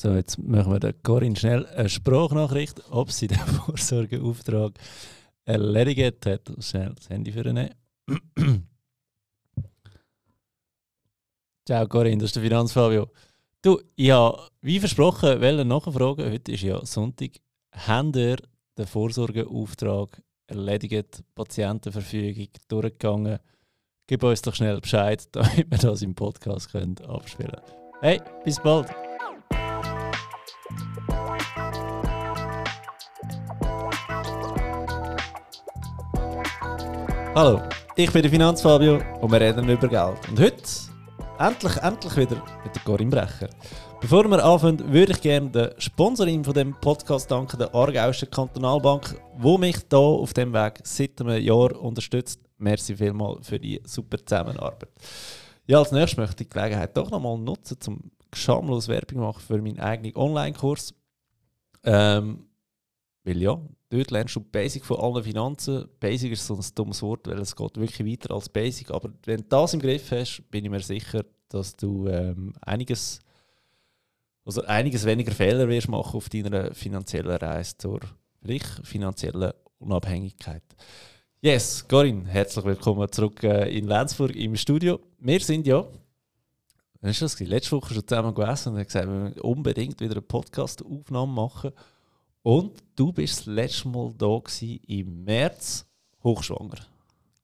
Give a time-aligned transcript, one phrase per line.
[0.00, 4.74] So, jetzt machen wir der Corinne schnell eine Sprachnachricht, ob sie den Vorsorgeauftrag
[5.44, 6.42] erledigt hat.
[6.60, 7.42] Schnell das Handy für.
[11.66, 13.08] Ciao Corinne, das ist der Finanzfabio.
[13.60, 17.32] Du, ja, wie versprochen, wollte nachfragen, heute ist ja Sonntag,
[17.72, 18.36] habt ihr
[18.78, 23.40] den Vorsorgeauftrag erledigt, Patientenverfügung durchgegangen?
[24.06, 27.60] Gib uns doch schnell Bescheid, damit wir das im Podcast können abspielen.
[28.00, 29.07] Hey, bis bald!
[37.34, 37.62] Hallo,
[37.94, 40.28] ich bin der Finanzfabio und wir reden über Geld.
[40.28, 40.62] Und heute
[41.38, 43.48] endlich, endlich wieder mit der Corinne Brecher.
[44.00, 49.20] Bevor wir anfangen, würde ich gerne der Sponsorin von dem Podcast danken, der Aargauischen Kantonalbank,
[49.36, 52.40] wo mich hier auf dem Weg seit einem Jahr unterstützt.
[52.58, 54.88] Merci vielmals für die super Zusammenarbeit.
[55.66, 59.60] Ja, als nächstes möchte ich die Gelegenheit doch nochmal nutzen, um schamlos Werbung machen für
[59.60, 60.94] meinen eigenen Online-Kurs.
[61.84, 62.46] Ähm,
[63.24, 65.88] weil ja, dort lernst du Basic von allen Finanzen.
[66.00, 68.90] Basic ist so ein dummes Wort, weil es geht wirklich weiter als Basic.
[68.90, 73.20] Aber wenn du das im Griff hast, bin ich mir sicher, dass du ähm, einiges,
[74.44, 78.00] also einiges weniger Fehler wirst machen auf deiner finanziellen Reise zur
[78.42, 80.62] vielleicht finanziellen Unabhängigkeit.
[81.40, 84.98] Yes, Corinne, herzlich willkommen zurück äh, in Lenzburg im Studio.
[85.20, 85.86] Wir sind ja,
[87.00, 91.32] was das letzte Woche schon zusammen gegessen und gesagt, wir müssen unbedingt wieder eine Podcast-Aufnahme
[91.32, 91.70] machen.
[92.42, 94.40] Und du bist das letzte Mal da
[94.86, 95.86] im März,
[96.24, 96.78] hochschwanger.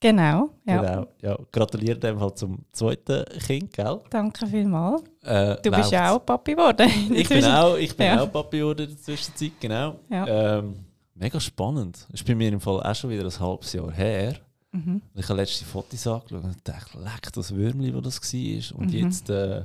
[0.01, 0.81] Genau, ja.
[0.83, 1.39] Genau, ja.
[1.51, 4.01] Gratuliere dem halt zum zweiten Kind, gell?
[4.11, 5.03] Danke vielmals.
[5.23, 6.91] Äh, du bist ja auch Papi geworden.
[7.15, 8.23] Ich bin auch, ich bin Ja.
[8.23, 9.95] auch Papi geworden in der Zwischenzeit, genau.
[10.11, 10.59] Ja.
[10.59, 10.75] Ähm,
[11.15, 12.07] mega spannend.
[12.11, 14.35] Das ist bei mir im Fall auch schon wieder ein halbes Jahr her.
[14.75, 15.01] Mhm.
[15.15, 18.79] Ich habe letzte Fotos angeschaut und dachte, leck, das Würmli, das das war.
[18.81, 18.93] Und Mhm.
[19.09, 19.65] jetzt äh,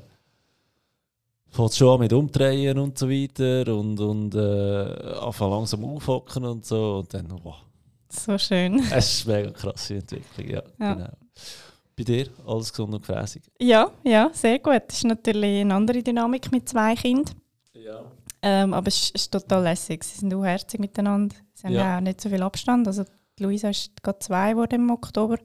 [1.50, 6.44] fängt es schon an mit Umdrehen und so weiter und, und äh, anfangen langsam aufhocken
[6.46, 6.98] und so.
[7.00, 7.56] Und dann, wow,
[8.10, 8.80] So schön.
[8.92, 10.94] es ist eine mega krasse Entwicklung, ja, Ja.
[10.94, 11.10] genau.
[11.98, 13.42] Bei dir alles gesund und gefräßig?
[13.60, 14.82] Ja, ja, sehr gut.
[14.88, 17.36] Das ist natürlich eine andere Dynamik mit zwei Kindern.
[17.74, 18.02] Ja.
[18.42, 20.02] Ähm, aber es ist, es total lässig.
[20.06, 21.36] Sie sind auch herzig miteinander.
[21.54, 21.98] Sie haben Ja.
[21.98, 22.88] auch nicht so viel Abstand.
[22.88, 23.04] Also
[23.40, 25.38] Luisa ist gerade zwei geworden im Oktober.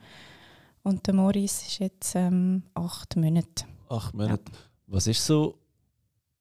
[0.82, 3.64] Und der Maurice ist jetzt ähm, acht Monate.
[3.88, 4.52] Acht Monate.
[4.86, 5.58] Was ist so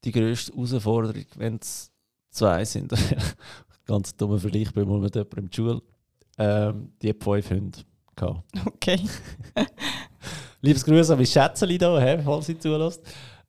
[0.03, 1.91] die grösste Herausforderung, wenn es
[2.29, 2.93] zwei sind?
[3.85, 5.81] Ganz dummer Vergleich bei mal mit jemandem in der Schule.
[6.37, 7.79] Ähm, die hat fünf Hunde.
[8.15, 8.43] gehabt.
[8.65, 8.99] Okay.
[10.61, 13.01] Liebes Grüße an mein Schätzchen da, hä, falls sie zulässt.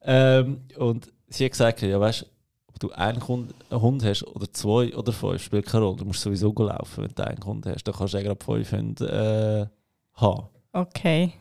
[0.03, 2.27] Ähm, und sie hat gesagt, ja, weißt,
[2.75, 5.97] ob du einen, Hund, einen Hund hast oder zwei oder fünf, spielt keine Rolle.
[5.99, 7.85] Du musst sowieso laufen, wenn du einen Hund hast.
[7.85, 10.49] Dann kannst du ja gerade fünf Hunde äh, haben.
[10.73, 11.33] Okay.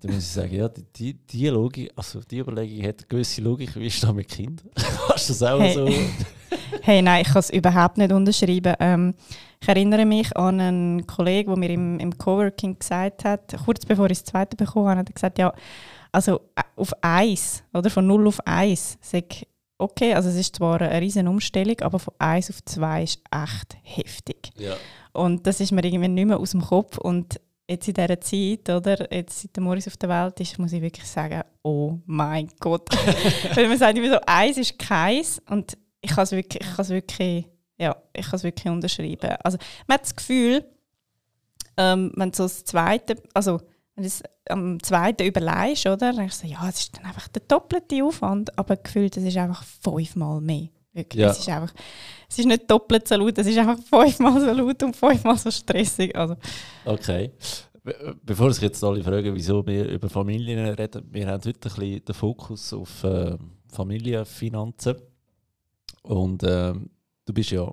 [0.00, 3.40] Dann muss ich sagen, ja, die, die, die Logik, also die Überlegung hat eine gewisse
[3.40, 4.68] Logik, wie ist das mit Kindern?
[5.08, 5.74] Hast du das auch Hey.
[5.74, 5.88] so?
[6.82, 8.74] Hey, nein, ich kann es überhaupt nicht unterschreiben.
[8.78, 9.14] Ähm,
[9.58, 14.04] ich erinnere mich an einen Kollegen, der mir im, im Coworking gesagt hat, kurz bevor
[14.10, 15.54] ich das zweite bekommen habe, hat er gesagt, ja,
[16.12, 19.24] also äh, auf eins, oder von 0 auf 1, sag
[19.78, 23.76] okay, also es ist zwar eine riesen Umstellung, aber von 1 auf 2 ist echt
[23.82, 24.52] heftig.
[24.56, 24.76] Ja.
[25.12, 26.98] Und das ist mir irgendwie nicht mehr aus dem Kopf.
[26.98, 30.72] Und jetzt in dieser Zeit, oder, jetzt seit der Morris auf der Welt ist, muss
[30.72, 32.88] ich wirklich sagen, oh mein Gott.
[33.54, 35.40] Weil man sagt immer so, eins ist keins.
[35.48, 37.46] Und ich kann es wirklich, ich kann es wirklich,
[37.78, 39.36] ja, ich kann es wirklich unterschreiben.
[39.42, 40.64] Also man hat das Gefühl,
[41.76, 43.60] ähm, wenn so das zweite, also
[43.94, 47.28] wenn du es am zweiten überlegst, oder, dann denkst du ja, es ist dann einfach
[47.28, 50.68] der doppelte Aufwand, aber gefühlt, es ist einfach fünfmal mehr.
[50.92, 51.22] Wirklich.
[51.22, 51.30] Ja.
[51.30, 51.74] Es ist einfach,
[52.28, 55.50] es ist nicht doppelt so laut, es ist einfach fünfmal so laut und fünfmal so
[55.50, 56.14] stressig.
[56.16, 56.36] Also,
[56.84, 57.32] Okay.
[57.82, 61.60] Be- Bevor sich jetzt alle fragen, wieso wir über Familien reden, wir haben heute ein
[61.60, 63.36] bisschen den Fokus auf äh,
[63.68, 64.96] Familienfinanzen.
[66.02, 66.90] Und ähm,
[67.24, 67.70] du bist ja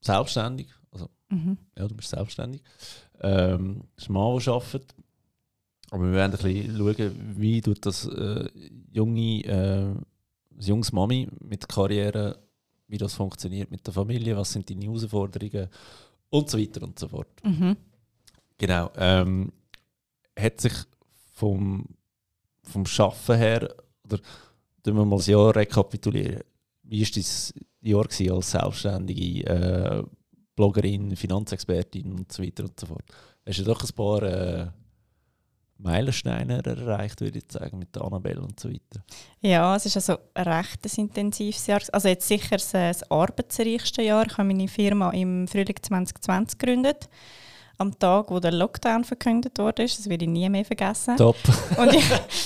[0.00, 1.58] selbstständig, also mhm.
[1.76, 2.62] ja, du bist selbstständig.
[3.20, 4.94] Ähm, ist ein Mann, der arbeitet.
[5.90, 8.48] Aber wir werden ein bisschen schauen, wie tut das äh,
[8.92, 9.94] junge, äh,
[10.50, 12.38] das junges Mami mit der Karriere,
[12.88, 15.68] wie das funktioniert mit der Familie, was sind deine Herausforderungen
[16.30, 17.28] und so weiter und so fort.
[17.44, 17.76] Mhm.
[18.58, 18.90] Genau.
[18.96, 19.52] Ähm,
[20.38, 20.74] hat sich
[21.32, 21.86] vom,
[22.62, 23.74] vom Schaffen her,
[24.04, 24.18] oder
[24.82, 26.42] tun wir mal das Jahr rekapitulieren,
[26.82, 30.02] wie war dein Jahr gewesen als selbstständige äh,
[30.54, 33.04] Bloggerin, Finanzexpertin und so weiter und so fort?
[33.44, 34.66] Hast du doch ein paar äh,
[35.78, 39.02] Meilensteine erreicht, würde ich sagen, mit Annabelle und so weiter?
[39.40, 41.80] Ja, es ist also ein recht ein intensives Jahr.
[41.92, 44.26] Also jetzt sicher das, das arbeitsreichste Jahr.
[44.26, 47.08] Ich habe meine Firma im Frühling 2020 gegründet.
[47.78, 49.82] am Tag, wo der Lockdown verkündet wurde.
[49.82, 51.14] Das werde ich nie mehr vergessen.
[51.18, 51.36] Top.
[51.76, 52.04] Und ich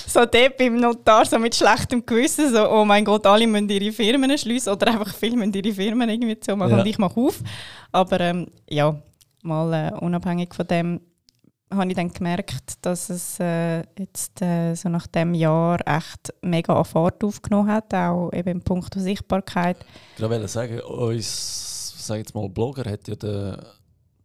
[0.08, 3.92] so dort beim Notar so mit schlechtem Gewissen so, oh mein Gott, alle müssen ihre
[3.92, 6.80] Firmen schließen oder einfach viele müssen ihre Firmen irgendwie zu machen Ja.
[6.80, 7.38] und ich mache auf.
[7.92, 9.00] Aber ähm, ja,
[9.44, 11.00] mal äh, unabhängig von dem
[11.72, 16.76] habe ich dann gemerkt, dass es äh, jetzt äh, so nach dem Jahr echt mega
[16.76, 19.76] an Fahrt aufgenommen hat, auch eben im Punkt Sichtbarkeit.
[20.16, 23.64] Ich wollte sagen, uns, sag jetzt mal, Blogger hat ja der,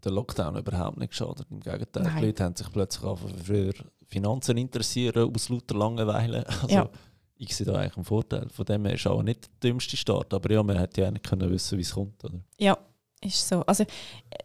[0.03, 1.45] der Lockdown überhaupt nicht geschadet.
[1.51, 2.17] Im Gegenteil, Nein.
[2.17, 3.73] die Leute haben sich plötzlich für
[4.07, 6.45] Finanzen interessieren, aus lauter Langeweile.
[6.63, 6.89] Also, Ja.
[7.37, 8.47] ich sehe da eigentlich einen Vorteil.
[8.49, 11.27] Von dem her ist auch nicht der dümmste Start, aber ja, man hätte ja nicht
[11.27, 12.23] können wissen, wie es kommt.
[12.23, 12.39] Oder?
[12.57, 12.77] Ja,
[13.25, 13.61] ist so.
[13.61, 13.85] Also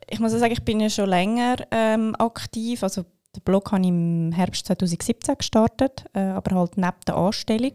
[0.09, 2.82] ich muss sagen, ich bin ja schon länger ähm, aktiv.
[2.82, 3.05] Also
[3.37, 7.73] den Blog habe ich im Herbst 2017 gestartet, äh, aber halt neben der Anstellung.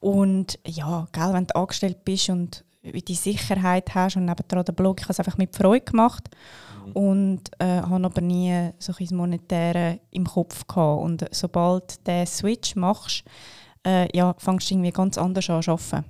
[0.00, 5.00] Und ja, gell, wenn du angestellt bist und die Sicherheit hast und nebendran den Blog,
[5.00, 6.30] ich habe es einfach mit Freude gemacht
[6.94, 11.02] und äh, habe aber nie so ein Monetäre im Kopf gehabt.
[11.02, 13.24] Und sobald du den Switch machst,
[13.86, 16.04] äh, ja, fängst du irgendwie ganz anders an zu arbeiten.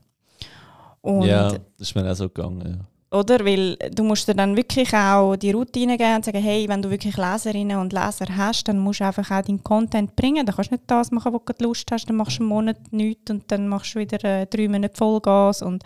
[1.02, 2.78] Und ja, das ist mir auch so gegangen.
[2.78, 2.86] Ja.
[3.10, 3.44] Oder?
[3.44, 6.90] Weil du musst dir dann wirklich auch die Routine geben und sagen, hey, wenn du
[6.90, 10.46] wirklich Leserinnen und Leser hast, dann musst du einfach auch deinen Content bringen.
[10.46, 12.06] Dann kannst du nicht das machen, wo du Lust hast.
[12.06, 15.62] Dann machst du einen Monat nichts und dann machst du wieder äh, drei Monate Vollgas
[15.62, 15.82] und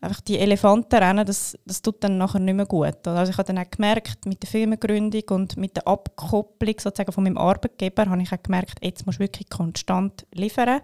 [0.00, 3.06] einfach die Elefanten rennen, das, das tut dann nachher nicht mehr gut.
[3.06, 7.24] Also ich habe dann auch gemerkt, mit der Firmengründung und mit der Abkopplung sozusagen von
[7.24, 10.80] meinem Arbeitgeber, habe ich auch gemerkt, jetzt musst du wirklich konstant liefern.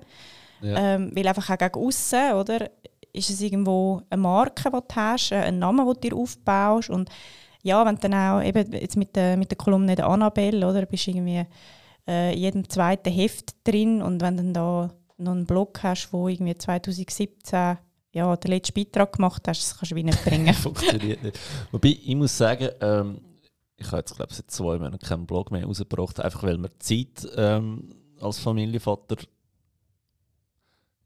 [0.63, 0.95] Ja.
[0.95, 2.71] Ähm, weil einfach auch gegen aussen, oder,
[3.15, 6.91] ist es irgendwo eine Marke, die du hast, äh, ein Name, den du dir aufbaust
[6.91, 7.09] und
[7.63, 11.09] ja, wenn dann auch eben jetzt mit der, mit der Kolumne der Annabelle, oder, bist
[11.09, 11.47] irgendwie
[12.07, 16.13] äh, in jedem zweiten Heft drin und wenn du dann da noch einen Blog hast,
[16.13, 17.79] wo irgendwie 2017
[18.13, 20.55] ja, den letzten Beitrag gemacht hast, das kannst du wie nicht bringen.
[20.55, 21.39] Funktioniert nicht.
[21.73, 23.21] Wobei, ich muss sagen, ähm,
[23.77, 26.79] ich habe jetzt, glaube ich, seit zwei Monaten keinen Blog mehr rausgebracht, einfach weil die
[26.79, 29.17] Zeit ähm, als Familienvater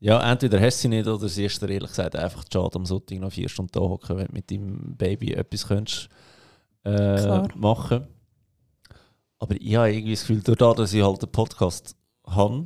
[0.00, 2.86] ja, entweder hast du sie nicht oder sie ist dir ehrlich gesagt einfach schade, am
[2.86, 6.08] Sonntag noch vier Stunden da hocken, wenn du mit deinem Baby etwas könntest,
[6.84, 8.06] äh, machen
[9.38, 11.96] Aber ich habe irgendwie das Gefühl, dadurch, dass ich halt einen Podcast
[12.26, 12.64] habe,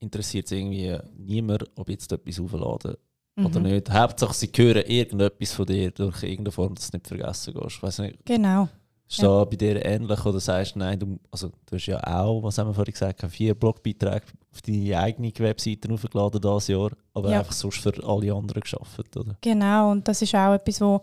[0.00, 2.94] interessiert es irgendwie niemand, ob jetzt etwas aufladen
[3.36, 3.66] oder Mhm.
[3.66, 3.90] nicht.
[3.90, 7.82] Hauptsache, sie hören irgendetwas von dir durch irgendeine Form, dass du nicht vergessen gehst.
[7.82, 8.68] Weiss nicht, Genau.
[9.08, 12.42] Ist da bei dir ähnlich oder sagst du, nein, du, also, du hast ja auch,
[12.42, 17.30] was haben wir vorhin gesagt, vier Blogbeiträge auf deine eigene Webseite aufgeladen dieses Jahr, aber
[17.30, 17.38] Ja.
[17.38, 19.36] einfach sonst für alle anderen geschafft, oder?
[19.40, 21.00] Genau, und das ist auch etwas, wo,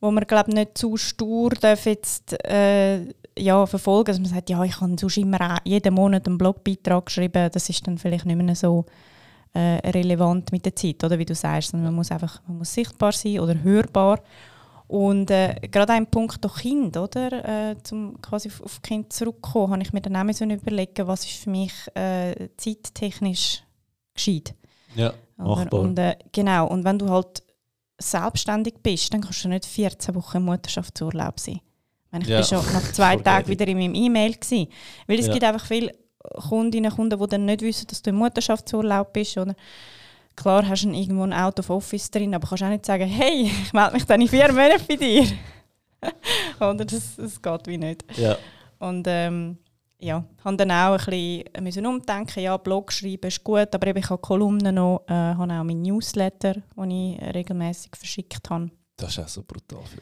[0.00, 3.06] wo man glaub, nicht zu stur darf jetzt, äh,
[3.38, 7.48] ja, verfolgen dass man sagt, ja, ich habe sonst immer jeden Monat einen Blogbeitrag geschrieben.
[7.52, 8.84] Das ist dann vielleicht nicht mehr so
[9.54, 11.70] äh, relevant mit der Zeit, oder wie du sagst.
[11.70, 14.20] sondern Man muss einfach man muss sichtbar sein oder hörbar.
[14.90, 17.70] Und äh, gerade ein Punkt durch Kind, oder?
[17.70, 21.24] Äh, zum quasi auf, auf Kind zurückkommen, habe ich mir dann auch so überlegen, was
[21.24, 23.62] ist für mich äh, zeittechnisch
[24.12, 24.52] gescheit.
[24.96, 25.46] Ja, Oder?
[25.46, 25.80] machbar.
[25.80, 27.40] Und, äh, genau, und wenn du halt
[27.98, 31.60] selbstständig bist, dann kannst du nicht 14 Wochen Mutterschaftsurlaub sein.
[32.20, 32.38] Ich, Ja.
[32.40, 34.32] bin schon nach zwei Tagen wieder in meinem E-Mail.
[34.34, 34.66] Gewesen.
[35.06, 35.32] Weil es Ja.
[35.32, 35.92] gibt einfach viele
[36.48, 39.38] Kundinnen und Kunden, die dann nicht wissen, dass du im Mutterschaftsurlaub bist.
[39.38, 39.54] Oder?
[40.40, 43.42] Klar hast du irgendwo ein Out of Office drin, aber kannst auch nicht sagen, hey,
[43.62, 45.26] ich melde mich dann in vier Monaten bei dir.
[46.60, 48.04] oder das, das geht wie nicht.
[48.16, 48.38] Ja,
[48.78, 49.58] Und ähm,
[49.98, 53.98] ja, habe dann auch ein bisschen müssen umdenken, ja, Blog schreiben ist gut, aber eben
[53.98, 58.70] ich habe Kolumnen noch, äh, habe auch meinen Newsletter, den ich regelmäßig verschickt habe.
[58.96, 60.00] das ist auch so brutal viel.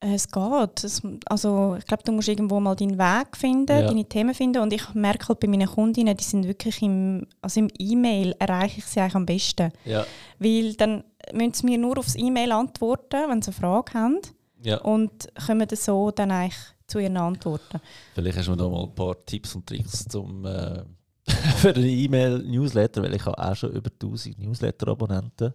[0.00, 0.84] Es geht.
[0.84, 3.86] Es, also, ich glaube, du musst irgendwo mal deinen Weg finden, Ja.
[3.86, 4.60] deine Themen finden.
[4.62, 8.78] Und ich merke halt bei meinen Kundinnen, die sind wirklich im, also im E-Mail erreiche
[8.78, 9.72] ich sie eigentlich am besten.
[9.86, 10.04] Ja,
[10.38, 14.18] Weil dann müssen sie mir nur aufs E-Mail antworten, wenn sie eine Frage haben.
[14.62, 14.78] ja.
[14.82, 17.80] Und kommen dann so dann eigentlich zu ihren Antworten.
[18.14, 20.82] Vielleicht hast du mir da mal ein paar Tipps und Tricks zum, äh,
[21.56, 25.54] für den E-Mail-Newsletter, weil ich habe auch schon über 1000 Newsletter-Abonnenten.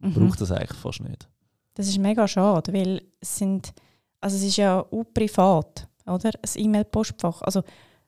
[0.00, 0.14] Mhm.
[0.14, 1.28] Braucht das eigentlich fast nicht.
[1.74, 3.72] Das ist mega schade, weil es sind,
[4.20, 6.30] also es ist ja auch privat, oder?
[6.42, 7.62] Ein E-Mail-Postfach, also,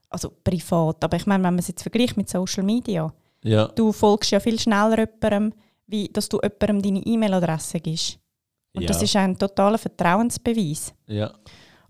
[0.09, 3.93] also privat, aber ich meine, wenn man es jetzt vergleicht mit Social Media, Ja, du
[3.93, 5.53] folgst ja viel schneller jemandem,
[5.87, 8.19] wie dass du jemandem deine E-Mail-Adresse gibst.
[8.75, 10.93] Und ja, das ist ein totaler Vertrauensbeweis.
[11.07, 11.33] ja,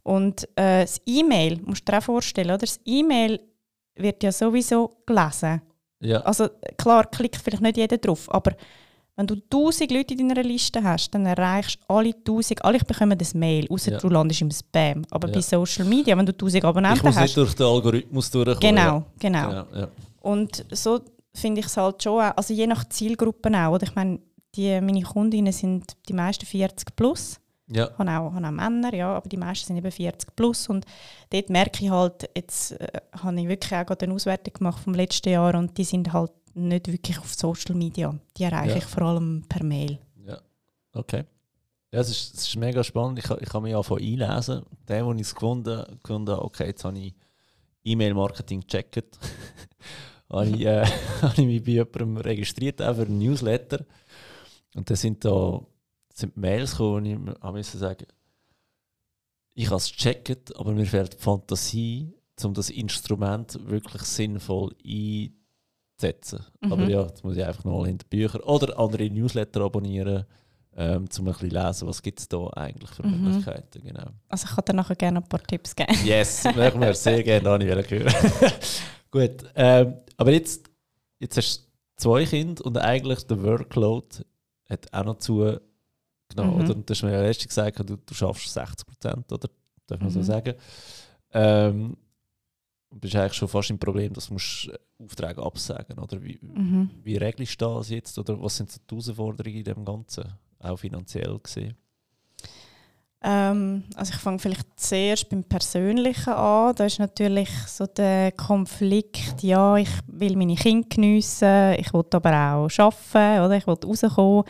[0.03, 2.59] Und äh, das E-Mail, musst du dir auch vorstellen, oder?
[2.59, 3.41] Das E-Mail
[3.97, 5.63] wird ja sowieso gelesen.
[6.01, 8.53] ja, Also klar, klickt vielleicht nicht jeder drauf, aber
[9.17, 13.17] wenn du tausend Leute in deiner Liste hast, dann erreichst du alle tausend, alle bekommen
[13.19, 13.99] das Mail, außer Ja.
[13.99, 15.05] du landest im Spam.
[15.11, 15.35] Aber Ja.
[15.35, 18.61] bei Social Media, wenn du tausend ich Abonnenten muss hast, nicht durch den Algorithmus durchkommen.
[18.61, 19.89] genau, genau, genau ja.
[20.21, 21.01] Und so
[21.35, 23.73] finde ich es halt schon, auch- also je nach Zielgruppen auch.
[23.73, 23.85] Oder?
[23.85, 24.19] Ich meine,
[24.55, 27.39] die, meine Kundinnen sind die meisten 40 plus.
[27.69, 27.87] Ja.
[27.93, 30.85] Ich habe auch, habe auch Männer, ja, aber die meisten sind eben 40 plus und
[31.31, 32.87] dort merke ich halt, jetzt äh,
[33.23, 36.31] habe ich wirklich auch gerade eine Auswertung gemacht vom letzten Jahr und die sind halt
[36.57, 38.19] nicht wirklich auf Social Media.
[38.37, 38.77] Die erreiche Ja.
[38.79, 39.99] ich vor allem per Mail.
[40.27, 40.41] Ja,
[40.93, 41.25] okay.
[41.93, 43.19] Ja, es ist, es ist mega spannend.
[43.19, 44.63] Ich, ich habe mich angefangen einlesen.
[44.89, 47.15] Der, wo ich es gefunden habe, okay, jetzt habe ich
[47.85, 49.19] E-Mail-Marketing gecheckt.
[50.31, 50.85] habe, ich, äh,
[51.23, 53.85] habe ich mich bei jemandem registriert, auch für einen Newsletter.
[54.75, 55.61] Und da sind da
[56.13, 58.07] sind Mails gekommen, und ich mu- habe müssen sagen,
[59.55, 65.36] ich habe es gecheckt, aber mir fehlt die Fantasie, um das Instrument wirklich sinnvoll einzusetzen.
[66.03, 66.73] Mhm.
[66.73, 70.25] Aber ja, jetzt muss ich einfach nochmal in die Bücher oder andere Newsletter abonnieren,
[70.77, 73.23] ähm, um ein bisschen lesen, was gibt es da eigentlich für Mhm.
[73.25, 73.83] Möglichkeiten.
[73.83, 74.07] Genau.
[74.29, 75.95] Also ich kann dir nachher gerne ein paar Tipps geben.
[76.05, 78.13] Yes, machen wir sehr gerne an, ich will hören.
[79.11, 80.69] Gut, ähm, aber jetzt,
[81.19, 84.07] jetzt hast du zwei Kinder und eigentlich der Workload
[84.69, 85.61] hat auch noch zugenommen,
[86.35, 86.51] Mhm.
[86.61, 86.75] oder?
[86.77, 89.49] Und du hast mir ja letztens gesagt, du, du schaffst 60 Prozent, oder?
[89.87, 90.25] Darf man so Mhm.
[90.25, 90.55] sagen?
[91.33, 91.97] Ähm,
[92.91, 96.23] bist eigentlich schon fast im Problem, dass du musst äh, Aufträge absagen, oder?
[96.23, 96.91] Wie, Mhm.
[97.05, 100.25] wie regelst du das jetzt, oder was sind so die Herausforderungen in dem Ganzen,
[100.61, 101.77] auch finanziell gesehen?
[103.23, 106.75] Ähm, also ich fange vielleicht zuerst beim Persönlichen an.
[106.77, 112.31] Da ist natürlich so der Konflikt, ja, ich will meine Kinder geniessen, ich will aber
[112.31, 113.57] auch arbeiten, oder?
[113.57, 114.45] ich will rauskommen,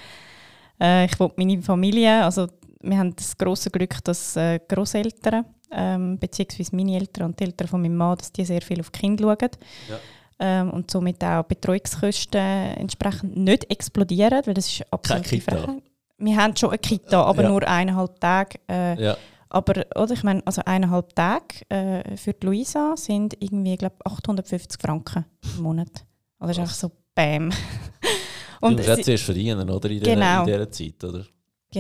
[0.80, 2.48] äh, ich will meine Familie, also
[2.82, 7.68] wir haben das große Glück, dass äh, Großeltern, ähm, beziehungsweise meine Eltern und die Eltern
[7.68, 9.50] von meinem Mann, dass die sehr viel auf die Kinder schauen.
[9.88, 9.98] Ja.
[10.38, 15.26] Ähm, und somit auch Betreuungskosten entsprechend nicht explodieren, weil das ist absolut.
[15.26, 15.68] Frechheit.
[16.18, 17.48] Wir haben schon eine Kita, aber Ja.
[17.48, 18.58] nur eineinhalb Tage.
[18.68, 19.16] Äh, Ja,
[19.48, 24.80] aber oder, ich meine, also eineinhalb Tage äh, für die Luisa sind irgendwie, glaube 850
[24.80, 25.24] Franken
[25.56, 26.04] im Monat.
[26.38, 27.50] Also das ist einfach so Bam.
[28.60, 29.88] und auch sie, zuerst verdienen, oder?
[29.90, 30.40] In, Genau.
[30.40, 31.24] in dieser Zeit, oder?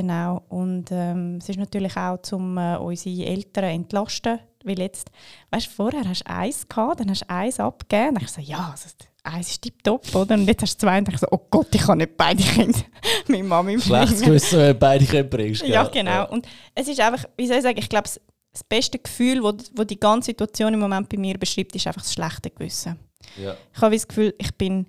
[0.00, 0.42] Genau.
[0.48, 4.38] Und ähm, es ist natürlich auch, um äh, unsere Eltern zu entlasten.
[4.64, 5.10] Weil jetzt,
[5.50, 8.14] weißt du, vorher hast du eins gehabt, dann hast du eins abgegeben.
[8.16, 8.88] Dann ich so, ja, also,
[9.22, 10.34] eins ist tipptopp, oder?
[10.34, 12.78] Und jetzt hast du zwei und ich so, oh Gott, ich kann nicht beide Kinder
[13.28, 14.24] mit Mami Schlechtes bringen.
[14.26, 15.62] Gewissen, wenn du beide Kinder bringst.
[15.66, 16.02] Ja, gell?
[16.04, 16.28] genau.
[16.30, 18.20] Und es ist einfach, wie soll ich sagen, ich glaube, das-
[18.52, 22.00] das beste Gefühl, wo, wo die ganze Situation im Moment bei mir beschreibt, ist einfach
[22.00, 22.96] das schlechte Gewissen.
[23.36, 23.54] Ja.
[23.74, 24.86] Ich habe das Gefühl, ich bin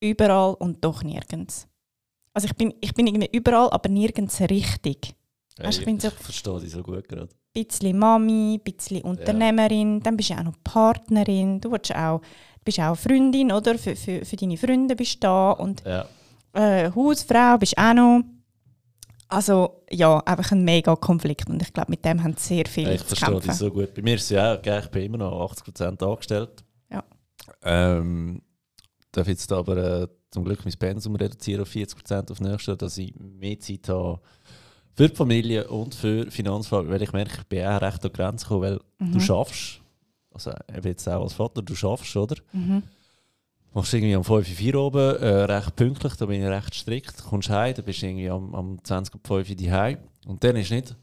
[0.00, 1.66] überall und doch nirgends.
[2.38, 5.12] Also ich bin, ich bin irgendwie überall, aber nirgends richtig.
[5.58, 7.28] Ja, Weißt du, ich, ich bin so- ich verstehe dich so gut gerade.
[7.56, 12.20] Ein bisschen Mami, ein bisschen Unternehmerin, dann bist du auch noch Partnerin, du willst auch,
[12.64, 13.76] bist auch Freundin, oder?
[13.76, 16.06] Für, für, für deine Freunde bist du da und Ja.
[16.52, 18.20] äh, Hausfrau bist du auch noch.
[19.30, 23.00] Also ja, einfach ein mega Konflikt und ich glaube, mit dem haben sehr viele ich
[23.00, 23.58] zu verstehe dich kämpfen.
[23.58, 23.94] so gut.
[23.94, 26.62] Bei mir ist es ja auch, ich bin immer noch 80% angestellt.
[26.88, 27.02] Ja.
[27.64, 28.42] Ähm,
[29.10, 32.98] darf jetzt aber äh, zum Glück mein Pensum reduzieren auf 40% auf nächstes Jahr, dass
[32.98, 34.20] ich mehr Zeit habe
[34.94, 38.16] für die Familie und für Finanzfragen, weil ich merke, ich bin auch recht an die
[38.16, 39.20] Grenze gekommen, weil du Mhm.
[39.20, 39.80] schaffst,
[40.32, 42.36] also eben jetzt auch als Vater, du schaffst, oder?
[42.52, 42.82] Mhm.
[43.74, 47.22] machst irgendwie am 5 Uhr 4 oben, äh, recht pünktlich, da bin ich recht strikt.
[47.24, 49.98] Kommst heim, dann bist du irgendwie am, am 20 Uhr 5 Uhr daheim.
[50.26, 50.96] Und dann ist nicht,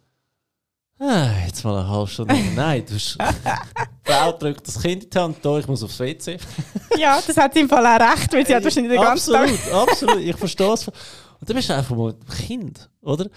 [1.00, 2.36] ah, jetzt mal eine halbe Stunde.
[2.56, 3.18] Nein, du hast,
[4.04, 6.38] Frau drückt das Kind in die Hand, da, ich muss aufs WC.
[6.98, 9.50] Ja, das hat sie im Fall auch recht, weil sie hat wahrscheinlich den ganzen Tag...
[9.50, 10.88] absolut, absolut, ich verstehe es.
[10.88, 10.96] Und
[11.42, 13.30] dann bist du einfach mal ein Kind, oder?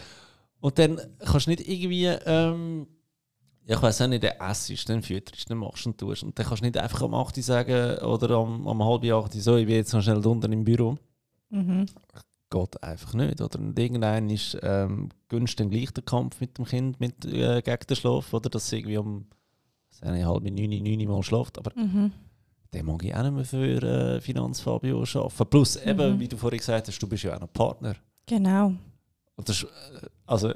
[0.60, 2.86] Und dann kannst du nicht irgendwie, ähm,
[3.64, 6.22] ja, ich weiß auch nicht, dann essst, dann fütterst, dann machst und tust.
[6.22, 9.34] Und dann kannst du nicht einfach am 8 Uhr sagen oder am, am halb 8
[9.34, 10.96] Uhr so, ich bin jetzt noch schnell unten im Büro.
[11.50, 11.86] Mhm.
[12.50, 13.40] Geht einfach nicht.
[13.40, 13.58] Oder?
[13.58, 17.86] Und irgendein ist, ähm, gönnst dann gleich den Kampf mit dem Kind mit, äh, gegen
[17.88, 18.48] den Schlaf, oder?
[18.50, 19.26] Dass sie irgendwie um
[20.00, 21.58] eine halbe neun, neun Mal schläft.
[21.58, 22.12] Aber Mhm.
[22.72, 25.46] den mag ich auch nicht mehr für äh, Finanzfabio arbeiten.
[25.50, 26.20] Plus eben, Mhm.
[26.20, 27.94] wie du vorhin gesagt hast, du bist ja auch noch Partner.
[28.26, 28.72] Genau.
[29.36, 30.52] Und das ist, äh, also,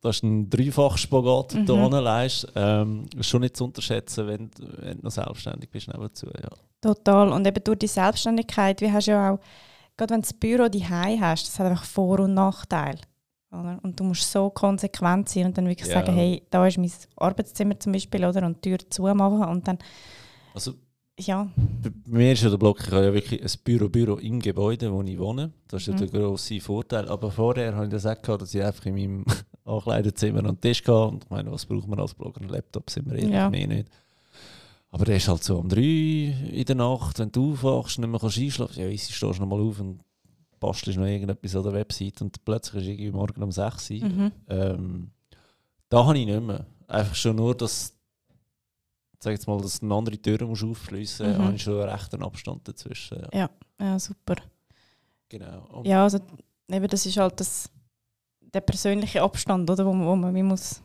[0.00, 1.66] das ist ein dreifach Spagat, den Mhm.
[1.66, 2.28] du.
[2.54, 6.26] Ähm, ist schon nicht zu unterschätzen, wenn, du- wenn du noch selbstständig bist nebenzu.
[6.26, 6.50] Ja.
[6.80, 7.32] Total.
[7.32, 9.38] Und eben durch die Selbstständigkeit, wie hast du ja auch,
[9.96, 12.98] gerade wenn du das Büro daheim hast, das hat einfach Vor- und Nachteile.
[13.50, 13.78] Oder?
[13.82, 15.94] Und du musst so konsequent sein und dann wirklich Ja.
[15.94, 18.44] sagen, hey, da ist mein Arbeitszimmer zum Beispiel, oder?
[18.44, 19.78] Und die Tür zumachen und dann,
[20.54, 20.72] Also,
[21.18, 21.48] ja,
[21.82, 24.92] Bei mir ist ja der Block, ich habe ja wirklich ein Büro, Büro im Gebäude,
[24.92, 25.52] wo ich wohne.
[25.68, 25.98] Das ist ja Mhm.
[25.98, 27.08] der grosse Vorteil.
[27.08, 29.24] Aber vorher habe ich das auch gehabt, dass ich einfach in meinem
[29.64, 31.06] Ankleidezimmer einen Tisch hatte.
[31.06, 32.40] Und ich meine, was braucht man als Blogger?
[32.40, 33.48] Einen Laptop sind wir ehrlich, Ja.
[33.48, 33.88] mehr nicht.
[34.90, 38.10] Aber der ist halt so um drei in der Nacht, wenn du aufwachst und nicht
[38.10, 40.00] mehr kannst einschlafen ja, easy, stehst du nochmal auf und
[40.58, 43.96] bastelst noch irgendetwas an der Website und plötzlich ist irgendwie morgen um 6 Uhr.
[44.08, 44.32] mhm.
[44.48, 45.10] Ähm,
[45.88, 46.66] da habe ich nicht mehr.
[46.88, 47.94] Einfach schon nur, dass,
[49.18, 51.44] sag jetzt mal, dass du eine andere Tür musst aufschliessen musst, Mhm.
[51.44, 53.18] habe ich schon einen rechten Abstand dazwischen.
[53.32, 53.50] Ja.
[53.80, 54.36] ja, super.
[55.28, 55.66] Genau.
[55.72, 56.20] Und Ja, also
[56.70, 57.68] eben das ist halt das,
[58.40, 60.80] der persönliche Abstand, oder, wo, wo man wie muss.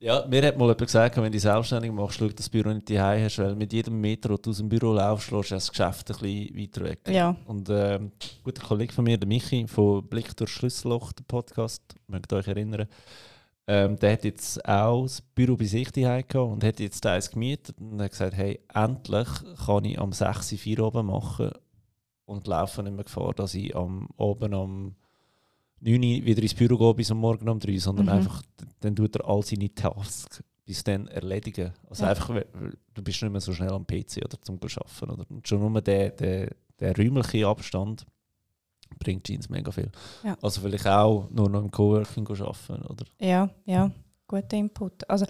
[0.00, 2.88] Ja, mir hat mal jemand gesagt, wenn du selbstständig machst, schau, dass das Büro nicht
[2.88, 5.70] daheim hast, weil mit jedem Meter, wo du aus dem Büro laufst, lässt du das
[5.70, 7.00] Geschäft ein bisschen weiter weg.
[7.08, 8.12] Ja, Und ähm, ein
[8.44, 12.46] guter Kollege von mir, der Michi von Blick durch Schlüsselloch, der Podcast, mögt ihr euch
[12.46, 12.86] erinnern,
[13.66, 17.32] ähm, der hat jetzt auch das Büro bei sich daheim gehabt und hat jetzt eins
[17.32, 19.28] gemietet und hat gesagt, hey, endlich
[19.66, 21.50] kann ich am 6 Uhr 4 oben machen
[22.24, 24.94] und laufe nicht mehr Gefahr, dass ich am, oben am
[25.80, 28.12] 9 Uhr wieder ins Büro gehe bis am Morgen um 3 Uhr, sondern Mhm.
[28.12, 28.42] einfach,
[28.80, 31.72] dann tut er all seine Tasks bis dann erledigen.
[31.88, 32.10] Also Ja.
[32.10, 35.10] einfach, du bist nicht mehr so schnell am PC oder zum Arbeiten.
[35.10, 35.24] Oder?
[35.30, 38.04] Und schon nur der, der, der räumliche Abstand
[38.98, 39.90] bringt Jeans mega viel.
[40.24, 40.36] Ja.
[40.42, 43.04] Also vielleicht auch nur noch im Coworking arbeiten, oder?
[43.20, 43.90] ja, ja,
[44.26, 45.08] guter Input.
[45.08, 45.24] Also,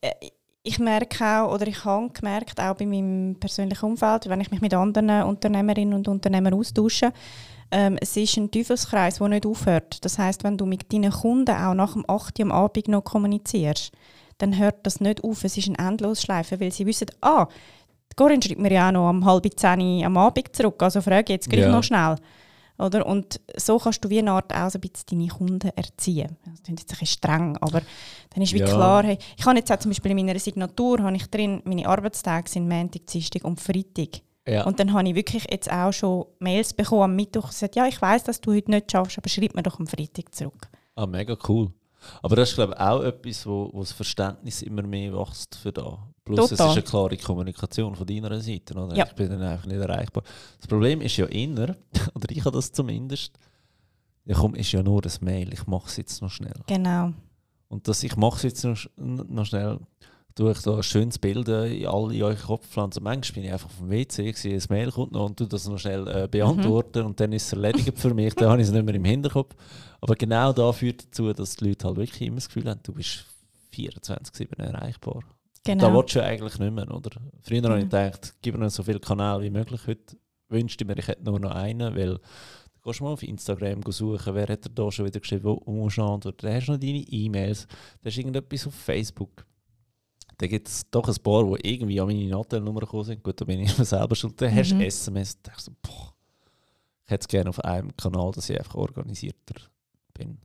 [0.00, 0.10] äh,
[0.66, 4.60] ich merke auch, oder ich habe gemerkt, auch bei meinem persönlichen Umfeld, wenn ich mich
[4.62, 7.12] mit anderen Unternehmerinnen und Unternehmern austausche,
[7.70, 10.04] ähm, es ist ein Teufelskreis, der nicht aufhört.
[10.04, 13.02] Das heißt, wenn du mit deinen Kunden auch nach dem 8 Uhr am Abend noch
[13.04, 13.92] kommunizierst,
[14.38, 15.44] dann hört das nicht auf.
[15.44, 17.46] Es ist eine Endlosschleife, weil sie wissen, ah,
[18.12, 21.32] die Corinne schreibt mir ja auch noch um halb zehn am Abend zurück, also frage
[21.32, 21.70] jetzt gleich Ja.
[21.70, 22.16] noch schnell.
[22.76, 23.06] Oder?
[23.06, 26.36] Und so kannst du wie eine Art auch so ein bisschen deine Kunden erziehen.
[26.44, 27.80] Das klingt jetzt ein bisschen streng, aber
[28.30, 28.64] dann ist wie Ja.
[28.66, 31.86] klar, hey, ich habe jetzt auch zum Beispiel in meiner Signatur habe ich drin, meine
[31.88, 34.22] Arbeitstage sind Montag, Dienstag und Freitag.
[34.46, 34.64] Ja.
[34.64, 38.00] Und dann habe ich wirklich jetzt auch schon Mails bekommen am Mittwoch, gesagt, ja, ich
[38.00, 40.68] weiß, dass du heute nicht schaffst, aber schreib mir doch am Freitag zurück.
[40.96, 41.72] Ah, mega cool.
[42.22, 45.72] Aber das ist, glaube ich, auch etwas, wo, wo das Verständnis immer mehr wächst für
[45.72, 45.98] da.
[46.24, 46.72] Plus es ist Total.
[46.72, 48.74] eine klare Kommunikation von deiner Seite.
[48.74, 48.94] Oder?
[48.94, 49.06] Ja.
[49.06, 50.22] Ich bin dann einfach nicht erreichbar.
[50.58, 51.76] Das Problem ist ja inner,
[52.14, 53.38] oder ich habe das zumindest,
[54.24, 56.54] ja komm, ist ja nur das Mail, ich mache es jetzt noch schnell.
[56.66, 57.12] Genau.
[57.68, 59.80] Und dass ich mache es jetzt noch, noch schnell,
[60.38, 63.02] ich da ein schönes Bild äh, in alle in euren Kopf pflanzen.
[63.02, 66.06] Manchmal bin ich einfach vom WC, ein Mail kommt noch und tue das noch schnell
[66.08, 68.94] äh, beantworten und dann ist es erledigt für mich, dann habe ich es nicht mehr
[68.94, 69.54] im Hinterkopf.
[70.00, 72.92] Aber genau da führt dazu, dass die Leute halt wirklich immer das Gefühl haben, du
[72.92, 73.24] bist
[73.74, 75.20] 24-7 erreichbar.
[75.64, 75.88] genau.
[75.88, 77.10] Da willst du eigentlich nicht mehr, oder?
[77.42, 77.88] Früher habe ich Mhm.
[77.90, 79.80] gedacht, gib mir so viele Kanäle wie möglich.
[79.86, 80.16] Heute
[80.48, 82.20] wünschte ich mir, ich hätte nur noch einen, weil du
[82.84, 86.38] gehst mal auf Instagram suchen, wer hat da schon wieder geschrieben, wo muss ich antworten.
[86.46, 87.76] Dann hast du noch deine E-Mails, dann
[88.10, 89.44] hast du irgendetwas auf Facebook.
[90.38, 93.22] Dann gibt es doch ein paar, die irgendwie an meine Natel-Nummer gekommen sind.
[93.22, 94.40] Gut, da bin ich mir selber schuld.
[94.40, 94.80] Dann hast du Mhm.
[94.82, 95.40] SMS.
[95.42, 96.12] Dann denkst du, so, boah,
[97.04, 99.60] ich hätte es gerne auf einem Kanal, dass ich einfach organisierter
[100.14, 100.38] bin.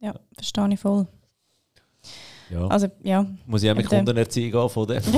[0.00, 1.06] ja, verstehe ich voll.
[2.50, 2.66] Ja.
[2.66, 3.24] Also, ja.
[3.46, 5.00] Muss ich auch mit und, äh, Kundenerziehung anfangen?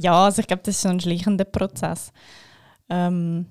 [0.00, 2.12] Ja, also ich glaube, das ist so ein schleichender Prozess.
[2.88, 3.46] Ähm,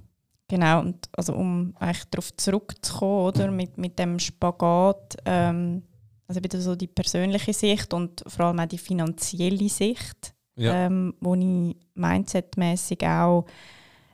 [0.48, 5.84] genau, und also um eigentlich darauf zurückzukommen, oder, mit, mit dem Spagat, ähm,
[6.28, 10.74] also wieder so die persönliche Sicht und vor allem auch die finanzielle Sicht, Ja.
[10.86, 13.46] ähm, wo ich mindsetmäßig auch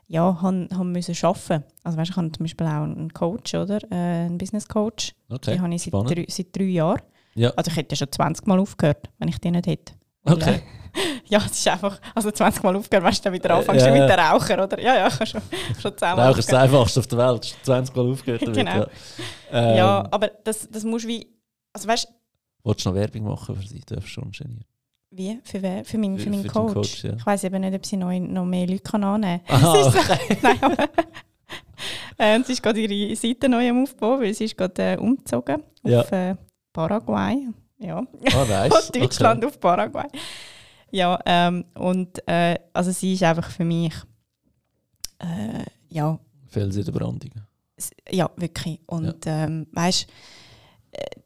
[0.07, 1.63] ja, han, han müssen arbeiten.
[1.83, 3.79] Also weißt, ich habe zum Beispiel auch einen Coach, oder?
[3.89, 3.95] Äh,
[4.25, 5.13] einen Business Coach.
[5.29, 5.53] Okay.
[5.55, 6.09] Die habe ich seit spannend.
[6.11, 7.01] drei, seit drei Jahren.
[7.35, 7.49] Ja.
[7.55, 9.93] Also ich hätte schon 20 Mal aufgehört, wenn ich die nicht hätte.
[10.25, 10.55] Okay.
[10.55, 10.59] äh,
[11.25, 13.91] ja, es ist einfach, also 20 Mal aufgehört, weißt du, dann wieder Äh, anfängst ja,
[13.91, 14.79] mit der Raucher, oder?
[14.79, 15.41] Ja, ja, ich habe schon,
[15.81, 17.55] schon 10 Mal Rauch ist das einfachste auf der Welt.
[17.63, 18.55] 20 Mal aufgehört damit.
[18.57, 18.71] Genau.
[18.71, 18.87] Ja,
[19.51, 21.27] ähm, Ja, aber das, das musst du wie,
[21.73, 22.09] also weißt du,
[22.69, 23.81] Willst du noch Werbung machen für sie?
[23.81, 24.63] Darfst du schon genieren.
[25.11, 25.39] wie?
[25.43, 25.83] Für, wer?
[25.83, 26.73] für, meinen, für Für- meinen für Coach?
[26.73, 27.13] Coach, ja.
[27.17, 29.91] Ich weiß eben nicht, ob sie noch, noch mehr Leute kann annehmen ist so-
[30.41, 30.89] Nein, aber
[32.17, 34.97] äh, und sie ist gerade ihre Seite neu am Aufbau, weil sie ist gerade äh,
[34.97, 36.01] umgezogen Ja.
[36.01, 36.35] auf äh,
[36.71, 37.47] Paraguay.
[37.79, 37.97] Ja.
[38.33, 38.73] Ah, nice.
[38.91, 40.07] Von Deutschland auf Paraguay.
[40.91, 43.93] Ja, ähm, und äh, also sie ist einfach für mich
[45.19, 46.19] äh, ja, Okay.
[46.47, 47.31] Fels in der Brandung.
[48.11, 48.79] ja, wirklich.
[48.85, 50.11] Und ähm, weißt äh,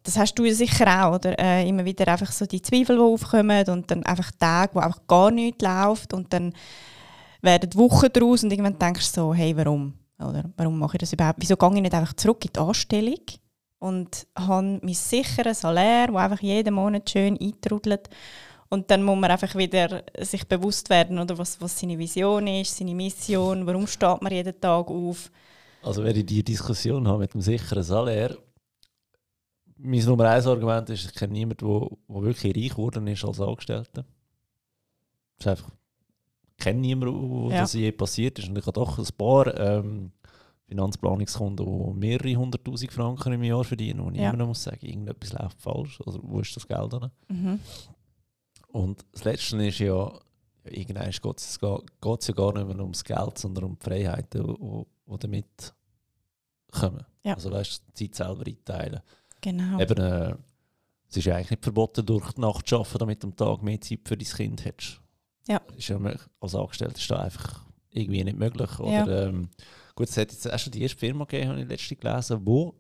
[0.04, 1.38] das hast du ja sicher auch, oder?
[1.38, 5.06] Äh, immer wieder einfach so die Zweifel, die aufkommen und dann einfach Tage, wo einfach
[5.08, 6.54] gar nichts läuft und dann
[7.42, 9.94] werden Wochen daraus und irgendwann denkst du so, hey, warum?
[10.20, 11.40] Oder warum mache ich das überhaupt?
[11.40, 13.22] Wieso gehe ich nicht einfach zurück in die Anstellung
[13.80, 18.10] und habe mein sicheres Salär, das einfach jeden Monat schön eintrudelt
[18.70, 22.76] und dann muss man einfach wieder sich bewusst werden, oder was, was seine Vision ist,
[22.76, 25.32] seine Mission, warum steht man jeden Tag auf.
[25.84, 28.36] Also, wenn ich die Diskussion habe mit dem sicheren Salär,
[29.80, 33.40] mein Nummer 1 Argument ist, ich kenne niemanden, der der wirklich reich geworden ist als
[33.40, 34.06] Angestellter.
[35.38, 35.72] Das ist einfach,
[36.52, 37.62] ich kenne niemanden, wo Ja.
[37.62, 38.50] das je passiert ist.
[38.50, 40.12] Und ich habe doch ein paar ähm,
[40.68, 44.30] Finanzplanungskunden, die mehrere hunderttausend Franken im Jahr verdienen, wo ich Ja.
[44.30, 46.00] immer noch muss sagen, irgendetwas läuft falsch.
[46.02, 47.12] Oder wo ist das Geld hin?
[47.30, 47.60] Mhm.
[48.70, 50.12] Und das Letzte ist ja,
[50.66, 55.74] irgendwann geht es ja gar nicht mehr ums Geld, sondern um die Freiheiten, die, damit
[56.72, 57.06] kommen.
[57.24, 57.36] Ja.
[57.36, 59.02] Also weißt du, die Zeit selber einteilen.
[59.42, 59.80] Genau.
[59.80, 60.36] Eben, äh,
[61.10, 63.62] es ist ja eigentlich nicht verboten, durch die Nacht zu arbeiten, damit du am Tag
[63.64, 65.00] mehr Zeit für dein Kind hättest.
[65.48, 65.62] Ja.
[65.78, 66.00] Ist ja
[66.42, 68.80] als Angestellter ist das einfach irgendwie nicht möglich.
[68.80, 69.08] Oder, Ja.
[69.28, 69.50] ähm,
[69.96, 72.76] gut, es hat jetzt auch schon die erste Firma gegeben, habe ich letztens gelesen, wo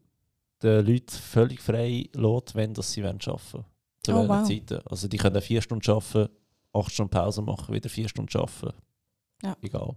[0.61, 3.65] den Leuten völlig frei lässt, wenn das sie arbeiten wollen.
[4.03, 4.47] Zu Oh, welchen wow.
[4.47, 4.87] Zeiten.
[4.87, 6.29] Also die können vier Stunden arbeiten,
[6.73, 8.73] acht Stunden Pause machen, wieder vier Stunden arbeiten.
[9.43, 9.55] Ja.
[9.61, 9.95] Egal.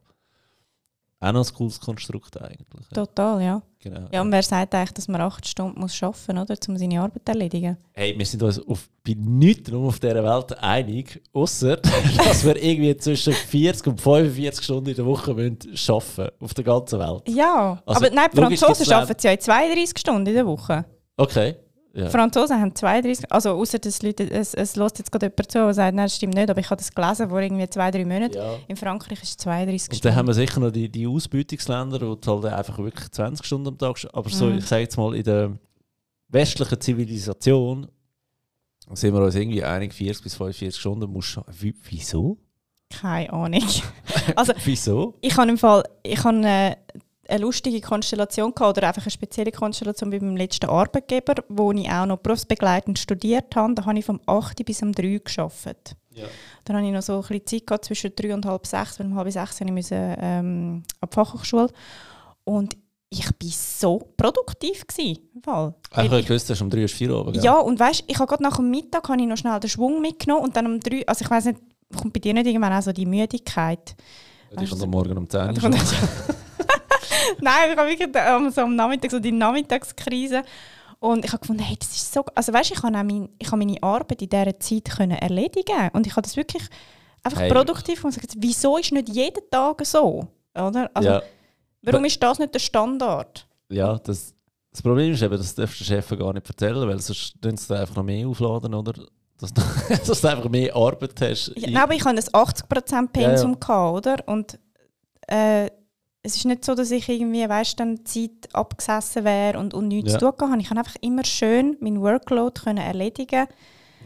[1.23, 2.89] Auch noch ein cooles Konstrukt eigentlich.
[2.95, 3.63] Total, ja.
[3.79, 4.09] Genau.
[4.11, 7.01] Ja, und wer sagt eigentlich, dass man acht Stunden muss arbeiten muss, oder, um seine
[7.01, 7.77] Arbeit zu erledigen?
[7.93, 11.77] Hey, wir sind uns auf, bei nichts auf dieser Welt einig, außer
[12.17, 16.65] dass wir irgendwie zwischen 40 und 45 Stunden in der Woche müssen arbeiten auf der
[16.65, 17.23] ganzen Welt.
[17.29, 20.87] Ja, Also, aber nein, die Franzosen arbeiten ja in 32 Stunden in der Woche.
[21.19, 21.57] Okay.
[21.93, 22.05] Ja.
[22.05, 25.67] Die Franzosen haben 32, also außer dass Leute, es, es lässt jetzt gerade jemand zu
[25.67, 28.05] und sagt, nein, das stimmt nicht, aber ich habe das gelesen, vor irgendwie zwei, drei
[28.05, 28.37] Monaten.
[28.37, 28.55] ja.
[28.69, 30.29] In Frankreich ist es 32 Und dann haben Stunden.
[30.29, 33.97] wir sicher noch die, die Ausbeutungsländer, wo du halt einfach wirklich 20 Stunden am Tag
[34.13, 34.59] Aber so, Mhm.
[34.59, 35.59] ich sage jetzt mal, in der
[36.29, 37.89] westlichen Zivilisation
[38.93, 42.39] sind wir uns irgendwie einig, 40 bis 45 Stunden musst du Wie, Wieso?
[42.89, 43.65] Keine Ahnung.
[44.37, 45.15] Also, Wieso?
[45.23, 46.77] ich habe im Fall, ich habe eine,
[47.31, 51.91] eine lustige Konstellation gehabt, oder einfach eine spezielle Konstellation bei meinem letzten Arbeitgeber, wo ich
[51.91, 53.75] auch noch berufsbegleitend studiert habe.
[53.75, 55.97] Da habe ich vom 8 bis um 3 gearbeitet.
[56.13, 56.27] Ja.
[56.65, 59.07] Dann hatte ich noch so ein bisschen Zeit gehabt, zwischen drei und halb sechs, weil
[59.07, 61.69] um halb sechs musste ich müssen, ähm, an die Fachhochschule.
[62.45, 62.77] Und
[63.11, 64.87] ich war so produktiv.
[64.87, 65.75] Gewesen, im Fall.
[65.93, 68.57] Weil ich dass um 3 Uhr 4 Uhr ja, und weißt, ich habe gerade nach
[68.57, 71.31] dem Mittag habe ich noch schnell den Schwung mitgenommen und dann um drei, also ich
[71.31, 71.61] weiß nicht,
[71.97, 73.97] kommt bei dir nicht irgendwann auch so die Müdigkeit?
[74.59, 75.71] Die kommt am Morgen um 10 Uhr.
[77.41, 80.43] Nein, ich habe wirklich ähm, so am Nachmittag so die Nachmittagskrise
[80.99, 83.57] und ich habe gefunden, hey, das ist so, also weißt, ich habe mein, ich habe
[83.59, 86.63] meine Arbeit in dieser Zeit können erledigen und ich habe das wirklich
[87.23, 87.51] einfach Hey.
[87.51, 90.91] produktiv und gesagt, wieso ist nicht jeden Tag so, oder?
[90.95, 91.23] Also, ja,
[91.83, 93.47] warum ist das nicht der Standard?
[93.71, 94.35] ja das,
[94.73, 97.57] das Problem ist eben, das darfst du den Chef gar nicht erzählen, weil sonst tun
[97.57, 98.93] sie einfach noch mehr aufladen, oder?
[99.39, 99.63] Dass du,
[100.07, 101.53] dass du einfach mehr Arbeit hast.
[101.57, 104.17] Ja, nein, aber ich hatte ein 80% Pensum, Ja, Gehabt, oder?
[104.29, 104.59] Und
[105.29, 105.71] äh,
[106.23, 110.13] es ist nicht so, dass ich irgendwie, weißt, dann Zeit abgesessen wäre und, und nichts
[110.13, 110.19] Ja.
[110.19, 110.61] zu tun hatte.
[110.61, 113.47] Ich konnte einfach immer schön meinen Workload können erledigen.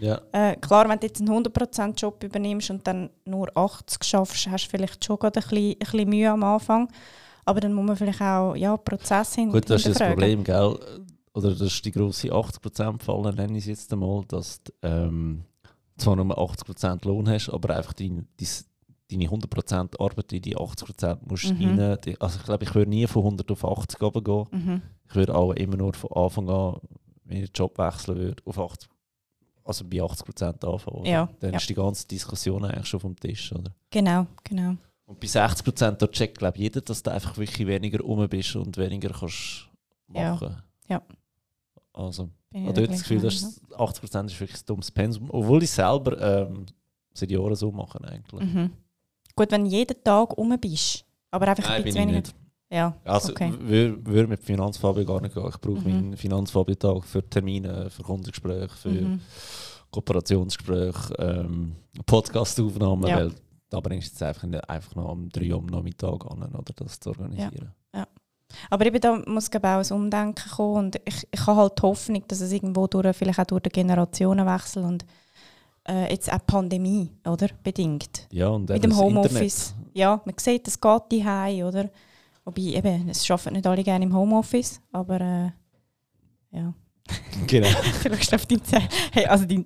[0.01, 0.21] ja.
[0.33, 4.67] Äh, klar, wenn du jetzt einen 100% Job übernimmst und dann nur 80 schaffst, hast
[4.67, 6.89] du vielleicht schon gerade ein bisschen, ein bisschen Mühe am Anfang.
[7.47, 10.09] Aber dann muss man vielleicht auch ja, Prozesse hin Gut, das ist das.
[10.09, 10.79] Problem, gell?
[11.35, 15.43] Oder das ist die grosse 80%-Falle, nenne ich es jetzt einmal, dass du ähm,
[15.99, 18.49] zwar nur 80% Lohn hast, aber einfach dein, dein,
[19.11, 21.79] deine 100% Arbeit in die 80% musst Mhm.
[21.79, 21.99] rein.
[22.21, 24.47] Also ich glaube, ich würde nie von 100 auf 80 runtergehen.
[24.51, 24.83] Mhm.
[25.09, 26.81] Ich würde auch immer nur von Anfang an,
[27.25, 28.89] wenn ich den Job wechseln würde, auf 80
[29.67, 31.07] also bei 80% anfangen.
[31.07, 31.57] Ja, Dann ja.
[31.57, 33.51] ist die ganze Diskussion eigentlich schon vom Tisch.
[33.53, 33.75] Oder?
[33.91, 34.77] Genau, genau.
[35.07, 38.77] Und bei 60% da checkt glaube jeder, dass du einfach wirklich weniger rum bist und
[38.77, 39.69] weniger kannst
[40.15, 40.33] Ja.
[40.33, 40.63] machen.
[40.89, 41.03] Ja.
[41.95, 45.63] Also, Bin ich habe dort das Gefühl, dass 80% ist wirklich ein dummes Pensum, obwohl
[45.63, 46.67] ich selber ähm,
[47.15, 48.43] seit Jahren so mache eigentlich.
[48.53, 48.71] Mhm.
[49.37, 52.19] Gut, wenn du jeden Tag rum bist, aber einfach Nein, ein bisschen ich weniger.
[52.21, 52.35] nicht.
[52.71, 53.53] Ja, Also okay.
[53.61, 55.47] würde würd mit Finanzfabio gar nicht gehen.
[55.49, 55.85] Ich brauche Mhm.
[55.85, 59.21] meinen Finanzfabio-Tag für Termine, für Kundengespräche, für Mhm.
[59.91, 63.17] Kooperationsgespräche, ähm, Podcastaufnahmen, Ja.
[63.17, 63.33] weil
[63.71, 66.73] da bringst du jetzt einfach, nicht, einfach noch um 3 Uhr am Nachmittag an, oder
[66.77, 67.73] das zu organisieren.
[68.71, 71.83] Aber eben da muss ich, auch ein Umdenken kommen und ich, ich habe halt die
[71.83, 75.05] Hoffnung, dass es irgendwo durch, vielleicht auch durch den Generationenwechsel und
[75.89, 77.49] äh, jetzt auch Pandemie, oder?
[77.63, 78.27] Bedingt.
[78.31, 79.75] Ja, und Mit dem Homeoffice.
[79.93, 81.25] Ja, man sieht, es geht die
[81.63, 81.91] oder?
[82.45, 85.51] Wobei eben, es arbeiten nicht alle gerne im Homeoffice, aber äh,
[86.57, 86.75] ja.
[87.47, 87.69] Genau.
[88.03, 88.81] Vielleicht auf dein Ze
[89.13, 89.65] hey, also dein,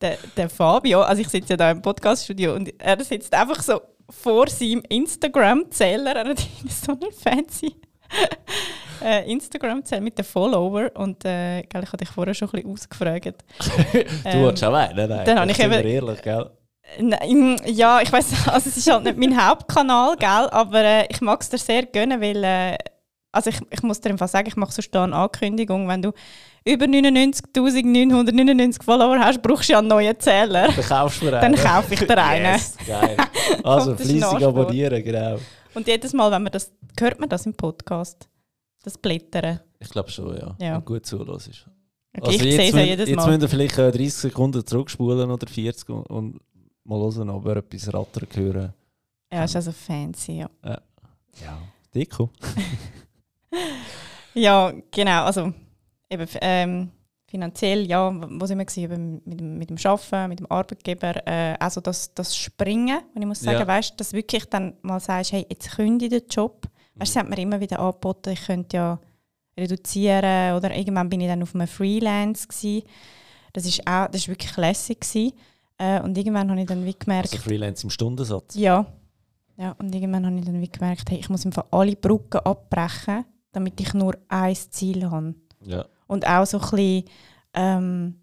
[0.00, 3.80] der, der Fabio, also ich sitze ja da im Podcaststudio und er sitzt einfach so
[4.08, 7.76] vor seinem Instagram-Zähler, er hat so einen fancy
[9.04, 12.72] äh, Instagram-Zähler mit den Follower und äh, gell, ich habe dich vorher schon ein bisschen
[12.72, 13.26] ausgefragt.
[13.92, 15.24] du Ähm, hast auch einen, nein?
[15.24, 16.50] dann habe ich eben- ehrlich, gell?
[16.98, 21.20] Nein, ja, ich weiß, also es ist halt nicht mein Hauptkanal, gell, aber äh, ich
[21.20, 22.76] mag es dir sehr gönnen, weil äh,
[23.32, 26.10] also ich, ich muss dir einfach sagen, ich mache da eine Ankündigung, wenn du
[26.64, 30.68] über 99.999 Follower hast, brauchst du ja einen neuen Zähler.
[30.68, 31.56] Dann kaufst du mir Dann einen.
[31.56, 32.44] kaufe ich dir einen.
[32.54, 33.16] Yes, geil.
[33.62, 35.38] Also fleissig abonnieren, genau.
[35.74, 38.28] Und jedes Mal, wenn man das, hört man das im Podcast,
[38.82, 39.60] das Blättern.
[39.78, 40.56] Ich glaube schon, ja.
[40.58, 40.74] Ja.
[40.74, 41.66] Wenn du gut zulässt.
[42.18, 43.26] Okay, ich sehe es ja jedes jetzt Mal.
[43.28, 46.40] müssen wir vielleicht äh, 30 Sekunden zurückspulen oder 40 und, und
[46.84, 48.74] mal hören, ob wir etwas rattern hören.
[49.32, 50.50] Ja, ist also fancy, ja.
[50.64, 50.82] Ja.
[51.94, 52.30] Deko.
[54.34, 55.24] Ja, genau.
[55.24, 55.52] Also
[56.08, 56.90] eben, ähm,
[57.26, 59.20] finanziell, ja, wo sind wir gewesen?
[59.24, 61.26] Mit, dem, mit dem Arbeiten, mit dem Arbeitgeber.
[61.26, 63.66] Äh, also das, das Springen, und ich muss sagen, Ja.
[63.66, 66.66] weißt, dass wirklich dann mal sagst, hey, jetzt kündige ich den Job.
[67.00, 68.98] Weißt, das hat mir immer wieder angeboten, ich könnte ja
[69.58, 72.86] reduzieren oder irgendwann bin ich dann auf einem Freelance gewesen.
[73.52, 75.32] Das ist auch, das ist wirklich lässig gewesen.
[75.78, 78.54] Äh, und irgendwann habe ich dann wie gemerkt, Also Freelance im Stundensatz.
[78.54, 78.86] ja.
[79.56, 83.26] Ja, und irgendwann habe ich dann wie gemerkt, hey, ich muss einfach alle Brücken abbrechen,
[83.52, 85.34] damit ich nur ein Ziel habe.
[85.66, 85.84] Ja.
[86.06, 87.04] Und auch so ein bisschen,
[87.52, 88.20] ähm,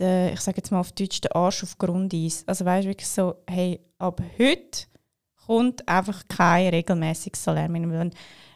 [0.00, 2.42] der, ich sage jetzt mal auf Deutsch, den Arsch auf Grundeis.
[2.48, 4.86] Also weißt du, wirklich so, hey, ab heute
[5.46, 8.10] kommt einfach kein regelmäßiges Salärminimum.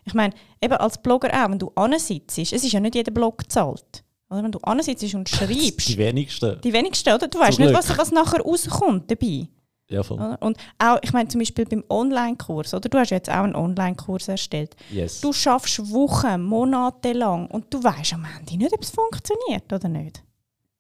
[0.05, 3.39] Ich meine, eben als Blogger auch, wenn du ansitzt, es ist ja nicht jeder Blog
[3.39, 4.05] gezahlt.
[4.31, 6.61] Oder wenn du ansitzt und schreibst, Die wenigsten.
[6.61, 7.29] die wenigsten, oder?
[7.29, 9.49] Du weißt nicht, was, was nachher rauskommt dabei.
[9.89, 10.37] Ja, voll.
[10.41, 12.89] Und auch, ich meine zum Beispiel beim Online-Kurs, oder?
[12.89, 14.75] Du hast jetzt auch einen Online-Kurs erstellt.
[14.91, 15.21] Yes.
[15.21, 19.89] Du schaffst Wochen, Monate lang und du weißt am Ende nicht, ob es funktioniert oder
[19.89, 20.25] nicht.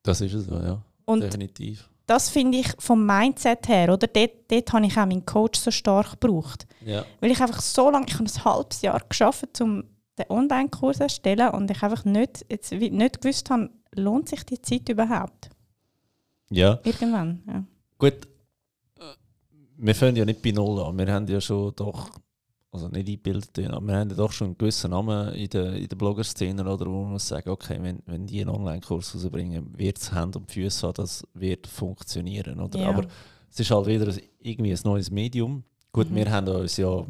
[0.02, 0.82] Das ist es so, ja.
[1.04, 1.88] Und Definitiv.
[2.06, 4.06] Das finde ich vom Mindset her, oder?
[4.06, 6.66] Dort, dort habe ich auch meinen Coach so stark gebraucht.
[6.84, 7.04] Ja.
[7.20, 9.84] Weil ich einfach so lange, ich habe ein halbes Jahr geschafft, um
[10.18, 14.60] den Online-Kurs zu erstellen und ich einfach nicht, jetzt, nicht gewusst habe, lohnt sich die
[14.62, 15.50] Zeit überhaupt?
[16.50, 16.78] Ja.
[16.84, 17.64] Irgendwann, ja.
[17.98, 18.26] Gut,
[18.98, 19.14] äh,
[19.76, 20.96] wir fangen ja nicht bei Null an.
[20.96, 22.10] Wir haben ja schon doch,
[22.76, 25.88] also nicht eingebildet, aber wir haben ja doch schon einen gewissen Namen in der, in
[25.88, 29.98] der Blogger-Szene, oder, wo man muss sagen, okay, wenn, wenn die einen Online-Kurs rausbringen, wird
[29.98, 32.78] es Hand und Füße haben, das wird funktionieren, oder?
[32.78, 32.88] Ja.
[32.90, 33.06] Aber
[33.50, 35.64] es ist halt wieder irgendwie ein neues Medium.
[35.92, 36.14] Gut, Mhm.
[36.16, 37.04] wir haben uns ja,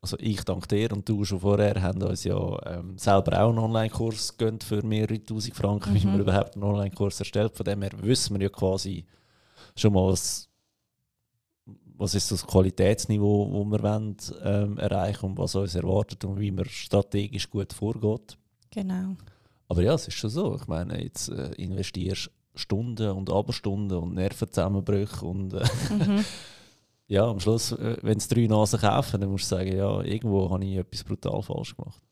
[0.00, 2.36] also ich dank dir und du schon vorher, haben uns ja
[2.66, 6.12] ähm, selber auch einen Online-Kurs gegönnt für mehrere tausend Franken, wie Mhm.
[6.12, 7.56] man überhaupt einen Online-Kurs erstellt.
[7.56, 9.04] Von dem her wissen wir ja quasi
[9.76, 10.48] schon mal, was,
[12.02, 16.50] was ist das Qualitätsniveau, das wir wollen, ähm, erreichen und was uns erwartet und wie
[16.50, 18.36] man strategisch gut vorgeht.
[18.70, 19.16] Genau.
[19.68, 20.56] Aber ja, es ist schon so.
[20.56, 26.24] Ich meine, jetzt äh, investierst Stunden und Abendstunden und Nervenzusammenbrüche und äh, Mhm.
[27.06, 30.50] ja, am Schluss, äh, wenn es drei Nasen kaufen, dann musst du sagen, ja, irgendwo
[30.50, 32.02] habe ich etwas brutal falsch gemacht.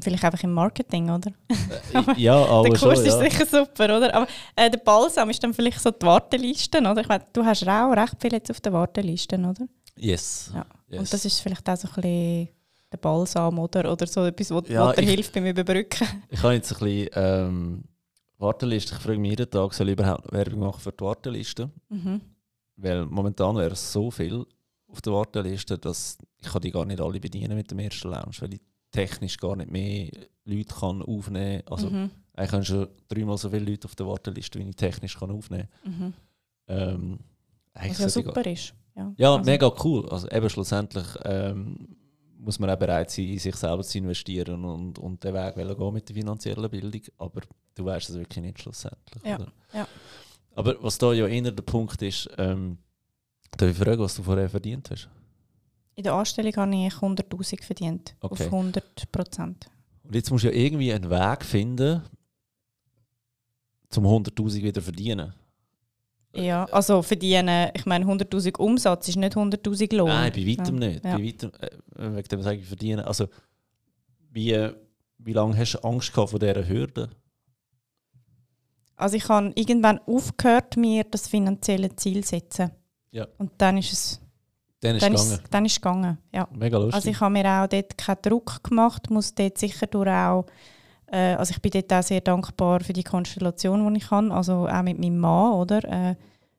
[0.00, 1.32] Vielleicht einfach im Marketing, oder?
[1.48, 3.30] Äh, ja, aber der Kurs schon, ist ja.
[3.30, 4.14] sicher super, oder?
[4.14, 4.26] Aber
[4.56, 7.00] äh, der Balsam ist dann vielleicht so die Warteliste, oder?
[7.00, 9.66] Ich meine, du hast auch recht viel jetzt auf der Warteliste, oder?
[9.96, 10.50] Yes.
[10.54, 10.66] Ja.
[10.88, 11.00] yes.
[11.00, 12.48] Und das ist vielleicht auch so ein bisschen
[12.92, 13.90] der Balsam, oder?
[13.90, 16.06] Oder so etwas, was Ja, dir hilft beim Überbrücken.
[16.28, 17.84] Ich habe jetzt ein bisschen ähm,
[18.38, 18.94] Warteliste.
[18.94, 21.70] Ich frage mich jeden Tag, soll ich überhaupt Werbung machen für die Warteliste?
[21.88, 22.20] Mhm.
[22.76, 24.44] Weil momentan wäre es so viel
[24.88, 28.34] auf der Warteliste, dass ich kann die gar nicht alle bedienen mit dem ersten Lounge,
[28.40, 30.10] weil ich technisch gar nicht mehr
[30.44, 31.72] Leute kann aufnehmen kann.
[31.72, 32.10] Also mhm.
[32.40, 35.68] ich habe schon dreimal so viele Leute auf der Warteliste, wie ich technisch kann aufnehmen
[35.84, 35.98] Mhm.
[36.00, 36.14] kann.
[36.68, 37.18] Ähm,
[37.74, 38.74] eigentlich Was ja super ist.
[38.96, 40.08] Ja, Ja, Also, mega cool.
[40.08, 41.96] Also eben schlussendlich ähm,
[42.38, 45.92] muss man auch bereit sein, in sich selber zu investieren und, und den Weg gehen
[45.92, 47.02] mit der finanziellen Bildung.
[47.18, 47.42] Aber
[47.74, 49.22] du weißt es wirklich nicht schlussendlich.
[49.24, 49.86] Ja.
[50.54, 52.78] Aber was da ja eher der Punkt ist, ähm,
[53.56, 55.08] darf ich fragen, was du vorher verdient hast?
[55.94, 58.16] In der Anstellung habe ich 100'000 verdient.
[58.20, 58.44] Okay.
[58.44, 59.70] Auf 100 Prozent.
[60.04, 62.02] Und jetzt musst du ja irgendwie einen Weg finden,
[63.90, 65.34] zum 100'000 wieder verdienen.
[66.34, 70.08] Ja, also verdienen, ich meine 100'000 Umsatz ist nicht 100'000 Lohn.
[70.08, 70.88] Nein, bei weitem ja.
[70.88, 71.04] nicht.
[71.04, 71.16] Ja.
[71.16, 73.00] Bei weitem, äh, wegen dem sage ich verdienen.
[73.00, 73.26] Also,
[74.30, 74.72] wie, äh,
[75.18, 77.10] wie lange hast du Angst gehabt vor dieser Hürde?
[78.94, 82.70] Also ich habe irgendwann aufgehört, mir das finanzielle Ziel zu setzen.
[83.10, 83.26] Ja.
[83.38, 84.20] Und dann ist es
[84.80, 85.42] Dann ist dann es ist, gegangen.
[85.44, 86.18] es- dann ist es gegangen.
[86.32, 86.48] Ja.
[86.52, 86.94] Mega lustig.
[86.94, 90.46] Also ich habe mir auch dort keinen Druck gemacht, muss dort sicher durch auch,
[91.12, 94.66] äh, also ich bin dort auch sehr dankbar für die Konstellation, die ich habe, also
[94.68, 96.14] auch mit meinem Mann, oder, äh,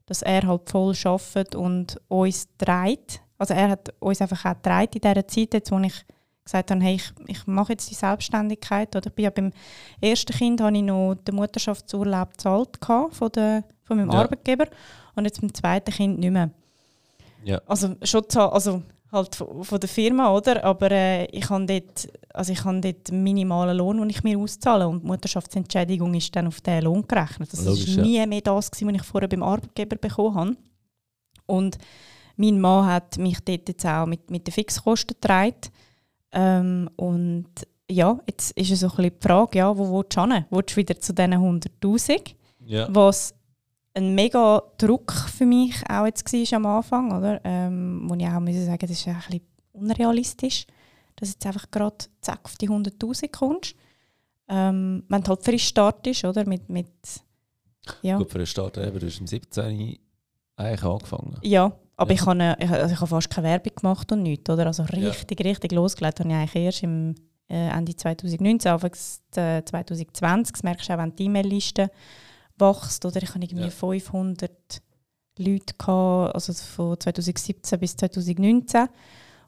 [0.06, 3.22] dass er halt voll arbeitet und uns trägt.
[3.38, 6.06] Also er hat uns einfach auch getragen in dieser Zeit, jetzt, wo ich
[6.44, 8.96] gesagt habe, hey, ich, ich mache jetzt die Selbstständigkeit.
[8.96, 9.52] Oder ich bin ja beim
[10.02, 12.78] ersten Kind habe ich noch den Mutterschaftsurlaub gezahlt
[13.12, 14.20] von, der, von meinem Ja.
[14.20, 14.66] Arbeitgeber
[15.16, 16.52] und jetzt beim zweiten Kind nicht mehr.
[17.44, 17.62] Ja.
[17.66, 20.64] Also schon also halt von von der Firma, oder?
[20.64, 24.88] Aber äh, ich habe dort, also ich habe dort minimalen Lohn, den ich mir auszahle
[24.88, 27.52] und die Mutterschaftsentschädigung ist dann auf diesen Lohn gerechnet.
[27.52, 28.26] Das Logisch, war ja.
[28.26, 30.58] nie mehr das, gewesen, was ich vorher beim Arbeitgeber bekommen habe.
[31.46, 31.78] Und
[32.38, 35.56] mein Mann hat mich dort jetzt auch mit, mit den Fixkosten getragen.
[36.32, 37.50] Ähm, und
[37.90, 40.46] ja, jetzt ist es so ein bisschen die Frage, ja, wo willst du hin?
[40.50, 42.36] Willst du wieder zu diesen 100'000?
[42.66, 42.88] ja.
[42.90, 43.34] was
[43.94, 47.42] ein mega Druck für mich auch jetzt war am Anfang, oder?
[47.44, 49.42] Ähm, wo ich auch muss sagen, das ist ein bisschen
[49.74, 50.66] unrealistisch,
[51.18, 53.76] dass jetzt einfach gerade zack auf die 100'000 kommst.
[54.48, 56.46] Ähm, wenn du halt frisch startest, oder?
[56.48, 56.88] Mit, mit,
[58.02, 58.18] ja.
[58.18, 59.98] Gut, für den Start eben, du hast im 17
[60.58, 61.38] eigentlich angefangen.
[61.42, 62.16] ja, aber Ja.
[62.16, 64.68] ich habe ich, also ich habe fast keine Werbung gemacht und nichts, oder?
[64.68, 67.16] Also richtig, richtig losgelegt habe ich eigentlich erst im
[67.50, 68.92] äh, Ende 2019, Anfang
[69.36, 70.54] äh, 2020.
[70.54, 71.92] Das merkst du auch, wenn die E-Mail-Liste
[72.62, 73.22] wächst, oder?
[73.22, 73.70] Ich habe irgendwie Ja.
[73.70, 74.52] 500
[75.38, 78.88] Leute gehabt, also von 2017 bis 2019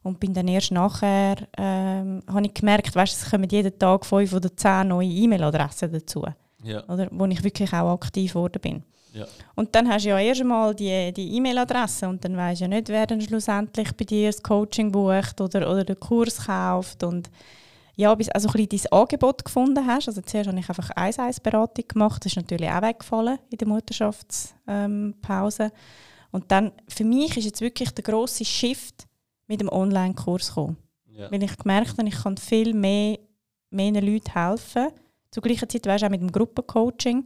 [0.04, 4.34] und bin dann erst nachher ähm, habe ich gemerkt, weißt, es kommen jeden Tag fünf
[4.34, 6.26] oder zehn neue E-Mail-Adressen dazu,
[6.64, 6.84] Ja.
[6.90, 7.08] oder?
[7.12, 8.84] Wo ich wirklich auch aktiv geworden bin.
[9.14, 9.26] Ja.
[9.56, 12.68] Und dann hast du ja erst einmal die, die E-Mail-Adresse und dann weisst du ja
[12.70, 17.04] nicht, wer dann schlussendlich bei dir das Coaching bucht oder, oder den Kurs kauft.
[17.04, 17.30] Und
[17.96, 20.08] ja, bis also ein bisschen dein Angebot gefunden hast.
[20.08, 22.26] Also zuerst habe ich einfach 1-1-Beratung gemacht.
[22.26, 25.72] Das ist natürlich auch weggefallen in der Mutterschaftspause.
[26.32, 29.08] Und dann, für mich ist jetzt wirklich der grosse Shift
[29.48, 30.78] mit dem Online-Kurs gekommen.
[31.12, 31.32] Ja.
[31.32, 33.20] Weil ich gemerkt habe, ich kann viel mehr,
[33.70, 34.88] mehr Leuten helfen.
[35.30, 37.26] Zur gleichen Zeit weißt du auch mit dem Gruppencoaching.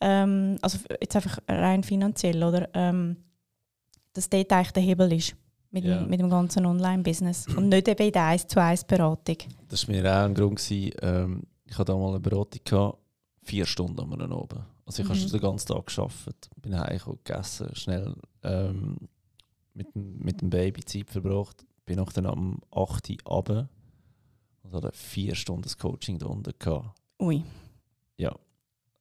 [0.00, 2.70] Ähm, also jetzt einfach rein finanziell, oder?
[2.72, 3.16] Ähm,
[4.14, 5.36] dass dort eigentlich der Hebel ist
[5.70, 5.98] mit, Ja.
[5.98, 7.46] dem, mit dem ganzen Online-Business.
[7.56, 9.36] Und nicht eben in der 1 zu 1 Beratung.
[9.68, 10.56] Das war mir auch ein Grund.
[10.56, 12.98] Gewesen, ähm, ich hatte da mal eine Beratung, gehabt,
[13.42, 14.32] vier Stunden am Abend.
[14.32, 14.64] oben.
[14.86, 15.12] Also ich Mhm.
[15.14, 18.96] habe den ganzen Tag gearbeitet, bin heimgekommen, gegessen, schnell ähm,
[19.74, 23.68] mit, dem- mit dem Baby Zeit verbracht, bin noch dann am 8 Uhr runter
[24.62, 26.52] und hatte vier Stunden das Coaching da unten.
[26.58, 26.98] Gehabt.
[27.20, 27.42] Ui.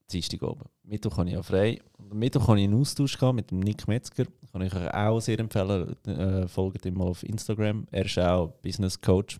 [0.09, 0.63] Dienstag oben.
[0.83, 1.81] Mittwoch habe ich ja frei.
[1.97, 4.23] Und am Mittwoch habe ich einen Austausch gehabt mit dem Nick Metzger.
[4.57, 5.95] Kann ich euch auch sehr empfehlen.
[6.07, 7.85] Äh, folgt ihm auf Instagram.
[7.91, 9.39] Er ist auch Business Coach.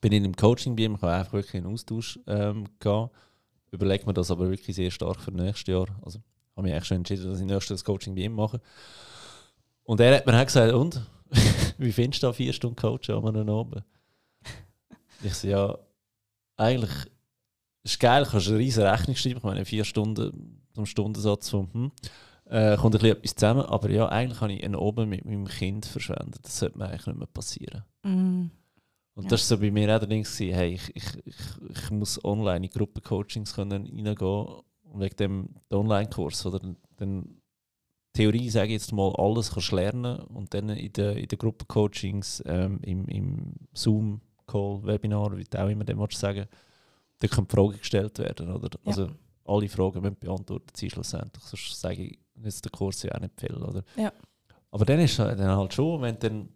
[0.00, 3.12] Bin in einem Coaching bei ihm, ich habe einfach wirklich einen Austausch ähm, gehabt.
[3.72, 5.88] Überlege mir das aber wirklich sehr stark für nächstes Jahr.
[6.02, 6.20] Also
[6.56, 8.60] habe mich eigentlich schon entschieden, dass ich nächstes Coaching bei ihm mache.
[9.82, 11.04] Und er hat mir auch gesagt, und?
[11.78, 13.82] Wie findest du da vier Stunden Coach am Abend?
[15.24, 15.76] Ich so, ja,
[16.56, 16.92] eigentlich
[17.82, 19.38] ist geil, kannst du eine riesige Rechnung schreiben.
[19.38, 21.92] Ich meine, vier Stunden zum Stundensatz von, hm,
[22.50, 23.62] äh, kommt ein bisschen etwas zusammen.
[23.62, 26.40] Aber ja, eigentlich habe ich einen oben mit meinem Kind verschwendet.
[26.42, 27.84] Das sollte mir eigentlich nicht mehr passieren.
[28.02, 28.50] Mm.
[29.14, 29.30] Und Ja.
[29.30, 31.36] das war so bei mir auch der Ding, gewesen, hey, ich, ich, ich,
[31.68, 36.46] ich muss online in Gruppencoachings können reingehen und wegen dem Online-Kurs.
[36.46, 36.60] Oder
[36.96, 37.40] dann,
[38.12, 41.38] Theorie, sage ich jetzt mal, alles kannst du lernen und dann in den in den
[41.38, 46.46] Gruppencoachings, ähm, im, im Zoom-Call, Webinar, wie du auch immer dem sagen
[47.20, 48.50] da können Fragen gestellt werden.
[48.50, 48.70] Oder?
[48.72, 48.86] Ja.
[48.86, 49.10] Also
[49.44, 51.44] alle Fragen müssen beantwortet sein schlussendlich.
[51.44, 53.54] Sonst sage ich jetzt den Kurs ja auch nicht viel.
[53.54, 53.82] Oder?
[53.96, 54.12] Ja.
[54.70, 56.48] Aber dann ist es dann halt schon, wenn du dann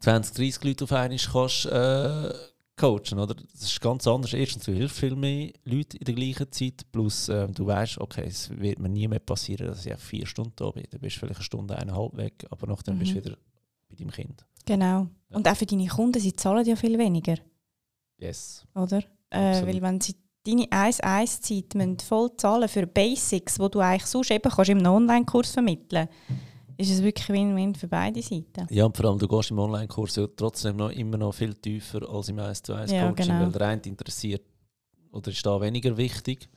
[0.00, 2.32] 20, 30 Leute auf einmal kannst, äh,
[2.76, 3.34] coachen, oder?
[3.34, 4.32] Das ist ganz anders.
[4.32, 8.24] Erstens, du hilfst viel mehr Leute in der gleichen Zeit, plus ähm, du weißt, okay,
[8.26, 10.84] es wird mir nie mehr passieren, dass ich vier Stunden da bin.
[10.90, 13.24] Dann bist du vielleicht eine Stunde, eineinhalb weg, aber nachdem bist du Mhm.
[13.24, 13.36] wieder
[13.88, 14.44] bei deinem Kind.
[14.64, 14.84] Genau.
[15.30, 15.36] Ja.
[15.36, 17.36] Und auch für deine Kunden, sie zahlen ja viel weniger,
[18.18, 18.64] Yes.
[18.74, 19.02] oder?
[19.30, 20.14] Äh, weil wenn sie
[20.46, 25.52] deine 1-1-Zeit müssen voll zahlen für Basics, die du eigentlich sonst eben kannst im Online-Kurs
[25.52, 26.08] vermitteln
[26.82, 28.66] ist es wirklich Win-Win für beide Seiten.
[28.70, 32.08] Ja, und vor allem, du gehst im Online-Kurs ja trotzdem noch immer noch viel tiefer
[32.08, 33.40] als im 1 zu 1 Ja, Coaching, genau.
[33.40, 34.42] weil der eine interessiert
[35.10, 36.48] oder ist da weniger wichtig.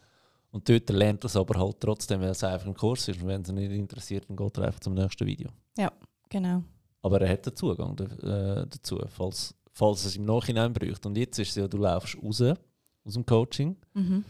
[0.51, 3.21] Und dort lernt er es aber halt trotzdem, weil es einfach ein Kurs ist.
[3.21, 5.49] Und wenn es nicht interessiert, dann geht er einfach zum nächsten Video.
[6.29, 6.63] Genau.
[7.01, 11.05] Aber er hat den Zugang äh, dazu, falls, falls es im Nachhinein braucht.
[11.05, 12.41] Und jetzt ist es ja, du laufst raus
[13.05, 14.23] aus dem Coaching Mhm.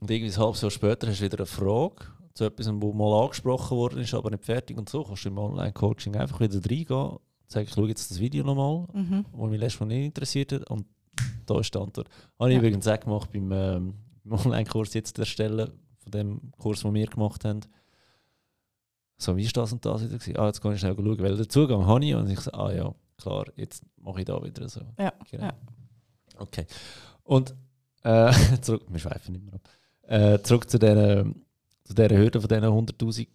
[0.00, 3.24] und irgendwie ein halbes Jahr später hast du wieder eine Frage zu etwas, wo mal
[3.24, 4.78] angesprochen worden ist, aber nicht fertig.
[4.78, 8.20] Und so kannst du im Online-Coaching einfach wieder reingehen und sagen, ich schaue jetzt das
[8.20, 9.24] Video nochmal, Mhm.
[9.32, 10.70] wo mich letztes Mal nicht interessiert hat.
[10.70, 10.86] Und
[11.46, 12.08] da ist die Antwort.
[12.38, 12.60] Habe ich Ja.
[12.60, 17.44] übrigens auch gemacht beim, ähm, beim Online-Kurs jetzt erstellen, von dem Kurs, den wir gemacht
[17.44, 17.60] haben.
[19.18, 20.16] So, wie ist das und das wieder?
[20.18, 20.36] gewesen?
[20.38, 22.14] Ah, jetzt kann ich schnell schauen, weil den Zugang habe ich.
[22.14, 24.80] Und ich so, ah ja, klar, jetzt mache ich da wieder so.
[24.98, 25.44] Ja, Genau.
[25.44, 25.52] ja.
[26.38, 26.64] Okay.
[27.24, 27.54] Und
[28.02, 29.68] äh, zurück, wir schweifen nicht mehr ab.
[30.02, 31.24] Äh, zurück zu dieser,
[31.84, 33.28] zu dieser Hürde von diesen 100'000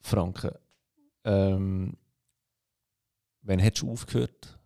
[0.00, 0.50] Franken.
[1.24, 1.96] Ähm,
[3.42, 4.58] wann hättest du aufgehört?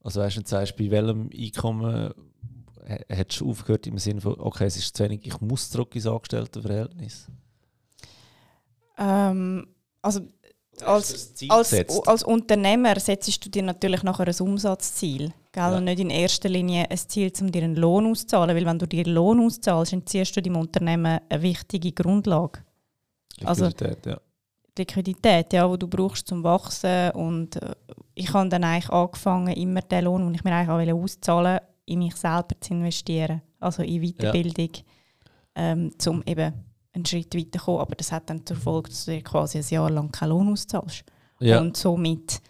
[0.00, 2.14] Also weißt du, sagst, bei welchem Einkommen
[3.08, 6.06] hättest du aufgehört im Sinne von, okay, es ist zu wenig, ich muss zurück ins
[6.06, 7.30] Angestelltenverhältnis?
[8.96, 9.66] Ähm,
[10.02, 10.20] also
[10.82, 11.72] als, als,
[12.06, 15.32] als Unternehmer setzt du dir natürlich nachher ein Umsatzziel.
[15.52, 15.62] Gell?
[15.62, 15.76] Ja.
[15.76, 18.56] Und nicht in erster Linie ein Ziel, um dir einen Lohn auszuzahlen.
[18.56, 22.60] Weil wenn du dir Lohn auszahlst, entziehst du deinem Unternehmen eine wichtige Grundlage.
[23.44, 24.20] also- Liquidität, ja.
[24.76, 27.10] Liquidität, ja, die du brauchst zum Wachsen.
[27.10, 27.74] Und äh,
[28.14, 31.60] ich habe dann eigentlich angefangen, immer den Lohn, den ich mir eigentlich auch wollte auszahlen
[31.86, 33.42] in mich selber zu investieren.
[33.60, 34.70] Also in Weiterbildung,
[35.54, 36.52] ähm, um eben
[36.92, 37.80] einen Schritt weiterzukommen.
[37.80, 40.52] Aber das hat dann zur Folge, dass du dir quasi ein Jahr lang keinen Lohn
[40.52, 41.04] auszahlst.
[41.40, 41.60] ja.
[41.60, 42.40] Und somit,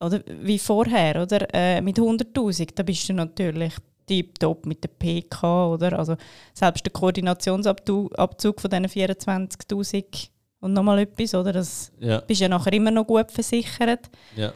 [0.00, 1.46] oder wie vorher, oder?
[1.54, 3.74] Äh, mit 100'000, da bist du natürlich
[4.06, 5.98] tiptop mit der PK, oder?
[5.98, 6.16] Also
[6.52, 10.30] selbst der Koordinationsabzug Abzug von diesen 24'000
[10.60, 11.52] und nochmal etwas, oder?
[11.52, 14.10] Das ja, bist ja nachher immer noch gut versichert.
[14.36, 14.52] ja.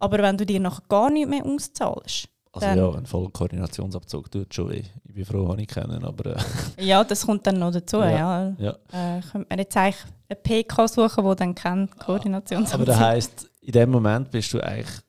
[0.00, 2.28] Aber wenn du dir nachher gar nichts mehr auszahlst,
[2.62, 4.82] Also Dann- ja, ein Vollkoordinationsabzug tut schon weh.
[5.04, 6.40] Ich bin froh, habe ich kennen, aber äh,
[6.84, 8.10] ja, das kommt dann noch dazu, Ja.
[8.10, 8.56] ja.
[8.58, 8.70] ja.
[9.16, 12.74] Äh, könnte man jetzt eigentlich eine PK suchen, die dann kennt, Koordinationsabzug.
[12.74, 15.00] Aber das heisst, in dem Moment bist du eigentlich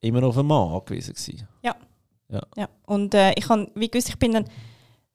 [0.00, 1.48] immer auf einen Mann angewiesen gewesen.
[2.56, 4.44] Ja, und äh, ich, han, wie gewusst, ich bin dann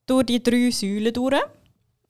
[0.06, 1.42] durch die drei Säulen durch.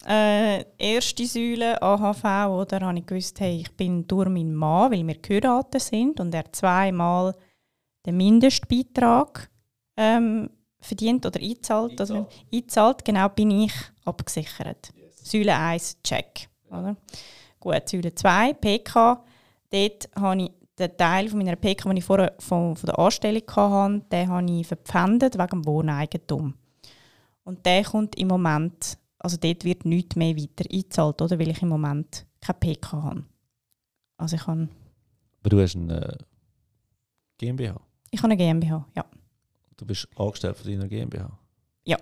[0.07, 5.05] Äh, erste Säule, AHV, oder, habe ich gewusst, hey, ich bin durch meinen Mann, weil
[5.05, 7.35] wir geheiratet sind und er zweimal
[8.05, 9.49] den Mindestbeitrag
[9.97, 11.99] ähm, verdient oder eingezahlt.
[11.99, 13.73] Also eingezahlt, genau, bin ich
[14.05, 14.93] abgesichert.
[14.95, 15.31] Yes.
[15.31, 16.49] Säule 1, check.
[16.69, 16.95] Oder?
[17.59, 19.23] Gut, Säule 2, PK.
[19.71, 23.43] Dort habe ich den Teil von meiner PK, den ich vorher von, von der Anstellung
[23.55, 26.53] hatte, den habe ich verpfändet wegen dem Wohneigentum.
[27.43, 31.39] Und der kommt im Moment, also dort wird nichts mehr weiter eingezahlt, oder?
[31.39, 33.23] weil ich im Moment keine PK habe.
[34.17, 34.67] Also ich habe...
[35.39, 36.17] Aber du hast eine
[37.37, 37.79] GmbH?
[38.11, 39.05] Ich habe eine GmbH, ja.
[39.77, 41.37] Du bist angestellt von deiner GmbH?
[41.83, 41.97] Ja.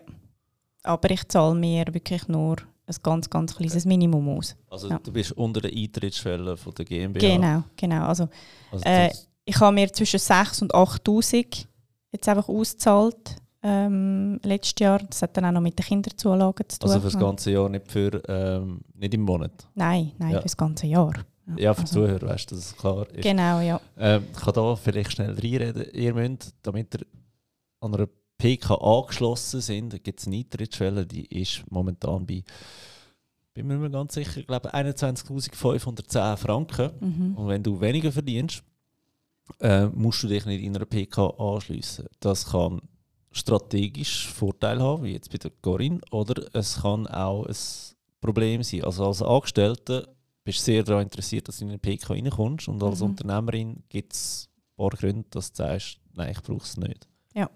[0.84, 4.56] Aber ich zahle mir wirklich nur ein ganz, ganz kleines Minimum aus.
[4.70, 5.00] Also ja.
[5.00, 7.20] du bist unter der Eintrittsschwelle von der GmbH?
[7.20, 8.06] Genau, genau.
[8.06, 8.28] Also,
[8.72, 9.10] also äh,
[9.46, 11.66] ich habe mir zwischen 6 und 8'000
[12.12, 15.00] jetzt einfach ausgezahlt ähm, letztes Jahr.
[15.00, 16.90] Das hat dann auch noch mit den Kinderzulagen zu tun.
[16.90, 19.68] Also für das ganze Jahr, nicht, für, ähm, nicht im Monat?
[19.74, 20.38] Nein, nein, ja.
[20.38, 21.14] für das ganze Jahr.
[21.48, 21.94] Ja, ja für also.
[22.02, 23.24] Zuhörer, weißt du, dass es klar ist.
[23.24, 23.80] Genau, ja.
[23.98, 25.86] Ähm, ich kann da vielleicht schnell reinreden.
[25.94, 27.06] Ihr müsst, damit ihr
[27.84, 28.08] an einer
[28.38, 32.44] PK angeschlossen sind, gibt es eine Eintrittsschwelle, die ist momentan bei,
[33.54, 36.92] bin mir nicht ganz sicher, ich glaube 21.510 Franken.
[37.00, 37.36] Mhm.
[37.36, 38.64] Und wenn du weniger verdienst,
[39.60, 42.08] äh, musst du dich nicht in einer PK anschließen.
[42.20, 42.82] Das kann
[43.32, 47.56] strategisch Vorteil haben, wie jetzt bei der Corinne, oder es kann auch ein
[48.22, 48.84] Problem sein.
[48.84, 50.08] Also als Angestellte
[50.44, 53.08] bist du sehr daran interessiert, dass du in eine PK reinkommst und als mhm.
[53.08, 57.08] Unternehmerin gibt es ein paar Gründe, dass du sagst, nein, ich brauche es nicht.
[57.34, 57.50] Ja.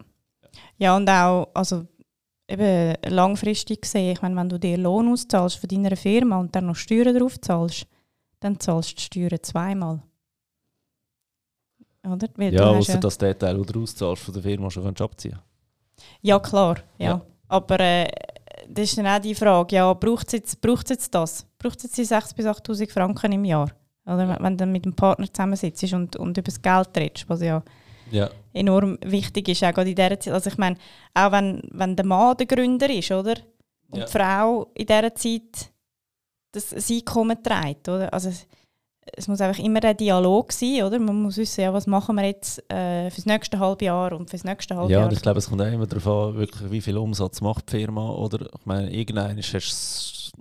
[0.77, 1.85] Ja, und auch, also
[2.47, 6.67] eben langfristig gesehen, ich meine, wenn du dir Lohn auszahlst von deiner Firma und dann
[6.67, 7.87] noch Steuern drauf zahlst,
[8.39, 10.01] dann zahlst du die Steuern zweimal.
[12.05, 12.27] Oder?
[12.35, 15.39] Weil ja, außer ja dass der Teil, den du auszahlst von der Firma schon abziehen.
[16.21, 16.77] Ja, klar.
[16.97, 17.07] Ja.
[17.07, 17.21] ja.
[17.47, 18.07] Aber äh,
[18.69, 21.45] das ist dann auch die Frage, ja, braucht es jetzt, jetzt das?
[21.57, 23.71] Braucht es jetzt die 6'000 bis 8'000 Franken im Jahr?
[24.05, 27.61] Oder wenn du mit dem Partner zusammensitzt und, und über das Geld redest, was ja,
[28.11, 30.33] ja, enorm wichtig ist, auch gerade in dieser Zeit.
[30.33, 30.77] Also ich meine,
[31.13, 33.35] auch wenn, wenn der Mann der Gründer ist, oder?
[33.89, 34.05] Und ja.
[34.05, 35.71] die Frau in dieser Zeit
[36.51, 38.13] das, das Einkommen trägt, oder?
[38.13, 38.31] Also
[39.15, 40.99] es muss einfach immer ein Dialog sein, oder?
[40.99, 44.29] Man muss wissen, ja, was machen wir jetzt äh, für das nächste halbe Jahr und
[44.29, 45.09] für das nächste halbe ja, Jahr.
[45.09, 47.77] Ja, ich glaube, es kommt auch immer darauf an, wirklich, wie viel Umsatz macht die
[47.77, 48.47] Firma, oder?
[48.53, 50.33] Ich meine, irgendwann hast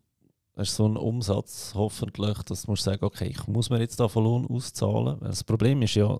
[0.56, 4.08] du so einen Umsatz, hoffentlich, dass du musst sagen, okay, ich muss mir jetzt da
[4.14, 5.18] Lohn auszahlen.
[5.20, 6.18] Das Problem ist ja,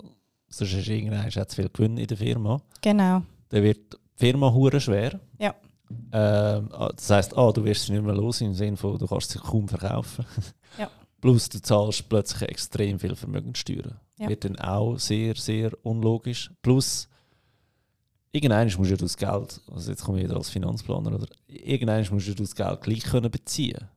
[0.49, 2.61] sonst hast du irgendwann zu viel Gewinn in der Firma.
[2.81, 3.21] Genau.
[3.49, 5.19] Dann wird die Firma hure schwer.
[5.39, 5.55] Ja.
[6.11, 9.31] Ähm, das heisst, ah, du wirst sie nicht mehr los im Sinne von, du kannst
[9.31, 10.25] sie kaum verkaufen.
[10.77, 10.89] Ja.
[11.21, 13.99] Plus du zahlst plötzlich extrem viel Vermögenssteuern.
[14.19, 14.29] Ja.
[14.29, 16.51] Wird dann auch sehr, sehr unlogisch.
[16.61, 17.07] Plus,
[18.31, 22.27] irgendwann musst du das Geld, also jetzt komme ich wieder als Finanzplaner, oder irgendwann musst
[22.27, 23.87] du das Geld gleich können beziehen.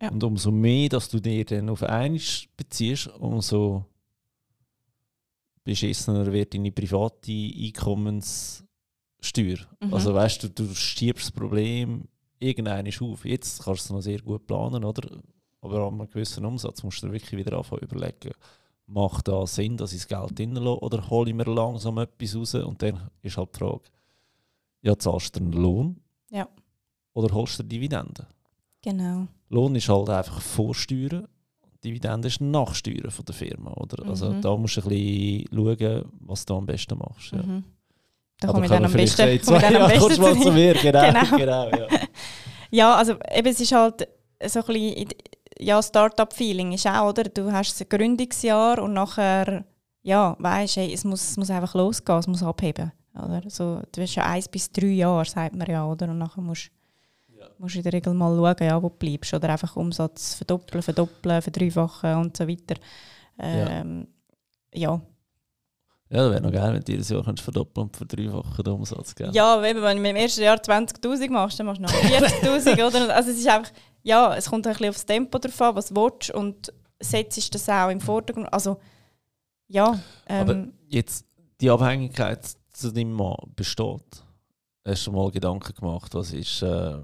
[0.00, 0.10] Ja.
[0.10, 3.84] Und umso mehr, dass du dir dann auf eins beziehst, umso
[5.64, 9.58] beschissener wird deine private Einkommenssteuer.
[9.80, 9.94] Mhm.
[9.94, 12.08] Also weißt du, du schiebst das Problem
[12.38, 13.24] irgendwann auf.
[13.24, 15.20] Jetzt kannst du es noch sehr gut planen, oder?
[15.60, 18.32] Aber an einem gewissen Umsatz musst du dir wirklich wieder anfangen überlegen,
[18.86, 22.34] macht das Sinn, dass ich das Geld drin lasse, oder hole ich mir langsam etwas
[22.34, 22.54] raus?
[22.54, 23.82] Und dann ist halt die Frage,
[24.82, 26.00] ja, zahlst du einen Lohn?
[26.30, 26.48] Ja.
[27.12, 28.26] Oder holst du Dividenden?
[28.82, 29.26] Genau.
[29.50, 31.28] Lohn ist halt einfach Vorsteuern,
[31.84, 34.06] Dividende ist Nachsteuern von der Firma, oder?
[34.06, 34.32] Also mhm.
[34.36, 37.32] Also da musst du ein bisschen schauen, was du am besten machst.
[37.32, 37.42] Ja.
[37.42, 37.64] Mhm.
[38.40, 41.12] Da komme ich dann am besten, zwei, dann am ja, besten mal zu mir, genau.
[41.12, 41.36] genau.
[41.36, 41.86] genau ja.
[42.70, 44.08] ja, also eben, es ist halt
[44.46, 45.08] so ein bisschen
[45.60, 47.24] ja, Startup-Feeling ist auch, oder?
[47.24, 49.64] Du hast ein Gründungsjahr und nachher,
[50.02, 52.92] ja, weißt du, es, muss, es muss einfach losgehen, es muss abheben.
[53.14, 53.42] Oder?
[53.48, 56.08] So, du hast ja eins bis drei Jahre, sagt man ja, oder?
[56.08, 56.70] Und nachher musst.
[57.60, 59.32] Musst in der Regel mal schauen, ja, wo du bleibst.
[59.34, 62.74] Oder einfach Umsatz verdoppeln, verdoppeln, verdreifachen und so weiter.
[63.38, 64.06] Ähm,
[64.72, 64.92] ja.
[64.92, 65.00] ja.
[66.12, 69.32] Ja, das wäre noch geil, wenn du jedes Jahr verdoppeln und verdreifachen den Umsatz geben.
[69.32, 73.14] Ja, wenn du im ersten Jahr 20'000 machst, dann machst du noch 40'000, oder?
[73.14, 73.70] Also es ist einfach,
[74.02, 77.68] ja, es kommt ein bisschen aufs Tempo drauf an, was du willst und setzt das
[77.68, 78.52] auch im Vordergrund.
[78.52, 78.80] Also,
[79.68, 80.00] ja.
[80.26, 81.26] Ähm, Aber jetzt,
[81.60, 84.24] die Abhängigkeit zu deinem Mann besteht.
[84.84, 86.98] Hast du mal Gedanken gemacht, was ist, äh,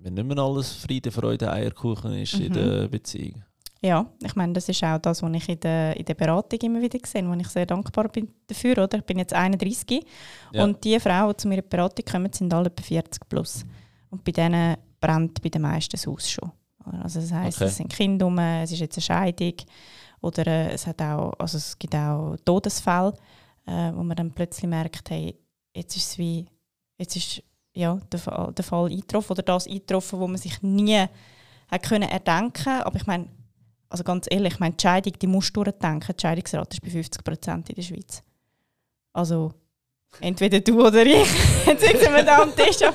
[0.00, 2.46] wenn nicht mehr alles Friede, Freude, Eierkuchen ist mhm.
[2.46, 3.42] in der Beziehung?
[3.80, 6.82] Ja, ich meine, das ist auch das, was ich in der, in der Beratung immer
[6.82, 8.78] wieder sehe, wo ich sehr dankbar bin dafür.
[8.78, 8.98] Oder?
[8.98, 10.04] Ich bin jetzt 31
[10.52, 10.64] ja.
[10.64, 13.64] und die Frauen, die zu mir in die Beratung kommen, sind alle bei 40 plus.
[14.10, 16.50] Und bei denen brennt bei den meisten das Haus schon.
[17.02, 17.68] Also das heisst, okay.
[17.68, 19.54] es sind Kinder rum, es ist jetzt eine Scheidung
[20.20, 23.14] oder äh, es, hat auch, also es gibt auch Todesfälle,
[23.66, 25.38] äh, wo man dann plötzlich merkt, hey,
[25.74, 26.46] jetzt ist es wie,
[26.96, 27.42] jetzt ist
[27.78, 31.06] ja, der, Fall, der Fall eingetroffen oder das eingetroffen, wo man sich nie
[31.68, 33.28] hat können erdenken Aber ich meine,
[33.88, 36.14] also ganz ehrlich, ich meine, die Scheidung, die musst du durchdenken.
[36.16, 38.22] Die Scheidungsrate ist bei 50 Prozent in der Schweiz.
[39.12, 39.52] Also,
[40.20, 41.28] Entweder du oder ich.
[41.66, 42.78] Jetzt sitzen wir da am Tisch.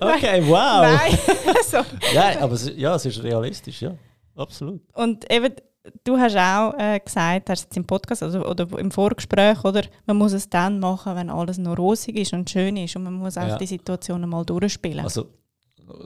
[0.00, 0.82] Okay, wow.
[0.82, 1.18] Nein.
[1.66, 1.78] so.
[2.12, 3.96] Ja, aber es, ja, es ist realistisch, ja.
[4.36, 4.82] Absolut.
[4.92, 5.54] Und eben,
[6.04, 10.16] du hast auch äh, gesagt, hast jetzt im Podcast also, oder im Vorgespräch, oder man
[10.16, 13.36] muss es dann machen, wenn alles noch rosig ist und schön ist und man muss
[13.36, 13.58] auch Ja.
[13.58, 15.04] die Situation mal durchspielen.
[15.04, 15.28] Also,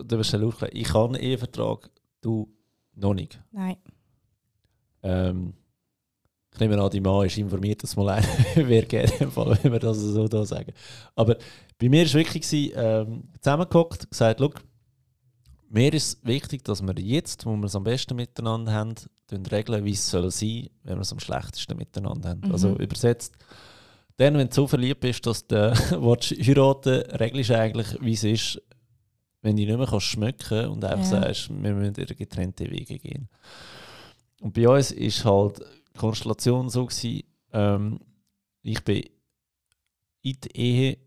[0.05, 2.49] du wirst ja aufklären, ich habe einen Ehevertrag, du
[2.95, 3.41] noch nicht.
[3.53, 3.77] Nein.
[5.03, 5.55] Ähm,
[6.53, 8.27] ich nehme an, die Mann ist informiert, dass mal einer
[9.21, 10.73] im Fall, wenn wir das so da sagen.
[11.15, 11.37] Aber
[11.79, 14.51] bei mir war es wirklich, ähm, zusammengehockt, gesagt, schau,
[15.71, 18.95] mir ist wichtig, dass wir jetzt, wo wir es am besten miteinander haben,
[19.51, 22.41] regeln, wie es soll sein, wenn wir es am schlechtesten miteinander haben.
[22.45, 22.53] Mhm.
[22.53, 23.35] Also übersetzt,
[24.17, 28.63] dann, wenn du so verliebt bist, dass du heiraten regelst eigentlich, wie es ist,
[29.43, 31.23] wenn du nicht mehr kannst schmecken und einfach Ja.
[31.23, 33.29] sagst, wir müssen in getrennte Wege gehen.
[34.41, 35.61] Und bei uns ist halt
[35.95, 38.01] die Konstellation so gewesen, ähm,
[38.63, 39.05] ich bin
[40.23, 40.99] in die Ehe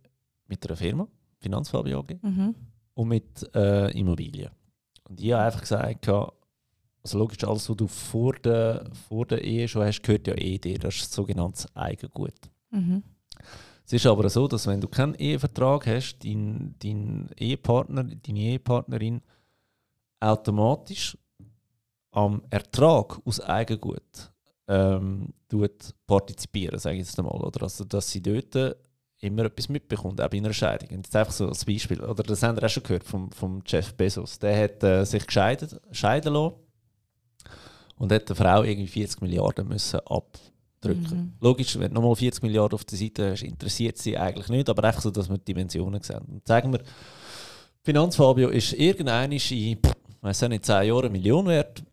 [0.47, 1.07] mit einer Firma,
[1.39, 2.55] Finanzfabio AG, Mhm.
[2.93, 4.51] Und mit äh, Immobilien.
[5.09, 6.07] Und ich habe einfach gesagt,
[7.03, 10.57] also logisch, alles, was du vor der, vor der Ehe schon hast, gehört ja eh
[10.57, 10.77] dir.
[10.77, 12.49] Das ist sogenanntes Eigengut.
[12.69, 13.03] Mhm.
[13.85, 19.21] Es ist aber so, dass wenn du keinen Ehevertrag hast, dein, dein Ehepartner, deine Ehepartnerin
[20.19, 21.17] automatisch
[22.11, 24.31] am Ertrag aus Eigengut
[24.67, 25.33] ähm,
[26.07, 27.41] partizipieren, sage ich jetzt einmal.
[27.41, 28.77] Oder also, dass sie dort
[29.21, 30.89] immer etwas mitbekommt, auch bei einer Scheidung.
[30.89, 33.61] Und jetzt einfach so als Beispiel, oder das haben wir auch schon gehört vom, vom
[33.65, 34.39] Jeff Bezos.
[34.39, 36.55] Der hat äh, sich gescheidet, scheiden lassen
[37.97, 41.17] und hat der Frau irgendwie 40 Milliarden müssen abdrücken.
[41.17, 41.33] Mhm.
[41.39, 44.83] Logisch, wenn du nochmal 40 Milliarden auf der Seite hast, interessiert sie eigentlich nicht, aber
[44.83, 46.25] einfach so, dass wir die Dimensionen sehen.
[46.27, 46.81] Und sagen wir,
[47.83, 49.77] Finanzfabio ist irgendein in, ich
[50.21, 51.83] weiß nicht, 10 Jahren eine Million wert.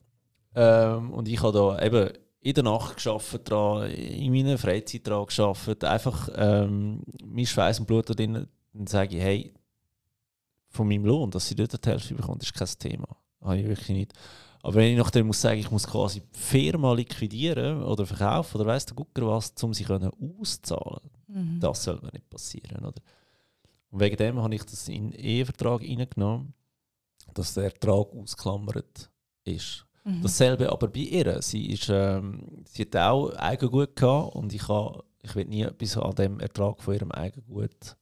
[0.55, 2.11] Ähm, und ich habe da eben
[2.41, 7.87] in der Nacht geschafft dran, in meiner Freizeit dran geschafft, einfach ähm, mein Schweiß und
[7.87, 8.47] Blut da drin.
[8.73, 9.55] Dann sage ich, hey,
[10.69, 13.09] von meinem Lohn, dass sie dort die Hälfte bekommt, ist kein Thema.
[13.43, 14.13] Habe ich wirklich nicht.
[14.63, 18.67] Aber wenn ich nachher muss sagen, ich muss quasi die Firma liquidieren oder verkaufen oder
[18.67, 20.11] weiss der Gucker was, um sie können
[20.41, 21.61] auszahlen, Mhm.
[21.61, 22.85] das soll mir nicht passieren.
[22.87, 23.01] Oder?
[23.91, 26.55] Und wegen dem habe ich das in den Ehevertrag reingenommen,
[27.35, 29.11] dass der Ertrag ausklammert
[29.45, 29.85] ist.
[30.09, 30.23] Mhm.
[30.23, 31.43] Dasselbe aber bei ihr.
[31.43, 34.63] Sie, ist, ähm, sie hat auch Eigengut gehabt und ich,
[35.23, 37.97] ich will nie etwas an dem Ertrag von ihrem Eigengut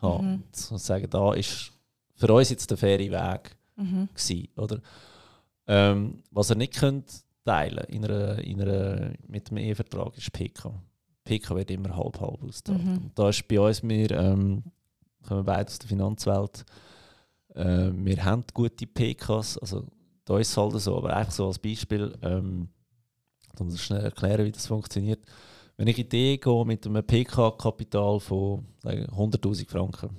[0.00, 0.26] haben.
[0.26, 0.42] Mhm.
[0.70, 1.72] Und sagen, da ist
[2.16, 4.08] für uns jetzt der faire Weg Mhm.
[4.14, 4.80] gewesen, oder?
[5.66, 10.72] Ähm, was ihr nicht könnt teilen in einer, in einer, mit dem Ehevertrag ist PK.
[11.24, 12.84] PK wird immer halb-halb ausgezahlt.
[12.84, 12.92] Mhm.
[12.98, 14.64] Und Da ist bei uns, wir ähm,
[15.26, 16.64] kommen beide aus der Finanzwelt,
[17.54, 19.86] äh, wir haben gute PKs, also
[20.30, 22.68] da ist es halt so, aber einfach so als Beispiel, ähm,
[23.56, 25.18] da muss ich schnell erklären, wie das funktioniert.
[25.76, 30.10] Wenn ich in die Ehe gehe mit einem PK-Kapital von sagen wir, 100'000 Franken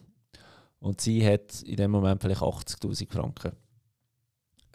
[0.79, 3.53] und sie hat in dem Moment vielleicht 80'000 Franken,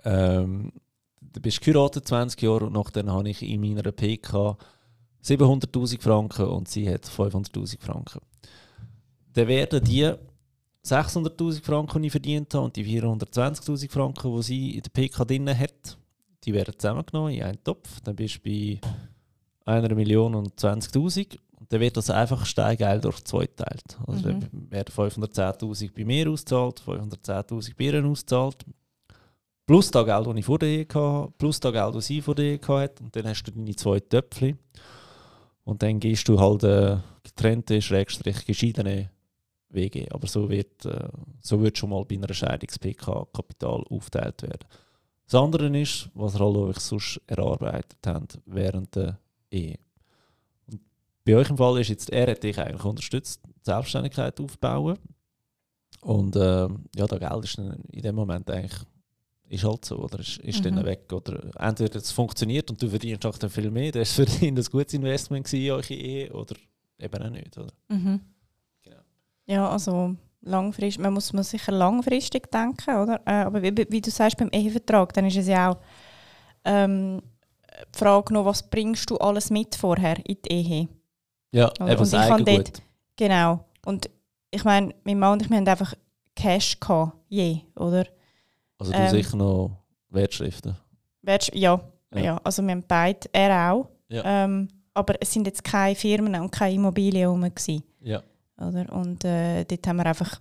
[0.05, 0.73] ähm,
[1.21, 4.57] du bist geheiratet 20 Jahre und nachher habe ich in meiner PK
[5.23, 8.23] 700'000 Franken und sie hat 500'000 Franken.
[9.35, 10.15] Dann werden die
[10.87, 15.25] 600'000 Franken, die ich verdient habe, und die 420'000 Franken, die sie in der PK
[15.25, 15.99] drin hat,
[16.45, 18.01] die werden zusammengenommen in einen Topf.
[18.05, 18.81] Dann bist du bei
[19.65, 23.99] einer Million und 20'000 und dann wird das einfach steigeil durch zwei geteilt.
[24.07, 24.41] Also Mhm.
[24.41, 28.65] dann werden 510'000 bei mir ausgezahlt, 510'000 bei ihr ausgezahlt.
[29.67, 32.37] Plus das Geld, das ich vor der Ehe hatte, plus das Geld, das sie vor
[32.37, 33.03] der Ehe hatte.
[33.03, 34.59] Und dann hast du deine zwei Töpfchen.
[35.65, 39.11] Und dann gehst du halt äh, getrennte, schrägstrich geschiedene
[39.77, 40.09] Wege.
[40.11, 41.09] Aber so wird, äh,
[41.41, 44.67] so wird schon mal bei einer Scheidung das PK-Kapital aufgeteilt werden.
[45.27, 49.19] Das andere ist, was halt euch sonst erarbeitet haben während der
[49.51, 49.79] Ehe.
[50.67, 50.81] Und
[51.25, 54.99] bei euch im Fall ist jetzt, er hat dich eigentlich unterstützt, die Selbstständigkeit aufbauen.
[56.03, 58.81] Und äh, ja, das Geld ist dann in dem Moment eigentlich
[59.49, 60.75] ist halt so, oder ist, ist Mhm.
[60.77, 61.13] dann weg.
[61.13, 64.59] Oder entweder es funktioniert und du verdienst auch dann viel mehr, das war für ihn
[64.59, 66.57] ein gutes Investment in eure Ehe, oder
[66.99, 67.57] eben auch nicht.
[67.57, 67.73] Oder?
[67.89, 68.21] Mhm.
[69.47, 73.21] Ja, also langfristig, man muss man sicher langfristig denken, oder?
[73.25, 75.77] Äh, aber wie, wie du sagst beim Ehevertrag, dann ist es ja auch
[76.65, 77.23] ähm,
[77.95, 80.89] die Frage noch, was bringst du alles mit vorher in die Ehe?
[81.53, 81.93] Ja, Oder?
[81.93, 82.83] eben Und Eigengut.
[83.17, 83.65] Genau.
[83.85, 84.11] Und
[84.51, 85.95] ich meine, mein Mann und ich wir haben einfach
[86.35, 88.05] Cash gehabt, je, oder?
[88.79, 89.71] Also du ähm, sicher noch
[90.11, 90.77] Wertschriften.
[91.25, 91.81] Wertsch- Ja,
[92.15, 92.21] Ja.
[92.21, 92.41] ja.
[92.45, 93.89] also wir haben beide, er auch.
[94.09, 94.23] Ja.
[94.45, 97.43] Ähm, aber es sind jetzt keine Firmen und keine Immobilien rum.
[97.43, 98.23] Gewesen, Ja.
[98.59, 98.93] Oder?
[98.93, 100.41] Und äh, dort haben wir einfach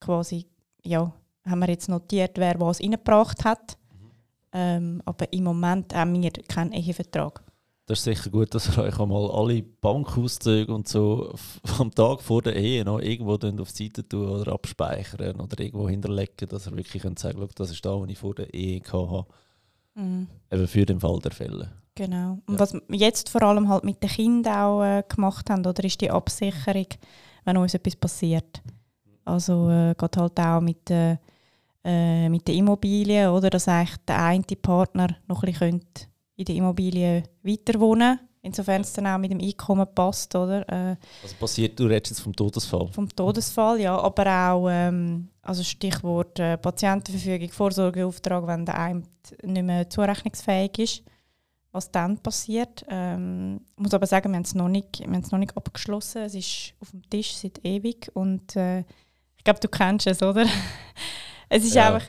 [0.00, 0.46] quasi,
[0.84, 1.12] ja,
[1.44, 3.78] haben wir jetzt notiert, wer was reingebracht hat.
[3.92, 4.10] Mhm.
[4.52, 7.42] Ähm, aber im Moment haben wir keinen Ehevertrag.
[7.86, 11.34] das ist sicher gut, dass ihr euch einmal alle Bankauszüge und so
[11.78, 15.88] am Tag vor der Ehe noch irgendwo auf die Seite tun oder abspeichern oder irgendwo
[15.88, 18.82] hinterlegen, dass ihr wirklich könnt sagen könnt, das ist da, was ich vor der Ehe
[18.82, 19.26] hatte.
[19.94, 20.26] Mhm.
[20.50, 21.72] Eben für den Fall der Fälle.
[21.94, 22.38] Genau.
[22.46, 22.60] Und ja.
[22.60, 26.00] was wir jetzt vor allem halt mit den Kindern auch äh, gemacht haben, oder ist
[26.00, 26.88] die Absicherung,
[27.46, 28.62] wenn uns etwas passiert.
[29.24, 31.16] Also äh, geht halt auch mit, äh,
[32.28, 33.48] mit den Immobilien, oder?
[33.48, 35.80] Dass eigentlich der eine Partner noch ein bisschen
[36.36, 40.60] in der Immobilie weiter wohnen Insofern es dann auch mit dem Einkommen passt, oder?
[40.68, 41.80] Äh, Was passiert?
[41.80, 42.86] Du redest jetzt vom Todesfall.
[42.92, 43.98] Vom Todesfall, ja.
[43.98, 49.02] Aber auch, ähm, also Stichwort äh, Patientenverfügung, Vorsorgeauftrag, wenn der einem
[49.42, 51.02] nicht mehr zurechnungsfähig ist,
[51.76, 52.84] was dann passiert.
[52.88, 56.22] Ähm, ich muss aber sagen, wir haben es noch, nicht, wir noch nicht abgeschlossen.
[56.22, 58.80] Es ist auf dem Tisch seit ewig und äh,
[59.36, 60.46] ich glaube, du kennst es, oder?
[61.48, 61.94] es ist ja.
[61.94, 62.08] einfach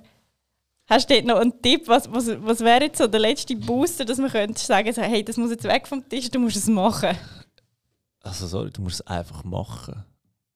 [0.89, 1.88] Hast du dort noch einen Tipp?
[1.88, 5.36] Was, was, was wäre jetzt so der letzte Booster, dass man könnte sagen hey, das
[5.36, 7.09] muss jetzt weg vom Tisch, du musst es machen?
[8.22, 10.05] Also sorry, du musst es einfach machen.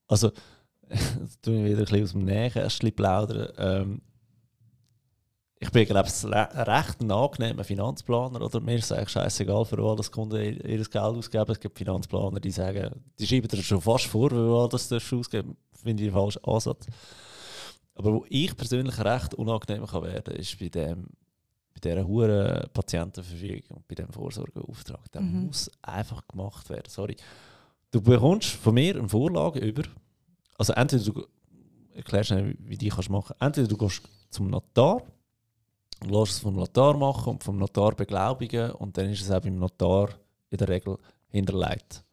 [0.07, 0.31] Also,
[0.89, 3.51] jetzt tue ich wieder ein bisschen aus dem Nähkästchen plaudern.
[3.57, 4.01] Ähm,
[5.63, 8.41] ich bin, glaube ich, recht ein angenehmer Finanzplaner.
[8.41, 11.51] Oder mir ist es eigentlich scheißegal, für was Kunden ihr Geld ausgeben.
[11.51, 12.89] Es gibt Finanzplaner, die sagen,
[13.19, 16.87] die schreiben dir schon fast vor, was das ausgeben Finde ich den falschen Ansatz.
[17.93, 21.05] Aber wo ich persönlich recht unangenehm kann werden ist bei dem
[21.73, 25.11] bei dieser hohen Patientenverfügung und bei diesem Vorsorgeauftrag.
[25.11, 25.45] Der mhm.
[25.45, 26.89] muss einfach gemacht werden.
[26.89, 27.15] Sorry.
[27.91, 29.83] Du bekommst von mir eine Vorlage über.
[30.57, 31.27] Also entweder du
[31.93, 33.35] erklärst nicht, wie die kannst machen.
[33.39, 34.01] Entweder du gehst
[34.31, 35.03] zum Notar
[36.05, 39.57] lässt es vom Notar machen und vom Notar beglaubigen und dann ist es auch beim
[39.57, 40.09] Notar
[40.49, 40.97] in der Regel
[41.29, 42.03] hinterlegt.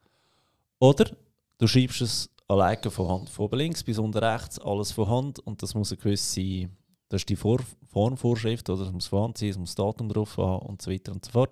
[0.79, 1.11] Oder
[1.57, 3.29] du schreibst es alleine von Hand.
[3.29, 6.69] Von links bis unten rechts alles von Hand und das muss eine gewisse,
[7.09, 7.59] das ist die Vor
[7.91, 8.85] Formvorschrift, oder?
[8.85, 11.31] das muss von Hand sein, es muss Datum drauf haben und so weiter und so
[11.31, 11.51] fort.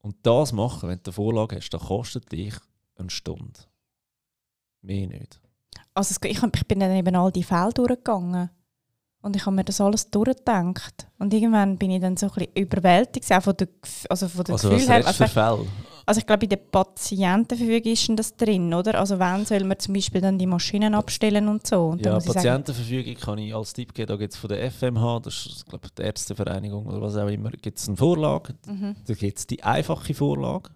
[0.00, 2.54] Und das machen, wenn du eine Vorlage hast, das kostet dich
[2.96, 3.60] eine Stunde.
[4.82, 5.40] Mehr nicht.
[5.94, 8.50] Also ich bin dann eben all die Fälle durchgegangen.
[9.20, 11.08] Und ich habe mir das alles durchgedacht.
[11.18, 13.68] Und irgendwann bin ich dann so ein bisschen überwältigt, auch von der,
[14.08, 15.06] also von der also Gefühl her.
[15.06, 15.66] Also, Fälle?
[16.06, 18.98] also ich glaube, in der Patientenverfügung ist das drin, oder?
[18.98, 21.88] Also wann soll man zum Beispiel dann die Maschinen abstellen und so?
[21.88, 24.06] Und ja, Patientenverfügung kann ich als Tipp geben.
[24.06, 27.28] Da gibt es von der FMH, das ist glaube ich, die Ärztevereinigung oder was auch
[27.28, 28.54] immer, gibt es eine Vorlage.
[28.66, 28.96] Mhm.
[29.04, 30.70] Da gibt es die einfache Vorlage.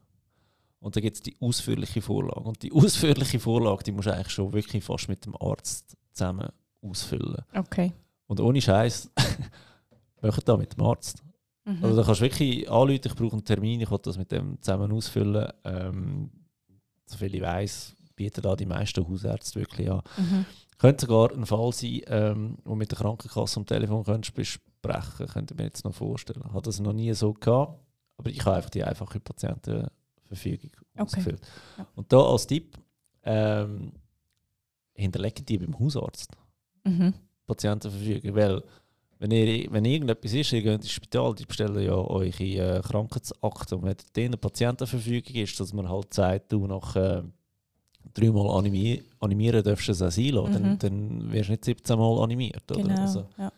[0.80, 2.40] Und dann gibt es die ausführliche Vorlage.
[2.40, 6.48] Und die ausführliche Vorlage, die musst du eigentlich schon wirklich fast mit dem Arzt zusammen
[6.82, 7.42] ausfüllen.
[7.54, 7.92] Okay.
[8.32, 9.10] Und ohne Scheiß,
[10.22, 11.22] machen da mit dem Arzt.
[11.66, 11.84] Mhm.
[11.84, 14.56] Also da kannst du wirklich anrufen, ich brauche einen Termin, ich will das mit dem
[14.62, 15.52] zusammen ausfüllen.
[15.64, 16.30] Ähm,
[17.04, 20.00] soviel ich weiß, bieten da die meisten Hausärzte wirklich an.
[20.16, 20.46] Mhm.
[20.78, 25.52] Könnte sogar ein Fall sein, ähm, wo mit der Krankenkasse am Telefon könntest besprechen könnte
[25.52, 26.42] ich mir jetzt noch vorstellen.
[26.42, 27.78] Habe das noch nie so gehabt,
[28.16, 31.02] aber ich habe einfach die einfache Patientenverfügung okay.
[31.02, 31.40] ausgefüllt.
[31.76, 31.86] Ja.
[31.96, 32.78] Und da als Tipp,
[33.24, 33.92] ähm,
[34.94, 36.34] hinterlegen die beim Hausarzt.
[36.84, 37.12] Mhm.
[37.46, 38.34] Patientenverfügung.
[38.34, 38.62] Weil,
[39.18, 43.76] wenn, ihr, wenn irgendetwas ist, ihr geht ins Spital, die bestellen ja eure äh, Krankheitsakte.
[43.76, 47.22] Und wenn eine Patientenverfügung ist, dass man halt sagt, du nach äh,
[48.14, 50.52] dreimal animier animieren darfst du ein Asilo, mhm.
[50.52, 52.70] dann, dann wirst du nicht 17 Mal animiert.
[52.70, 52.82] Oder?
[52.82, 53.52] Genau, also, ja.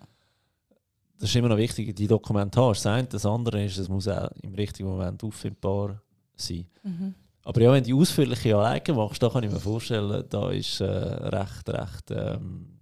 [1.19, 2.85] Das ist immer noch wichtig, die Dokumente hast.
[2.85, 6.03] Das eine, das andere ist, es muss auch im richtigen Moment auffindbar
[6.35, 6.67] sein.
[6.83, 7.15] Mhm.
[7.45, 10.85] Aber ja, wenn du ausführliche alleine machst, da kann ich mir vorstellen, da ist äh,
[10.85, 12.74] recht, recht ähm,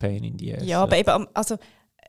[0.00, 0.64] Pain in the ass.
[0.64, 1.56] Ja, aber eben, also,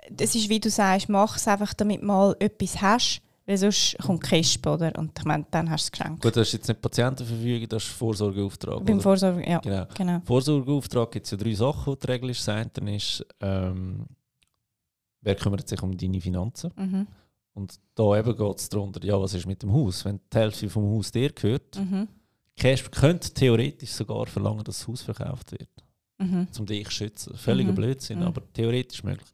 [0.10, 4.24] das ist wie du sagst, mach es einfach, damit mal etwas hast, weil sonst kommt
[4.24, 4.92] Kisp, oder?
[4.98, 6.24] Und ich meine, dann hast du es geschenkt.
[6.24, 8.86] Gut, das ist jetzt nicht Patientenverfügung, das ist Vorsorgeauftrag.
[8.86, 9.60] Beim Vorsorge, ja.
[9.60, 9.86] Genau.
[9.96, 10.22] genau.
[10.24, 12.48] Vorsorgeauftrag gibt es ja drei Sachen, die die Regel ist.
[12.48, 14.06] Das eine ist, ähm,
[15.22, 16.72] wer kümmert sich um deine Finanzen?
[16.76, 17.08] Mhm.
[17.54, 20.06] Und da eben geht es darunter, ja, was ist mit dem Haus?
[20.06, 22.08] Wenn die Hälfte vom Haus dir gehört, mhm.
[22.56, 25.81] könnte theoretisch sogar verlangen, dass das Haus verkauft wird
[26.22, 26.48] mhm.
[26.58, 27.38] um dich zu schützen.
[27.38, 27.76] Völliger mhm.
[27.76, 28.26] Blödsinn, mhm.
[28.26, 29.30] aber theoretisch möglich.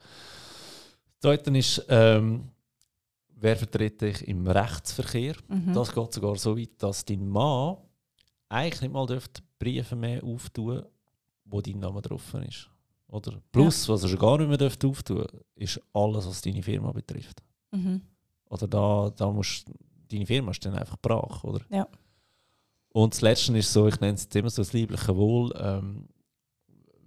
[1.19, 2.49] Zweitens ist, ähm,
[3.35, 5.35] wer vertritt dich im Rechtsverkehr?
[5.47, 5.73] Mhm.
[5.73, 7.77] Das geht sogar so weit, dass dein Mann
[8.49, 10.83] eigentlich nicht mal dürfte Briefe mehr auftun
[11.49, 12.69] wo dein Name drauf ist.
[13.07, 13.93] Oder plus, ja.
[13.93, 15.25] was er schon gar nicht mehr dürfte auftun
[15.55, 17.41] ist alles, was deine Firma betrifft.
[17.71, 18.01] Mhm.
[18.49, 19.65] Oder da, da musst
[20.09, 21.61] deine Firma ist dann einfach brach, oder?
[21.69, 21.87] Ja.
[22.91, 25.53] Und das Letzte ist so, ich nenne es jetzt immer so das liebliche Wohl.
[25.57, 26.07] Ähm,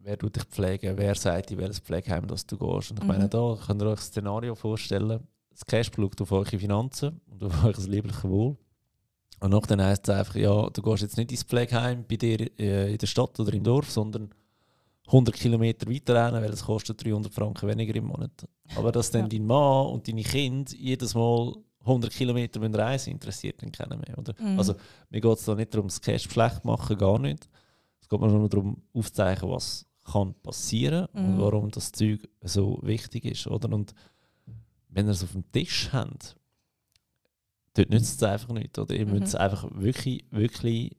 [0.02, 2.90] wer tut dich pflegen, wer sagt in welches Pflegeheim dass du gehst.
[2.90, 3.08] Und ich mhm.
[3.08, 5.20] meine, da könnt ihr euch ein Szenario vorstellen,
[5.50, 8.56] das Cash schaut auf eure Finanzen und auf euer liebliches Wohl.
[9.40, 12.92] Und nachher heisst es einfach, ja, du gehst jetzt nicht ins Pflegeheim bei dir äh,
[12.92, 14.30] in der Stadt oder im Dorf, sondern
[15.06, 18.46] 100 Kilometer weiter rennen, weil es kostet 300 Franken weniger im Monat.
[18.76, 19.28] Aber dass dann ja.
[19.28, 24.18] dein Mann und deine Kinder jedes Mal 100 Kilometer reisen interessiert dann keinen mehr.
[24.18, 24.34] Oder?
[24.38, 24.58] Mhm.
[24.58, 24.74] Also
[25.08, 27.48] mir geht es da nicht darum, das Cash schlecht machen, gar nicht.
[28.00, 31.38] Es geht mir nur darum, aufzuzeigen, was kann passieren und Mhm.
[31.40, 33.46] warum das Zeug so wichtig ist.
[33.46, 33.72] Oder?
[33.72, 33.94] Und
[34.88, 36.36] wenn ihr es auf dem Tisch habt,
[37.74, 38.78] dort nützt es einfach nicht.
[38.78, 38.94] Oder?
[38.94, 39.12] Ihr Mhm.
[39.12, 40.96] müsst es einfach wirklich, wirklich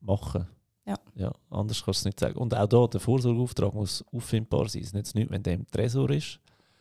[0.00, 0.46] machen.
[0.86, 0.98] Ja.
[1.16, 1.32] ja.
[1.50, 2.38] Anders kannst du es nicht sagen.
[2.38, 4.82] Und auch da, der Vorsorgeauftrag muss auffindbar sein.
[4.82, 6.38] Es nützt nichts, wenn der im Tresor ist.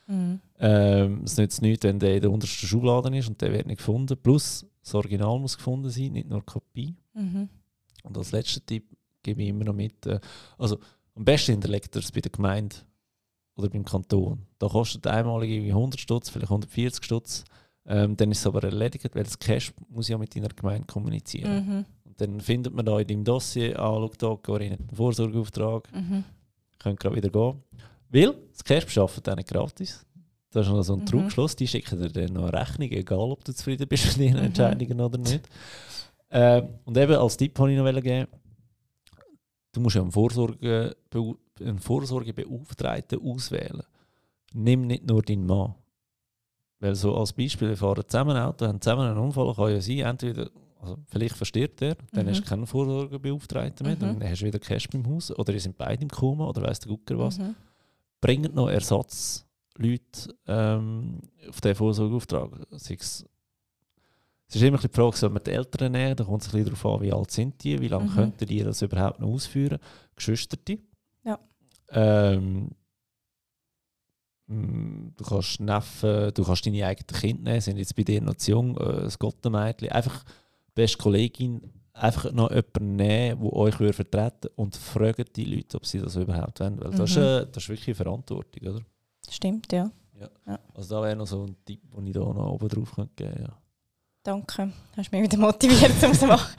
[0.08, 0.40] Mhm.
[0.60, 3.78] Ähm, es nützt nichts, wenn der in der untersten Schublade ist und der wird nicht
[3.80, 4.16] gefunden.
[4.22, 6.96] Plus, das Original muss gefunden sein, nicht nur die Kopie.
[7.16, 7.50] Mhm.
[8.04, 10.20] Und als letzter Tipp gebe ich immer noch mit, äh,
[10.60, 10.78] also
[11.16, 12.76] am besten hinterlegt er es bei der Gemeinde
[13.56, 14.46] oder beim Kanton.
[14.60, 17.44] Da kostet einmalig irgendwie 100 Stutz, vielleicht 140 Stutz.
[17.88, 21.66] Ähm, dann ist es aber erledigt, weil das Cash muss ja mit deiner Gemeinde kommunizieren.
[21.66, 21.86] Mhm.
[22.04, 26.24] Und dann findet man da in deinem Dossier, ah, schau da, hat einen Vorsorgeauftrag, Mhm.
[26.80, 27.62] könnt gerade wieder gehen.
[28.10, 30.06] Weil das Cash beschaffen dann nicht gratis.
[30.52, 31.06] Das ist noch so ein Mhm.
[31.06, 31.56] Trugschluss.
[31.56, 34.46] Die schicken dir dann noch eine Rechnung, egal ob du zufrieden bist mit ihren Mhm.
[34.48, 35.48] Entscheidungen oder nicht.
[36.32, 38.28] Ähm, und eben als Tipp wollte ich noch geben,
[39.76, 40.96] du musst ja einen, Vorsorge,
[41.60, 43.84] einen Vorsorgebeauftragten auswählen.
[44.54, 45.76] Nimm nicht nur deinen Mann.
[46.80, 50.00] Weil so als Beispiel, wir fahren zusammen Auto, haben zusammen einen Unfall, kann ja sein,
[50.00, 50.50] entweder,
[50.80, 52.30] also vielleicht verstirbt er, dann Mhm.
[52.30, 54.20] hast du keinen Vorsorgebeauftragten mehr, Mhm.
[54.20, 56.80] dann hast du wieder Cash beim Haus, oder ihr sind beide im Koma, oder weiss
[56.80, 57.38] der Gucker was.
[57.40, 57.56] Mhm.
[58.22, 61.20] Bringt noch Ersatzleute ähm,
[61.50, 62.50] auf den Vorsorgeauftrag.
[62.72, 63.26] Sei es
[64.48, 66.16] es ist immer ein die Frage, soll man die Eltern nehmen?
[66.16, 68.14] Da kommt es ein bisschen darauf an, wie alt sind die, wie lange Mhm.
[68.16, 69.80] könnten die das überhaupt noch ausführen?
[70.16, 70.80] Geschwisterte.
[71.24, 71.40] Ja.
[71.90, 72.70] Ähm,
[74.48, 78.36] mm, du kannst Neffen, du kannst deine eigenen Kinder nehmen, sind jetzt bei dir noch
[78.36, 79.90] zu jung, äh, das Gottenmädchen.
[79.90, 80.24] Einfach
[80.74, 81.62] beste Kollegin,
[81.94, 86.16] einfach noch jemanden nehmen, der euch würde vertreten und fragt die Leute, ob sie das
[86.16, 86.80] überhaupt wollen.
[86.82, 87.24] Weil das, ist, Mhm.
[87.24, 88.82] äh, das ist wirklich Verantwortung, oder?
[89.30, 89.90] Stimmt, ja.
[90.74, 93.34] Also da wäre noch so ein Tipp, den ich da noch oben drauf könnte geben
[93.34, 93.50] könnte.
[93.52, 93.62] Ja.
[94.26, 94.72] Danke.
[94.98, 96.52] Hast mich wieder motiviert, um es zu machen.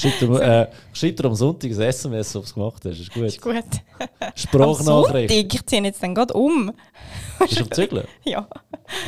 [0.20, 3.00] Dir, äh, schreibt dir am Sonntag ein SMS, ob du es gemacht hast.
[3.00, 3.24] Ist gut.
[3.24, 3.64] Ist gut.
[4.36, 5.30] Sprachnachricht.
[5.32, 6.72] Sonntag, ich ziehe jetzt dann gerade um.
[7.40, 8.06] Bist du am Zügeln?
[8.24, 8.46] Ja.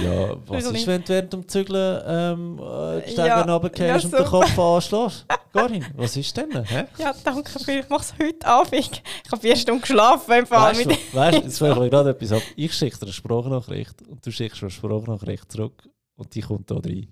[0.02, 4.18] Ja, was ist, wenn du während dem Zügeln ähm, äh, die Stege Ja, runtergehst ja,
[4.18, 4.24] und den.
[4.24, 5.26] Kopf anschlägst?
[5.52, 6.64] Garin, was ist denn?
[6.64, 6.86] Hä?
[6.98, 8.74] ja, danke Ich mache es heute Abend.
[8.74, 8.90] Ich
[9.30, 10.72] habe vier Stunden geschlafen im Fall.
[10.72, 12.42] Weißt du, weißt, du, jetzt will ich gerade etwas ab.
[12.56, 16.68] Ich schicke dir eine Sprachnachricht und du schickst mir eine Sprachnachricht zurück und die kommt
[16.68, 17.06] da rein.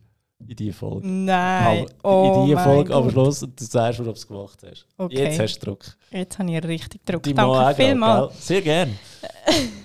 [0.47, 1.07] In die Folge.
[1.07, 1.87] Nein.
[2.03, 3.11] Oh in die mein Folge am.
[3.11, 4.87] Schluss und du sagst mir, ob du es gemacht hast.
[4.97, 5.25] Okay.
[5.25, 5.85] Jetzt hast du Druck.
[6.11, 7.23] Jetzt habe ich richtig Druck.
[7.25, 8.33] Die Mann Danke gerade, vielmals.
[8.33, 8.41] gell?
[8.41, 8.99] Sehr gern.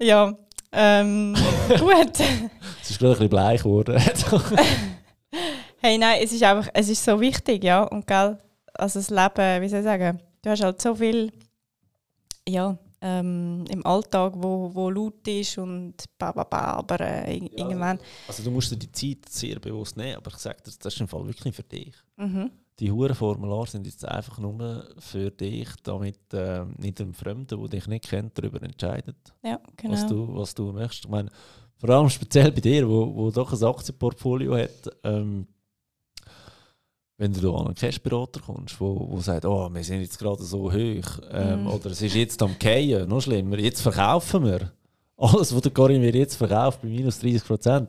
[0.00, 0.32] Ja,
[0.72, 1.34] ähm,
[1.68, 2.20] gut.
[2.82, 4.00] Es ist gerade ein bisschen bleich geworden.
[5.80, 7.84] Hey, nein, es ist einfach, es ist so wichtig, ja.
[7.84, 8.36] Und gell,
[8.74, 11.32] also das Leben, wie soll ich sagen, du hast halt so viel,
[12.48, 17.48] ja, ähm, im Alltag, wo, wo laut ist und ba, ba, ba, aber äh, Ja.
[17.56, 20.94] irgendwann, also du musst dir die Zeit sehr bewusst nehmen, aber ich sage dir, das
[20.94, 21.94] ist im Fall wirklich für dich.
[22.16, 22.50] mhm.
[22.80, 27.68] Die hohen Formulare sind jetzt einfach nur für dich, damit äh, nicht ein Fremder, der
[27.68, 29.94] dich nicht kennt, darüber entscheidet, ja, genau.
[29.94, 31.06] was, du, was du möchtest.
[31.06, 31.28] Ich meine,
[31.76, 35.48] vor allem speziell bei dir, wo, wo doch ein Aktienportfolio hat, ähm,
[37.18, 40.72] wenn du an einen Cashberater kommst, wo, wo sagt, oh, wir sind jetzt gerade so
[40.72, 41.66] hoch, ähm, Mhm.
[41.66, 44.72] oder es ist jetzt am Gehen, noch schlimmer, jetzt verkaufen wir.
[45.16, 47.88] Alles, was der Karin mir jetzt verkauft, bei minus 30 Prozent.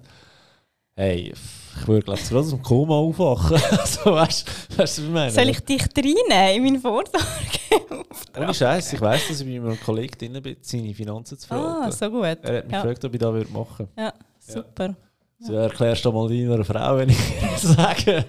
[0.95, 1.31] Hey,
[1.79, 3.55] ich würde glaube ich gerade aus dem Koma aufwachen.
[3.79, 5.31] also, weißt du, was ich meine?
[5.31, 8.05] Soll ich dich reinnehmen in meinen Vorsorge?
[8.37, 11.83] Ohne Scheiß, ich weiss, dass ich bei meinem Kollegen drin bin, seine Finanzen zu verhalten.
[11.83, 12.23] ah, so gut.
[12.23, 14.01] er hat mich Ja, gefragt, ob ich das machen würde.
[14.01, 14.95] ja super.
[15.41, 17.17] So erklärst du mal deiner Frau, wenn ich
[17.57, 18.25] sage,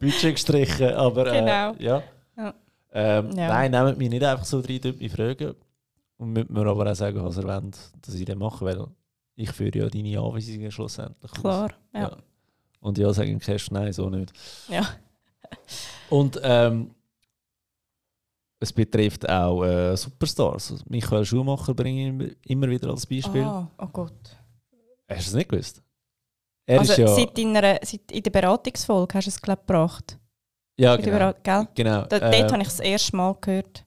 [0.00, 0.92] Budget gestrichen.
[0.94, 1.74] Aber äh, Genau.
[1.78, 2.02] ja.
[2.36, 2.54] Ja.
[2.92, 3.48] Ähm, Ja.
[3.48, 5.54] Nein, nehmt mich nicht einfach so rein, mich fragen.
[6.18, 8.84] Und müsst mir aber auch sagen, was ihr wollt, dass ich das mache, weil
[9.34, 11.30] ich führe ja deine Anweisungen schlussendlich.
[11.32, 12.16] Klar, ja.
[12.80, 14.32] Und ja, sagen Cash, nein, so nicht.
[14.68, 14.86] Ja.
[16.10, 16.90] Und ähm,
[18.60, 20.72] es betrifft auch äh, Superstars.
[20.72, 23.42] Also Michael Schumacher bringe ich immer- wieder als Beispiel.
[23.42, 24.36] Ah, oh Gott.
[25.08, 25.82] Hast du es nicht gewusst?
[26.66, 30.18] Er also ja, seit, deiner, seit in der Beratungsfolge hast du es, glaube gebracht.
[30.78, 31.32] ja In genau.
[31.42, 31.68] Gell?
[31.74, 32.02] genau.
[32.06, 33.84] Da, äh, dort habe ich das erste Mal gehört.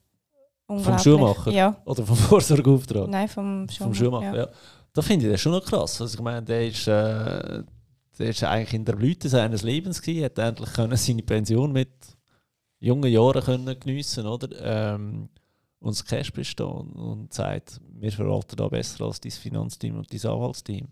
[0.66, 1.02] Unglaublich.
[1.02, 1.50] Schuhmacher?
[1.52, 3.08] Ja, Oder vom Vorsorgeauftrag.
[3.08, 3.84] nein, vom Schuhmacher.
[3.84, 4.36] vom Schuhmacher, ja.
[4.36, 4.48] ja.
[4.92, 6.00] Da finde ich das schon noch krass.
[6.00, 7.62] Also ich meine, der ist, äh,
[8.18, 11.90] der ist eigentlich in der Blüte seines Lebens gewesen, hat endlich können seine Pension mit
[12.78, 14.48] jungen Jahren können geniessen, oder?
[14.62, 15.28] Ähm,
[15.78, 20.30] und das Cash bestehen und sagt, wir verwalten da besser als dein Finanzteam und dein
[20.30, 20.88] Anwaltsteam.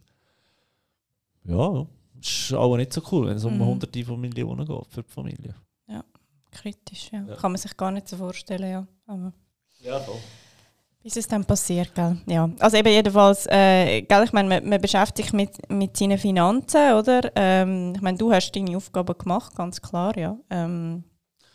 [1.47, 1.87] Ja,
[2.21, 3.65] ist aber nicht so cool, wenn es um Mhm.
[3.67, 5.55] hunderte von Millionen geht für die Familie.
[6.51, 7.25] Kritisch, ja.
[7.27, 7.35] Ja.
[7.35, 8.87] Kann man sich gar nicht so vorstellen, ja.
[9.07, 9.33] Aber
[9.83, 10.15] Ja, voll.
[11.03, 12.17] Ist es dann passiert, gell?
[12.27, 12.49] Ja.
[12.61, 16.93] Also eben jedenfalls, äh, gell, ich meine, man, man, beschäftigt sich mit, mit seinen Finanzen,
[16.95, 17.31] oder?
[17.35, 20.39] Ähm, ich meine, du hast deine Aufgaben gemacht, ganz klar, ja.
[20.49, 21.03] Ähm,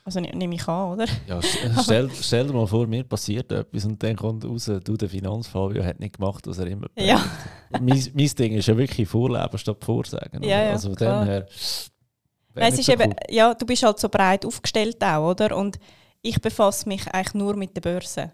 [0.09, 1.05] also nehme ich an, oder?
[1.27, 1.39] Ja,
[1.83, 5.83] stell, stell dir mal vor, mir passiert etwas und dann kommt raus, du, der Finanzfabio
[5.83, 7.23] hat nicht gemacht, was er immer Ja.
[7.71, 10.43] mein, mein Ding ist ja wirklich Vorleben statt Vorsagen.
[10.43, 11.45] Ja, ja, also von dem her...
[12.55, 13.15] Nein, es ist so eben, cool.
[13.29, 15.55] ja, du bist halt so breit aufgestellt auch, oder?
[15.55, 15.79] Und
[16.21, 18.31] ich befasse mich eigentlich nur mit der Börse.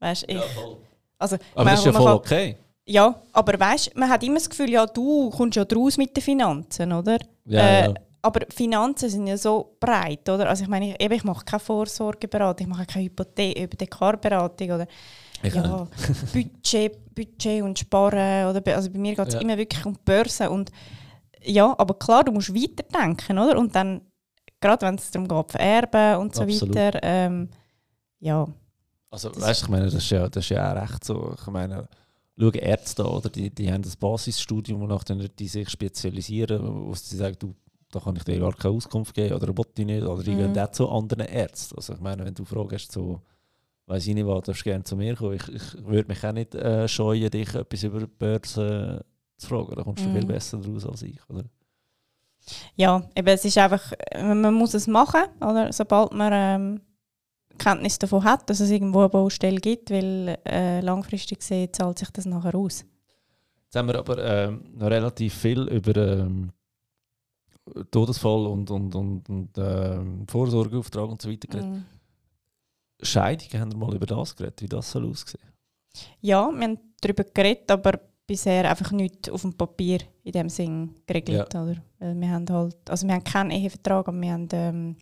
[0.00, 0.38] Weißt ich,
[1.18, 2.56] also, Aber das ist ja voll kann- okay.
[2.84, 6.22] Ja, aber weißt man hat immer das Gefühl, ja, du kommst ja draus mit den
[6.22, 7.18] Finanzen, oder?
[7.44, 7.94] Ja, Äh, ja.
[8.24, 10.48] Aber Finanzen sind ja so breit, oder?
[10.48, 14.86] Also ich meine, ich, eben, ich mache keine Vorsorgeberatung, ich mache keine Hypothe Hypothekarberatung oder
[15.42, 15.88] Ich ja,
[16.32, 18.46] Budget, Budget und Sparen.
[18.48, 18.62] Oder?
[18.76, 19.40] Also bei mir geht es Ja.
[19.40, 20.48] immer wirklich um die Börse.
[20.50, 20.70] Und
[21.42, 23.58] ja, aber klar, du musst weiterdenken, oder?
[23.58, 24.02] Und dann,
[24.60, 26.76] gerade wenn es darum geht, vererben und so Absolut.
[26.76, 27.48] weiter, ähm,
[28.20, 28.46] ja.
[29.10, 31.34] Also, Das- weißt du, ich meine, das ist, ja, das ist ja auch recht so.
[31.38, 31.88] Ich meine,
[32.38, 33.28] schau Ärzte an, oder?
[33.30, 37.54] Die, die haben das Basisstudium, dann die sich spezialisieren, wo sie sagen, du,
[37.92, 40.02] da kann ich dir gar keine Auskunft geben oder will ich nicht.
[40.02, 40.52] Oder die Mhm.
[40.52, 41.76] gehen auch zu anderen Ärzten.
[41.76, 43.20] Also, ich meine, wenn du fragst, so,
[43.86, 45.34] weiß ich nicht was, darfst du gerne zu mir kommen.
[45.34, 49.04] Ich, ich würde mich auch nicht äh, scheuen, dich etwas über die Börse
[49.36, 49.74] zu fragen.
[49.76, 50.14] Da kommst du Mhm.
[50.14, 51.44] viel besser draus als ich, oder?
[52.74, 55.72] ja, eben, es ist einfach, äh, man muss es machen, oder?
[55.72, 56.80] sobald man ähm,
[57.58, 62.10] Kenntnis davon hat, dass es irgendwo eine Baustelle gibt, weil äh, langfristig gesehen zahlt sich
[62.10, 62.84] das nachher aus.
[63.64, 66.50] Jetzt haben wir aber ähm, noch relativ viel über ähm,
[67.90, 71.70] Todesfall und, und, und, und ähm, Vorsorgeauftrag und so weiter geredet.
[71.70, 71.84] Mhm.
[73.02, 75.42] Scheidungen, haben wir mal über das geredet, wie das soll aussehen?
[76.20, 80.94] Ja, wir haben darüber geredet, aber bisher einfach nicht auf dem Papier in dem Sinn
[81.06, 81.54] geregelt.
[81.54, 81.76] Oder?
[81.98, 84.96] Weil wir haben halt, also wir haben keinen Ehevertrag, aber wir haben ähm,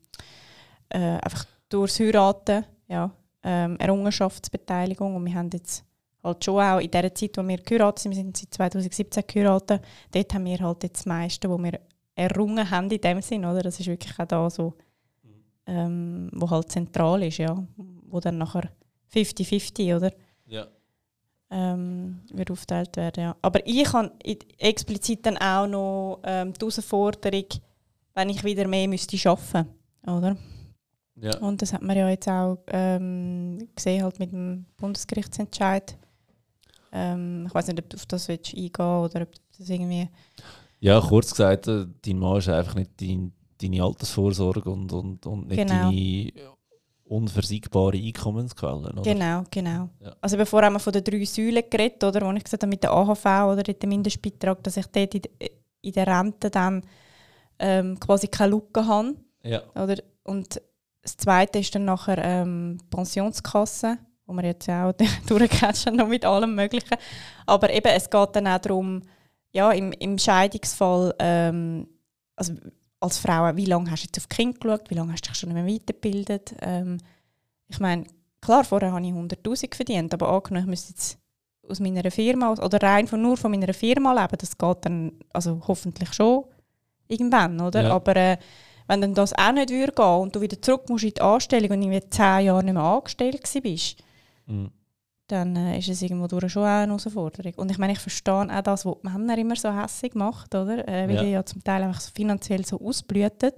[0.89, 3.11] äh, einfach durchs Heiraten ja,
[3.43, 5.85] ähm, Errungenschaftsbeteiligung und wir haben jetzt
[6.23, 9.83] halt schon auch in der Zeit, wo wir geheiratet sind, wir sind seit 2017 geheiratet,
[10.11, 11.81] dort haben wir halt jetzt das meiste, wo wir
[12.21, 13.63] errungen haben in dem Sinn, oder?
[13.63, 14.75] Das ist wirklich auch da so,
[15.67, 18.71] ähm, wo halt zentral ist, ja, wo dann nachher
[19.13, 20.13] 50-50, oder?
[20.47, 20.67] Ja.
[21.51, 23.25] ähm, wird aufgeteilt werden.
[23.25, 23.37] Ja.
[23.41, 24.13] Aber ich habe
[24.59, 27.47] explizit dann auch noch ähm, die Herausforderung,
[28.15, 29.69] wenn ich wieder mehr müsste arbeiten
[30.07, 30.37] oder?
[31.17, 31.37] ja.
[31.39, 35.97] Und das hat man ja jetzt auch ähm, gesehen halt mit dem Bundesgerichtsentscheid.
[36.93, 40.09] Ähm, ich weiß nicht, ob du auf das willst eingehen oder ob das irgendwie...
[40.81, 45.49] Ja, kurz gesagt, äh, dein Mann ist einfach nicht dein, deine Altersvorsorge und, und, und
[45.49, 45.91] nicht Genau.
[45.91, 46.33] deine
[47.05, 48.93] unversiegbare Einkommensquelle.
[48.93, 49.03] Oder?
[49.03, 49.89] Genau, genau.
[50.01, 50.15] Ja.
[50.21, 52.83] Also bevor haben wir von den drei Säulen geredet, oder, wo ich gesagt habe, mit
[52.83, 55.23] der AHV oder mit dem Mindestbeitrag, dass ich dort in,
[55.83, 56.83] in der Rente dann
[57.59, 59.17] ähm, quasi keine Lücke habe.
[59.43, 59.63] Ja.
[59.75, 59.97] Oder?
[60.23, 60.61] Und
[61.03, 64.93] das Zweite ist dann nachher ähm, die Pensionskasse, wo wir jetzt ja auch
[65.27, 66.97] durchgehen noch mit allem Möglichen.
[67.47, 69.03] Aber eben, es geht dann auch darum,
[69.53, 71.89] ja, im, im Scheidungsfall, ähm,
[72.37, 72.55] also
[73.01, 75.39] als Frau, wie lange hast du jetzt auf Kind geschaut, wie lange hast du dich
[75.39, 76.55] schon nicht mehr weitergebildet?
[76.61, 76.99] Ähm,
[77.69, 78.05] ich meine,
[78.41, 81.19] klar, vorher habe ich 100'000 verdient, aber angenommen, ich müsste jetzt
[81.69, 85.63] aus meiner Firma oder rein von, nur von meiner Firma leben, das geht dann also
[85.67, 86.45] hoffentlich schon
[87.09, 87.85] irgendwann, oder?
[87.85, 87.95] Ja.
[87.95, 88.39] Aber äh,
[88.87, 91.71] wenn dann das auch nicht würde gehen und du wieder zurück musst in die Anstellung
[91.71, 93.97] und irgendwie zehn Jahre nicht mehr angestellt bist,
[94.47, 94.73] Mhm.
[95.31, 97.55] Dann äh, ist es irgendwo durch schon auch eine Herausforderung.
[97.57, 100.87] Und ich meine, ich verstehe auch das, was die Männer immer so hässig macht, oder?
[100.89, 101.23] Äh, weil Ja.
[101.23, 103.53] die ja zum Teil einfach so finanziell so ausblüten,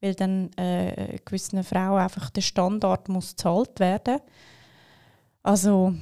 [0.00, 4.18] weil dann äh, gewissen Frauen einfach der Standard muss gezahlt werden.
[5.42, 5.94] Also,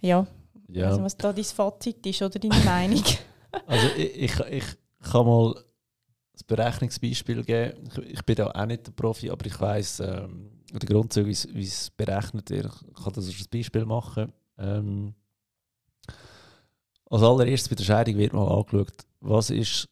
[0.00, 0.26] ja,
[0.68, 0.88] ja.
[0.88, 3.02] also was da dein Fazit ist oder deine Meinung.
[3.66, 4.64] Also ich, ich, ich
[5.10, 5.62] kann mal ein
[6.46, 7.88] Berechnungsbeispiel geben.
[7.88, 11.30] Ich, ich bin da auch nicht der Profi, aber ich weiß ähm, den Grundzug, wie
[11.32, 12.66] es- wie es berechnet wird.
[12.88, 14.32] Ich kann das als Beispiel machen.
[14.58, 15.14] Ähm,
[17.10, 19.88] als allererstes bei der Scheidung wird mal angeschaut, was ist,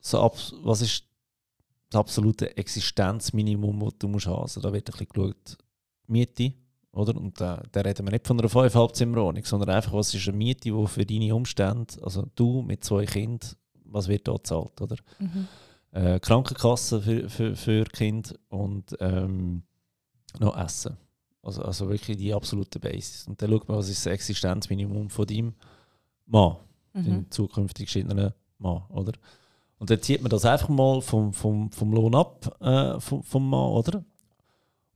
[0.00, 1.04] so ab, was ist
[1.88, 4.42] das absolute Existenzminimum, das du musst haben.
[4.42, 5.58] Also da wird ein bisschen geschaut,
[6.06, 6.52] Miete,
[6.92, 7.16] oder?
[7.16, 10.36] Und da, da reden wir nicht von einer 5 Halbzimmerwohnung, sondern einfach, was ist eine
[10.36, 13.50] Miete, die für deine Umstände, also du mit zwei Kindern,
[13.84, 14.96] was wird da gezahlt, oder?
[15.18, 15.48] mhm.
[15.92, 19.64] Äh, Krankenkasse für, für, für Kind und ähm,
[20.38, 20.96] noch Essen.
[21.42, 23.26] Also, also wirklich die absolute Basis.
[23.26, 25.54] Und dann schaut man, was ist das Existenzminimum von deinem
[26.26, 26.56] Mann,
[26.92, 27.04] Mhm.
[27.04, 29.12] deinem zukünftig geschiedenen Mann, oder?
[29.78, 33.48] Und dann zieht man das einfach mal vom, vom, vom Lohn ab, äh, vom, vom
[33.48, 33.98] Mann, oder?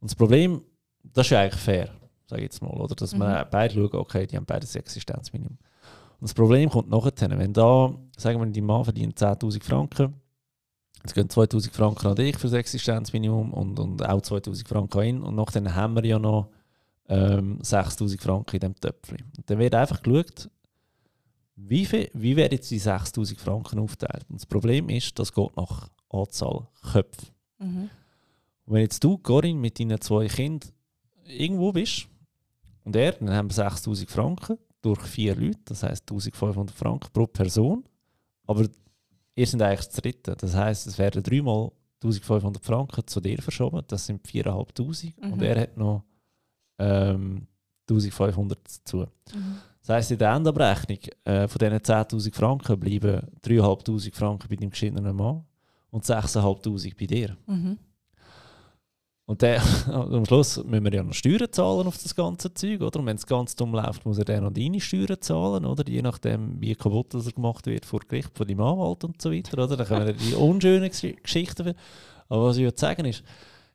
[0.01, 0.61] Und das Problem,
[1.03, 1.89] das ist ja eigentlich fair,
[2.27, 2.95] sage ich jetzt mal, oder?
[2.95, 3.49] Dass man Mhm.
[3.51, 5.57] beide schauen, okay, die haben beide das Existenzminimum.
[5.57, 10.15] Und das Problem kommt nachher, wenn da, sagen wir, dein Mann verdient 10'000 Franken,
[11.05, 15.05] jetzt gehen 2'000 Franken an dich für das Existenzminimum und, und auch 2'000 Franken an
[15.05, 16.49] ihn und nachher haben wir ja noch
[17.09, 19.25] ähm, 6000 Franken in diesem Töpfchen.
[19.37, 20.51] Und dann wird einfach geschaut,
[21.57, 24.25] wie, viel, wie werden jetzt die 6000 Franken aufteilt.
[24.29, 27.27] Und das Problem ist, das geht nach Anzahl Köpfe.
[27.59, 27.91] Mhm.
[28.67, 30.71] Und wenn jetzt du, Corinne, mit deinen zwei Kindern
[31.27, 32.09] irgendwo bist
[32.85, 37.27] und er, dann haben wir 6000 Franken durch vier Leute, das heisst 1500 Franken pro
[37.27, 37.85] Person.
[38.47, 38.67] Aber
[39.35, 40.37] ihr seid eigentlich das dritte.
[40.37, 41.71] Das heisst, es werden dreimal
[42.03, 45.33] 1500 Franken zu dir verschoben, das sind 4500 Mhm.
[45.33, 46.05] und er hat noch
[46.79, 47.47] ähm,
[47.89, 48.99] 1500 dazu.
[49.35, 49.57] Mhm.
[49.81, 54.71] Das heisst, in der Endabrechnung äh, von diesen 10.000 Franken bleiben 3'500 Franken bei deinem
[54.71, 55.45] geschiedenen Mann
[55.91, 57.37] und 6'500 bei dir.
[57.47, 57.79] Mhm.
[59.27, 63.01] Und der, am Schluss müssen wir ja noch Steuern zahlen auf das ganze Zeug, oder?
[63.01, 65.89] Und wenn es ganz dumm läuft, muss er dann noch deine Steuern zahlen, oder?
[65.89, 69.33] Je nachdem, wie kaputt das er gemacht wird vor Gericht von deinem Anwalt und so
[69.33, 69.77] weiter, oder?
[69.79, 71.75] Dann kommen die unschönen Gesch- Geschichten.
[72.29, 73.23] Aber was ich würde sagen ist,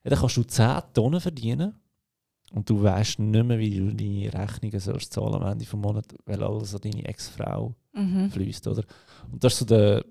[0.03, 1.73] ja, dann kannst du 10 Tonnen verdienen
[2.53, 6.13] und du weißt nicht mehr, wie du deine Rechnungen sollst zahlen am Ende des Monats,
[6.25, 8.29] weil alles an deine Ex-Frau Mhm.
[8.29, 8.83] fließt, oder?
[9.31, 10.05] Und das ist so der,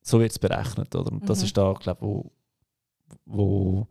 [0.00, 1.10] so wird es berechnet, oder?
[1.10, 1.44] Und das Mhm.
[1.44, 2.30] ist da, glaube wo,
[3.24, 3.86] wo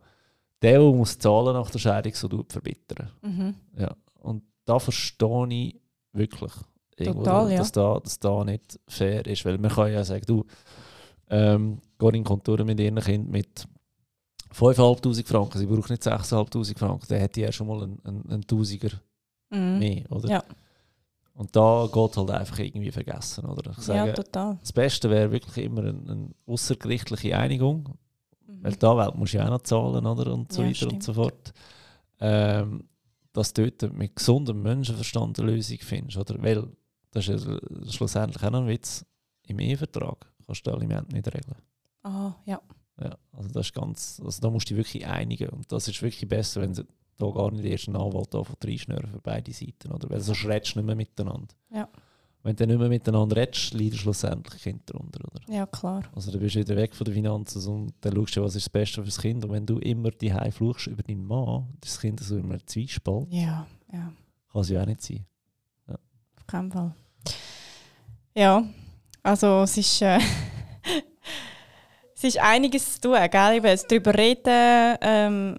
[0.62, 3.10] der, der muss zahlen nach der Scheidung, so tut verbittern.
[3.22, 3.54] Mhm.
[3.78, 3.94] Ja.
[4.20, 5.80] Und da verstehe ich
[6.12, 6.52] wirklich,
[6.96, 7.58] irgendwo, Total, ja.
[7.58, 10.44] dass, da, dass da nicht fair ist, weil man kann ja sagen, du,
[11.28, 13.66] ähm, geh in Konturen mit ihren Kind mit
[14.54, 18.30] 5'500 Franken, sie braucht nicht 6'500 Franken, dann hätte die ja schon mal einen, einen,
[18.30, 18.90] einen Tausiger
[19.50, 19.78] Mhm.
[19.78, 20.28] mehr, oder?
[20.28, 20.44] Ja.
[21.34, 23.70] Und da geht halt einfach irgendwie vergessen, oder?
[23.70, 24.56] Ich sage, Ja, total.
[24.60, 27.96] das Beste wäre wirklich immer eine, eine außergerichtliche Einigung,
[28.46, 28.62] Mhm.
[28.64, 30.32] weil da Welt musst du ja auch noch zahlen, oder?
[30.32, 31.02] Und so Ja, weiter und stimmt.
[31.02, 31.52] so fort.
[32.20, 32.84] Ähm,
[33.32, 36.42] dass du dort mit gesundem Menschenverstand eine Lösung findest, oder?
[36.42, 36.68] Weil,
[37.10, 37.58] das ist ja
[37.90, 39.04] schlussendlich auch noch ein Witz,
[39.46, 41.56] im Ehevertrag kannst du Alimente nicht regeln.
[42.02, 42.60] Ah, ja.
[43.00, 46.00] Ja, also das ist ganz, also da musst du dich wirklich einigen und das ist
[46.00, 46.86] wirklich besser, wenn sie
[47.18, 50.08] da gar nicht erst einen Anwalt da von reinschnüren für beide Seiten, oder?
[50.08, 51.54] Weil sonst redest du nicht mehr miteinander.
[51.70, 51.88] Ja.
[52.46, 55.52] Wenn du nicht mehr miteinander redest, leiden schlussendlich Kinder darunter, oder?
[55.52, 56.04] Ja, klar.
[56.14, 58.70] Also du bist wieder weg von den Finanzen und dann schaust du, was ist das
[58.70, 59.44] Beste fürs Kind.
[59.44, 63.66] Und wenn du immer die fluchst über deinen Mann, das Kind so immer Zwiespalt, Ja,
[63.92, 64.12] ja.
[64.52, 65.26] kann es ja auch nicht sein.
[65.88, 66.94] Auf keinen Fall.
[68.32, 68.62] Ja,
[69.24, 70.20] also es ist, äh,
[72.14, 73.54] es ist einiges zu tun, gell?
[73.56, 75.58] Eben, darüber reden, ähm,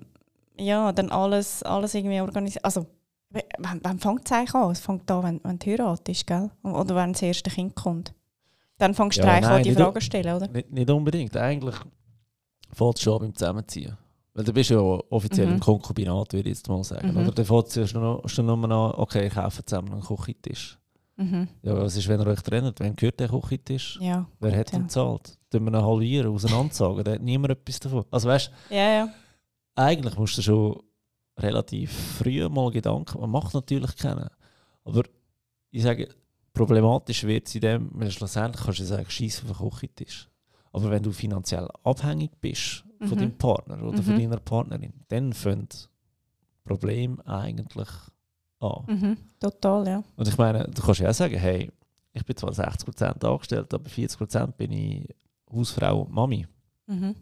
[0.57, 2.63] ja, dann alles, alles irgendwie organisieren.
[2.63, 2.85] Also,
[3.29, 4.71] wann, wann fängt es eigentlich an?
[4.71, 6.49] Es fängt an, wenn, wenn du heiratest, gell?
[6.63, 8.13] Oder wenn das erste Kind kommt.
[8.77, 10.47] Dann fängst du Ja, eigentlich an, die Fragen zu stellen, oder?
[10.47, 11.35] Nicht, nicht unbedingt.
[11.35, 11.75] Eigentlich
[12.73, 13.97] fängt es schon beim Zusammenziehen.
[14.33, 15.53] Weil du bist ja offiziell Mhm.
[15.53, 17.11] im Konkubinat, würde ich jetzt mal sagen.
[17.11, 17.17] Mhm.
[17.17, 20.77] Oder dann fängt es ja schon, schon nur an, okay, ich kaufe zusammen einen Küchentisch.
[21.15, 21.47] Mhm.
[21.63, 22.79] Ja, was ist, wenn ihr euch trennt?
[22.79, 23.97] Wem gehört der Küchentisch?
[23.99, 24.27] Ja.
[24.39, 24.77] Wer gut, hat ja.
[24.77, 25.39] ihn gezahlt?
[25.49, 27.03] Tun wir ihn halbieren, auseinandersagen?
[27.03, 28.05] Da hat niemand etwas davon.
[28.11, 29.09] Also weißt Ja, ja.
[29.73, 30.79] eigentlich musst du schon
[31.37, 34.29] relativ früh mal Gedanken, man macht natürlich kennen,
[34.83, 35.03] aber
[35.71, 36.09] ich sage,
[36.53, 40.29] problematisch wird es in dem, weil schlussendlich kannst du sagen, scheiß auf den Küchentisch.
[40.71, 43.15] Aber wenn du finanziell abhängig bist von Mhm.
[43.17, 44.19] deinem Partner oder von Mhm.
[44.19, 45.89] deiner Partnerin, dann fängt
[46.63, 47.87] Problem eigentlich
[48.59, 48.83] an.
[48.87, 49.17] Mhm.
[49.39, 50.03] Total, ja.
[50.15, 51.71] Und ich meine, du kannst ja auch sagen, hey,
[52.13, 55.15] ich bin zwar 60% angestellt, aber 40% bin ich
[55.51, 56.47] Hausfrau und Mami.
[56.87, 57.15] Mhm.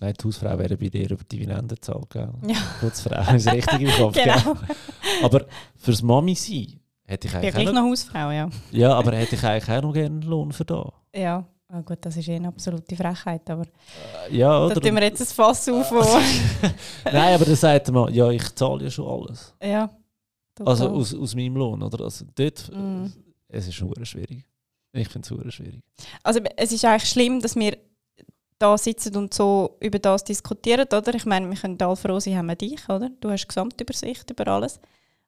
[0.00, 2.30] Nein, die Hausfrau wäre bei dir über die Dividende zahlt, gell?
[2.46, 2.56] Ja.
[2.80, 4.54] Putzfrau ist richtig im Kopf, Genau.
[4.54, 4.76] gell?
[5.22, 5.44] Aber
[5.76, 8.48] fürs Mami sein hätte ich Ich bin eigentlich gleich auch noch, noch Hausfrau, ja.
[8.70, 10.90] ja, aber hätte ich eigentlich auch noch gerne einen Lohn für da.
[11.14, 13.64] Ja, ah, gut, das ist eh eine absolute Frechheit, aber
[14.30, 14.80] Äh, Ja, da oder?
[14.80, 15.90] tun wir jetzt ein Fass auf.
[17.04, 19.54] Nein, aber dann sagt man, ja, ich zahle ja schon alles.
[19.62, 19.90] ja,
[20.54, 20.72] total.
[20.72, 22.04] Also aus, aus meinem Lohn, oder?
[22.04, 23.06] Also dort, Mm.
[23.48, 24.46] es ist schwierig.
[24.92, 25.82] Ich finde es schwierig.
[26.22, 27.76] Also es ist eigentlich schlimm, dass wir
[28.60, 31.14] da sitzen und so über das diskutieren, oder?
[31.14, 33.10] Ich meine, wir können alle froh sein, haben wir dich, oder?
[33.20, 34.78] Du hast Gesamtübersicht über alles.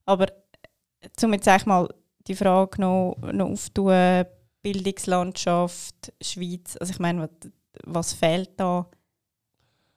[0.05, 1.89] Aber äh, um jetzt eigentlich mal
[2.28, 4.26] die Frage noch, noch aufzutun,
[4.62, 7.51] Bildungslandschaft, Schweiz, also ich meine, was,
[7.85, 8.89] was fehlt da?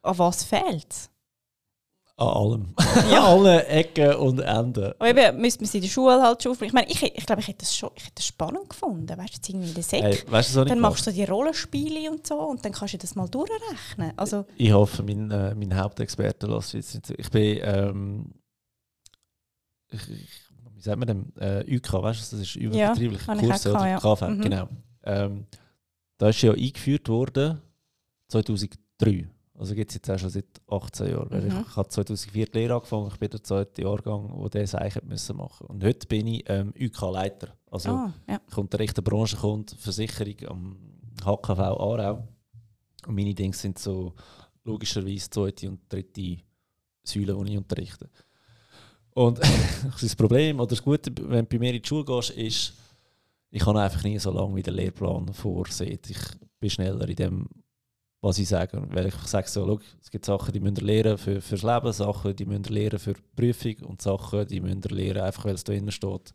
[0.01, 1.09] An was fehlt es?
[2.17, 2.73] An allem.
[3.11, 3.25] Ja.
[3.25, 4.93] An allen Ecken und Enden.
[4.97, 6.69] Aber eben, müsste man es in der Schule halt schon aufbringen.
[6.69, 9.05] Ich meine, ich, ich glaube, ich hätte das schon ich hätte das spannend gefunden.
[9.09, 10.01] Weißt du, jetzt irgendwie in der Sek.
[10.01, 12.97] Hey, weißt du, dann machst du so die Rollenspiele und so und dann kannst du
[12.97, 14.13] das mal durchrechnen.
[14.15, 17.19] Also, Ich hoffe, mein, äh, mein Hauptexperte lässt jetzt nicht.
[17.19, 18.31] Ich bin, ähm,
[19.91, 20.29] ich, ich,
[20.73, 21.33] wie sagt man dem?
[21.37, 23.87] Äh, UK, weißt du, das ist überbetriebliche ich Kurse, oder?
[23.89, 23.99] ja.
[23.99, 24.41] KV, Mhm.
[24.41, 24.69] genau.
[25.03, 25.45] Ähm,
[26.17, 27.61] da ist ja eingeführt worden
[28.29, 29.27] 2003.
[29.57, 31.29] Also gibt es jetzt auch schon seit 18 Jahren.
[31.29, 31.63] Mhm.
[31.67, 35.07] Ich habe 2004 die Lehre angefangen, ich bin der zweite Jahrgang, wo das eigentlich hätte
[35.07, 37.55] müssen machen Und heute bin ich ähm, UK-Leiter.
[37.71, 38.41] Also ah, ja.
[38.49, 40.77] ich unterrichte Branchenkunde, Versicherung am
[41.23, 42.27] HKV Aarau.
[43.07, 44.13] Und meine Dinge sind so
[44.65, 46.37] logischerweise zweite und dritte
[47.03, 48.09] Säule, die ich unterrichte.
[49.13, 49.39] Und
[50.01, 52.73] das Problem oder das Gute, wenn du bei mir in die Schule gehst, ist,
[53.49, 56.09] ich kann einfach nie so lange wie der Lehrplan vorsieht.
[56.09, 56.19] Ich
[56.59, 57.47] bin schneller in dem,
[58.25, 58.81] was ich sage.
[58.89, 62.35] Weil ich sage so, schau, es gibt Sachen, die ihr lernen für, fürs Leben, Sachen,
[62.35, 65.73] die ihr lernen für die Prüfung und Sachen, die ihr lernen, einfach weil es da
[65.73, 66.33] drinnen steht.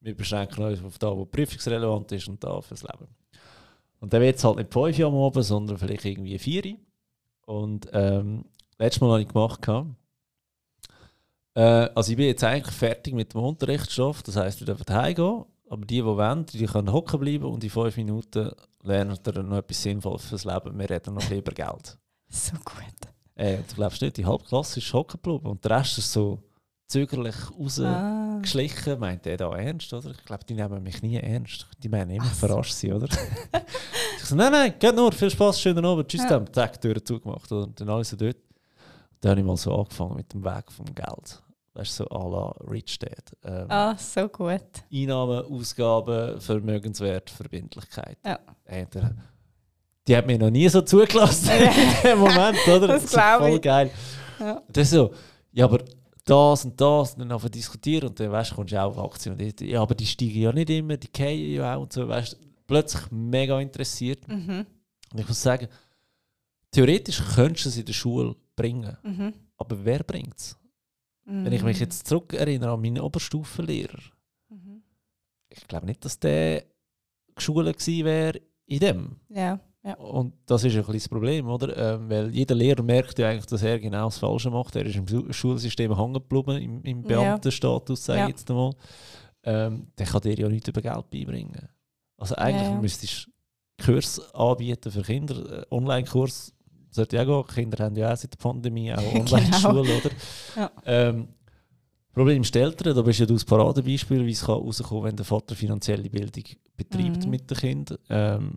[0.00, 3.08] Wir beschränken uns auf das, was prüfungsrelevant ist und da fürs Leben.
[4.00, 6.76] Und dann wird es halt nicht fünf am Abend, sondern vielleicht irgendwie vier.
[7.46, 8.44] Und ähm,
[8.78, 9.60] letztes Mal habe ich gemacht,
[11.54, 11.60] äh,
[11.94, 15.84] also ich bin jetzt eigentlich fertig mit dem Unterrichtsstoff, das heisst, wir dürfen heimgehen, aber
[15.84, 18.52] die, die wollen, die können hocken bleiben und in fünf Minuten
[18.88, 20.78] lernen ihr noch etwas Sinnvolles fürs Leben.
[20.78, 21.98] Wir reden noch über Geld.
[22.30, 22.84] So gut.
[23.36, 26.42] Äh, du glaubst nicht, die Halbklasse ist hocken geblieben und der Rest ist so
[26.88, 28.94] zögerlich rausgeschlichen.
[28.94, 28.96] Ah.
[28.96, 30.10] Meint er da ernst, oder?
[30.10, 31.66] Ich glaube, die nehmen mich nie ernst.
[31.78, 32.46] Die meinen immer so.
[32.46, 33.06] verarscht sein, oder?
[34.18, 36.28] ich so, nein, nein, geht nur, viel Spaß, schönen Abend, tschüss, ja.
[36.28, 37.64] dann, zack, Türen zugemacht, oder?
[37.64, 38.36] Und dann alles so dort.
[39.20, 41.42] Dann habe ich mal so angefangen mit dem Weg vom Geld.
[41.78, 43.36] Das ist so à la Rich Dad.
[43.44, 44.60] Ähm, ah, so gut.
[44.92, 48.18] Einnahmen, Ausgaben, Vermögenswert, Verbindlichkeit.
[48.26, 48.40] Ja.
[48.64, 49.14] Äh, der,
[50.08, 52.88] die hat mir noch nie so zugelassen in dem Moment, oder?
[52.88, 53.50] Das, das glaube ich.
[53.50, 53.90] Voll geil.
[54.40, 54.60] Ja.
[54.68, 55.14] Das ist so,
[55.52, 55.84] ja, aber
[56.24, 59.38] das und das und dann einfach diskutieren und dann weißt, kommst du auch auf Aktien.
[59.38, 62.08] Und ja, aber die steigen ja nicht immer, die fallen ja auch und so.
[62.08, 64.26] Weißt, plötzlich mega interessiert.
[64.26, 64.66] Mhm.
[65.12, 65.68] Und ich muss sagen,
[66.72, 69.32] theoretisch könntest du es in der Schule bringen, mhm.
[69.56, 70.58] aber wer bringt es?
[71.28, 71.44] Mhm.
[71.44, 73.98] Wenn ich mich jetzt zurück erinnere an meinen Oberstufenlehrer,
[74.48, 74.82] mhm.
[75.50, 76.64] ich glaube nicht, dass der
[77.34, 79.16] geschult gewesen wäre in dem.
[79.28, 79.60] Ja.
[79.84, 79.94] Ja.
[79.94, 81.76] Und das ist ein das Problem, oder?
[81.76, 84.74] Ähm, weil jeder Lehrer merkt ja eigentlich, dass er genau das Falsche macht.
[84.74, 88.28] Er ist im Schulsystem hängen geblieben, im, im Beamtenstatus, sage ich ja.
[88.28, 88.72] jetzt einmal.
[89.44, 91.68] Ähm, der kann dir ja nichts über Geld beibringen.
[92.16, 92.80] Also eigentlich ja.
[92.80, 93.28] müsstest
[93.78, 96.52] du Kurs anbieten für Kinder, äh, Online-Kurs
[97.06, 97.46] gehen.
[97.46, 99.14] Kinder haben ja auch seit der Pandemie auch.
[99.14, 99.96] Online-Schule, genau.
[99.98, 100.10] oder?
[100.56, 100.70] Ja.
[100.84, 101.28] Ähm,
[102.12, 105.24] Problem ist Eltern, da bist ja du das Paradebeispiel, wie es kann rauskommen wenn der
[105.24, 106.44] Vater finanzielle Bildung
[106.76, 107.30] betreibt mhm.
[107.30, 107.98] mit den Kindern.
[108.08, 108.52] Ähm,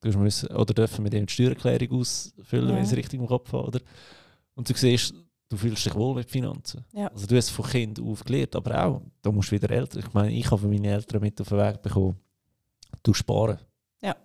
[0.00, 2.74] du müssen, oder dürfen mit dem die Steuererklärung ausfüllen, ja.
[2.74, 3.68] wenn ich es richtig im Kopf habe.
[3.68, 3.80] Oder?
[4.54, 5.14] Und du siehst,
[5.48, 6.84] du fühlst dich wohl mit Finanzen.
[6.92, 7.08] Ja.
[7.08, 10.00] Also du hast von Kind auf gelernt, aber auch, da musst du wieder älter.
[10.00, 12.16] Ich meine, ich habe von meinen Eltern mit auf den Weg bekommen,
[13.02, 13.58] du sparen.
[14.02, 14.16] Ja.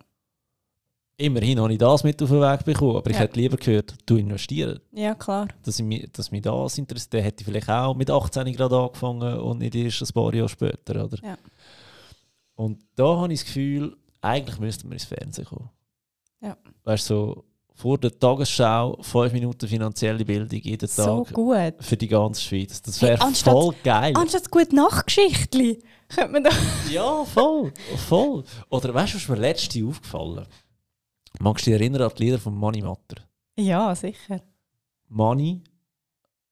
[1.22, 4.16] Immerhin habe ich das mit auf den Weg bekommen, aber ich hätte lieber gehört, du
[4.16, 4.80] investieren.
[4.90, 5.46] Ja, klar.
[5.62, 7.14] Dass, ich mich, dass mich das interessiert.
[7.14, 10.48] Dann hätte ich vielleicht auch mit 18 gerade angefangen und nicht erst ein paar Jahre
[10.48, 11.04] später.
[11.04, 11.16] Oder?
[11.22, 11.38] Ja.
[12.56, 15.70] Und da habe ich das Gefühl, eigentlich müssten wir ins Fernsehen kommen.
[16.40, 16.56] Ja.
[16.82, 17.44] Weißt du, so
[17.74, 21.74] vor der Tagesschau fünf Minuten finanzielle Bildung jeden so Tag gut.
[21.80, 22.82] für die ganze Schweiz.
[22.82, 24.12] Das wäre hey, voll geil.
[24.16, 26.50] Anstatt gut Nachgeschichtli könnte man da.
[26.90, 27.72] ja, voll,
[28.08, 28.44] voll.
[28.70, 30.46] Oder weißt du, was mir letzte aufgefallen?
[31.40, 33.22] Magst du dich erinnern an die Lieder von Money Matter?
[33.56, 34.40] Ja, sicher.
[35.08, 35.62] Money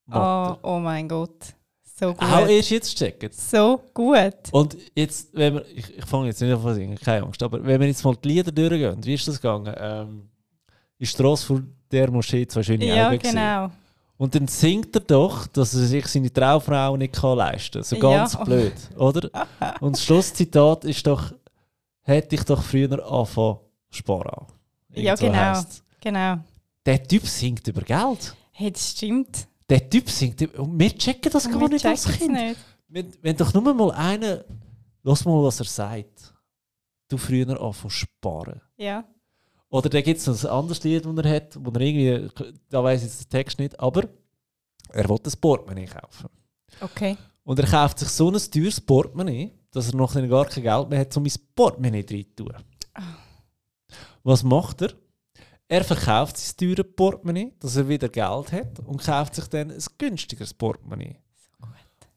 [0.07, 0.59] Matter.
[0.63, 1.55] Oh, oh mein Gott.
[1.83, 2.23] So gut.
[2.23, 3.31] Auch erst jetzt checken.
[3.31, 4.35] So gut.
[4.53, 7.63] Und jetzt, wenn wir, ich, ich fange jetzt nicht an zu singen, keine Angst, aber
[7.63, 9.75] wenn wir jetzt mal die Lieder durchgehen, wie ist das gegangen?
[9.77, 10.31] Ähm,
[10.99, 13.65] die Straße von der Moschee zwei schöne ja, Augen genau.
[13.65, 13.81] Gewesen.
[14.17, 17.83] Und dann singt er doch, dass er sich seine Traufrau nicht kann leisten kann.
[17.83, 18.45] So ganz ja.
[18.45, 19.31] blöd, oder?
[19.81, 21.33] Und das Schlusszitat ist doch,
[22.03, 23.59] hätte ich doch früher angefangen
[23.91, 24.47] sparen.
[24.95, 25.35] Ja, genau.
[25.35, 25.83] Heisst.
[26.01, 26.39] genau.
[26.85, 28.35] Der Typ singt über Geld.
[28.53, 29.47] Hey, das stimmt.
[29.69, 30.61] Der Typ singt über...
[30.61, 32.33] Und wir checken das gar nicht als Kind.
[32.33, 32.57] Nicht.
[32.89, 34.45] Wenn, wenn doch nur mal einer...
[35.03, 36.35] Lass mal, was er sagt.
[37.09, 38.61] Du früher anfangen sparen.
[38.77, 39.05] Ja.
[39.69, 42.29] Oder da gibt es ein anderes Lied, das er hat, wo er irgendwie...
[42.69, 44.09] Da weiß ich jetzt den Text nicht, aber...
[44.93, 46.29] Er will ein Portemonnaie kaufen.
[46.81, 47.17] Okay.
[47.45, 51.01] Und er kauft sich so ein teures Portemonnaie, dass er noch gar kein Geld mehr
[51.01, 52.53] hat, um ins Portemonnaie zu tun.
[52.99, 53.03] Oh.
[54.23, 54.93] Was macht er?
[55.69, 59.83] Er verkauft sein teures Portemonnaie, dass er wieder Geld hat und kauft sich dann ein
[59.99, 61.17] günstigeres Portemonnaie.
[61.49, 61.69] So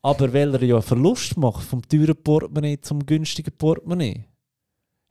[0.02, 4.26] Aber weil er ja Verlust macht vom teuren Portemonnaie zum günstigen Portemonnaie,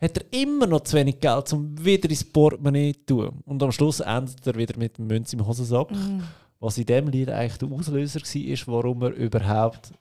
[0.00, 3.42] hat er immer noch zu wenig Geld, um wieder ins Portemonnaie zu tun.
[3.44, 5.92] Und am Schluss endet er wieder mit dem Münz im Hosensack.
[5.92, 6.22] Mm.
[6.58, 9.92] Was in dem Lied eigentlich der Auslöser war, warum er überhaupt.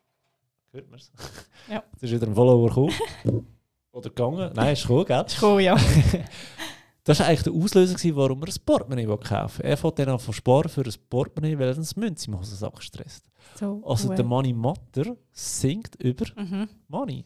[0.72, 1.12] Hört man es?
[1.70, 1.84] Ja.
[1.96, 3.46] Es ist wieder ein Follower gekommen.
[3.92, 4.52] Oder gegangen.
[4.56, 5.24] Nein, ist cool, gell?
[5.28, 5.78] Ist cool, ja.
[7.04, 9.72] Das war eigentlich der Auslöser, gewesen, warum er ein Portemonnaie kaufen will.
[9.72, 12.82] Er fährt dann an von sparen für ein Portemonnaie, weil er das Münz im Hosensack
[12.84, 13.26] stresst.
[13.56, 14.16] So also cool.
[14.16, 16.70] der Money Matter singt über mhm.
[16.88, 17.26] Money.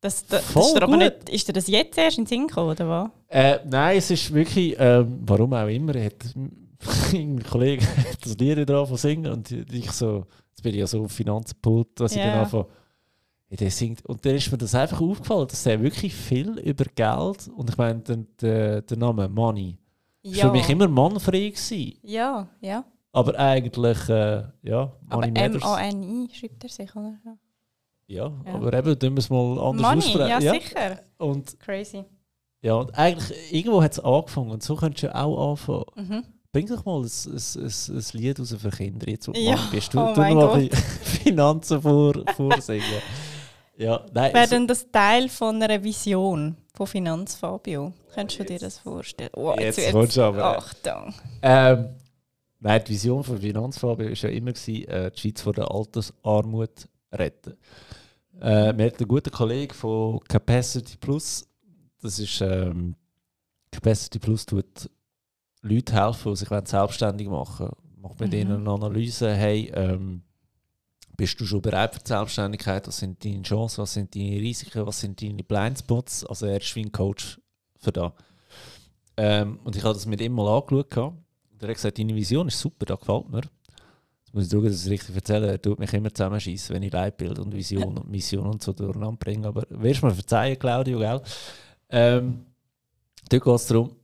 [0.00, 2.70] Das, das, das ist, aber nicht, ist dir das jetzt erst in den Sinn gekommen,
[2.70, 3.10] oder was?
[3.28, 6.34] Äh, nein, es ist wirklich, ähm, warum auch immer, hat
[7.12, 7.86] ein Kollege
[8.22, 12.16] das Lied drauf singen und ich so, jetzt bin ich ja so auf Finanzpult, dass
[12.16, 12.24] yeah.
[12.24, 12.66] ich dann anfange,
[13.56, 14.04] der singt.
[14.06, 17.76] Und dann ist mir das einfach aufgefallen, dass er wirklich viel über Geld und ich
[17.76, 19.76] meine, der, der, der Name Money
[20.22, 20.46] ja.
[20.46, 21.98] für mich immer mannfrei gewesen.
[22.02, 22.84] Ja, ja.
[23.12, 25.62] Aber eigentlich, äh, ja, Aber Money Matters.
[25.62, 27.18] M-A-N-I schreibt er sich, oder?
[27.24, 27.36] Ja.
[28.06, 28.54] Ja, Ja.
[28.54, 30.28] aber eben, tun wir es mal anders Money, aussprechen.
[30.28, 31.00] ja, sicher.
[31.18, 32.04] Und Crazy.
[32.62, 35.84] ja, und eigentlich, irgendwo hat es angefangen und so könntest du ja auch anfangen.
[35.96, 36.24] Mhm.
[36.52, 39.70] Bring doch mal ein, ein, ein, ein Lied raus für Kinder, jetzt du Ja, Mann
[39.70, 39.94] bist.
[39.94, 40.58] Du, oh mein noch
[41.02, 42.84] Finanzen vor, vorsingen.
[43.80, 47.92] ja, nein, Wäre so, denn das Teil von einer Vision von Finanz Fabio?
[48.14, 49.30] Könntest du dir das vorstellen?
[49.34, 50.58] Oh, Jetzt wird's- kommt's aber.
[50.58, 51.14] Achtung.
[51.42, 51.88] ähm,
[52.58, 56.88] nein, die Vision von Finanzfabio war ja immer, gewesen, äh, die Schweiz vor der Altersarmut
[57.12, 57.56] retten.
[58.40, 61.46] Äh, wir hatten einen guten Kollegen von Capacity Plus.
[62.02, 62.94] Das ist ähm,
[63.70, 64.90] Capacity Plus tut
[65.62, 68.00] Leute helfen, die sich selbstständig machen wollen.
[68.02, 68.38] Macht mit Mhm.
[68.38, 70.22] ihnen eine Analyse, hey, ähm,
[71.20, 72.88] bist du schon bereit für die Selbstständigkeit?
[72.88, 73.82] Was sind deine Chancen?
[73.82, 74.86] Was sind deine Risiken?
[74.86, 76.24] Was sind deine Blindspots?
[76.24, 77.38] Also er ist wie ein Coach
[77.78, 78.14] für da.
[79.18, 80.96] Ähm, und ich habe das mit ihm mal angeschaut.
[80.96, 83.42] Und er hat gesagt, deine Vision ist super, das gefällt mir.
[83.42, 85.48] Jetzt muss ich schauen, dass ich es richtig erzähle.
[85.48, 89.18] Er tut mich immer zusammenschießen, wenn ich Leitbild und Vision und Mission und so durcheinander
[89.18, 89.46] bringe.
[89.46, 91.20] Aber wirst du mir verzeihen, Claudio, gell?
[91.90, 92.46] Ähm,
[93.28, 93.94] dort geht es darum,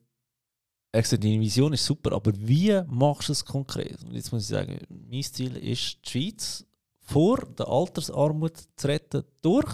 [0.92, 4.04] er gesagt, deine Vision ist super, aber wie machst du es konkret?
[4.04, 6.65] Und jetzt muss ich sagen, mein Ziel ist, die Schweiz
[7.06, 9.72] vor der Altersarmut zu retten durch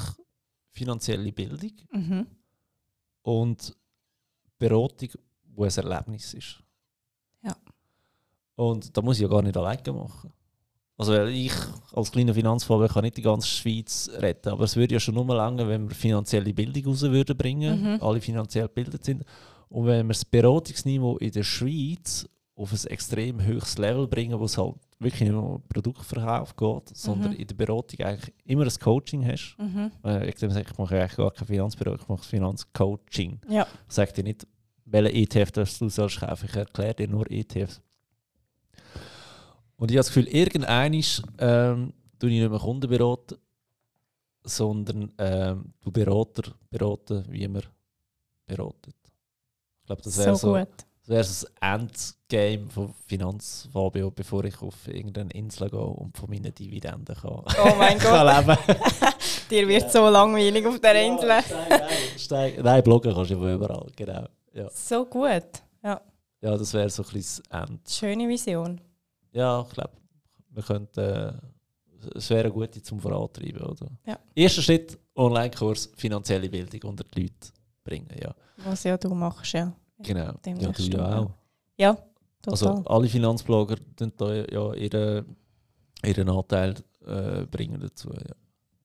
[0.71, 2.27] finanzielle Bildung Mhm.
[3.23, 3.77] und
[4.59, 5.09] Beratung,
[5.55, 6.63] wo ein Erlebnis ist.
[7.43, 7.57] Ja.
[8.55, 10.33] Und da muss ich ja gar nicht alleine machen.
[10.97, 11.53] Also weil ich
[11.95, 15.27] als kleiner Finanzfabel kann nicht die ganze Schweiz retten, aber es würde ja schon nur
[15.35, 18.03] lange, wenn wir finanzielle Bildung raus würden bringen, Mhm.
[18.03, 19.25] alle finanziell gebildet sind
[19.69, 22.29] und wenn wir das Beratungsniveau in der Schweiz
[22.63, 26.97] auf ein extrem höchstes Level bringen, wo es halt wirklich nicht nur um Produktverkauf geht,
[26.97, 27.37] sondern Mhm.
[27.39, 29.57] in der Beratung eigentlich immer ein Coaching hast.
[29.59, 29.91] Mhm.
[30.05, 33.41] Äh, ich sage, ich mache eigentlich gar kein Finanzberatung, ich mache Finanzcoaching.
[33.49, 33.67] Ja.
[33.89, 34.47] Ich sage dir nicht,
[34.85, 36.47] welchen ETF das du sollst kaufen.
[36.49, 37.81] Ich erkläre dir nur ETFs.
[39.77, 40.95] Und ich habe das Gefühl, irgendein
[41.39, 43.37] ähm, tue ich nicht mehr Kunden beraten,
[44.45, 47.63] sondern ähm, du Berater beraten, wie man
[48.47, 48.95] beratet.
[49.81, 50.67] Ich glaube, das wäre so, so,
[51.07, 51.09] gut.
[51.09, 56.31] das, wäre so das Endgame von Finanzfabio, bevor ich auf irgendeine Insel gehe und von
[56.31, 58.59] meinen Dividenden kann, Oh mein kann Gott,
[59.51, 61.43] dir wird so langweilig auf der Insel.
[61.43, 62.63] Steig, steig.
[62.65, 64.27] Nein, bloggen kannst du überall, genau.
[64.55, 65.63] Ja, So gut.
[65.83, 66.01] Ja,
[66.41, 67.89] ja das wäre so ein bisschen das End.
[67.89, 68.81] schöne Vision.
[69.33, 69.93] Ja, ich glaube,
[70.51, 71.01] wir könnten.
[71.01, 71.33] Äh,
[72.17, 73.87] es wäre eine gute zum Vorantreiben, oder?
[74.05, 74.19] Ja.
[74.35, 77.35] Erster Schritt: Online-Kurs, finanzielle Bildung unter die Leute
[77.85, 78.09] bringen.
[78.21, 78.35] Ja,
[78.65, 79.73] Was ja du machst, ja.
[80.03, 80.33] Genau.
[80.45, 81.31] Dem Ja, du ja auch.
[81.77, 81.95] Ja,
[82.43, 82.69] total.
[82.69, 85.37] Also, alle Finanzblogger tun da ja ihren,
[86.05, 86.75] ihren Anteil
[87.07, 88.11] äh, bringen dazu.
[88.11, 88.35] Ja.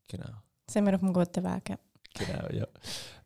[0.07, 0.37] Genau.
[0.69, 1.69] sind wir auf einem guten Weg.
[1.69, 1.77] ja.
[2.13, 2.67] genau ja.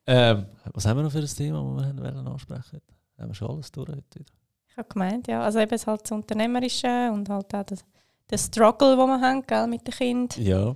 [0.07, 2.81] Ähm, was haben wir noch für ein Thema, das wir wollen ansprechen
[3.18, 4.31] Haben wir schon alles durch heute wieder?
[4.68, 5.41] Ich habe gemeint, ja.
[5.41, 7.85] Also eben halt das Unternehmerische und halt auch das,
[8.30, 10.43] der Struggle, den wir haben gell, mit den Kindern.
[10.43, 10.76] Ja.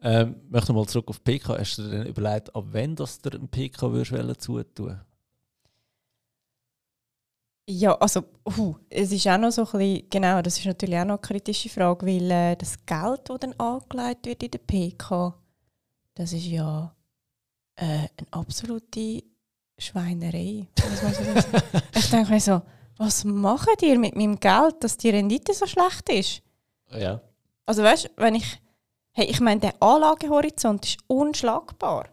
[0.00, 1.58] Ähm, möchte mal zurück auf PK.
[1.58, 5.00] Hast du dir denn überlegt, ab wann dass du ein PK würdest zutun?
[7.70, 11.04] Ja, also uh, es ist auch noch so ein bisschen, genau, das ist natürlich auch
[11.04, 15.34] noch eine kritische Frage, weil äh, das Geld, das dann angelegt wird in der PK,
[16.14, 16.96] das ist ja
[17.76, 19.22] äh, eine absolute
[19.76, 20.66] Schweinerei.
[21.94, 22.62] ich denke mir so,
[22.96, 26.42] was macht ihr mit meinem Geld, dass die Rendite so schlecht ist?
[26.98, 27.20] Ja.
[27.66, 28.62] Also weißt du, wenn ich,
[29.12, 32.08] hey, ich meine, der Anlagehorizont ist unschlagbar,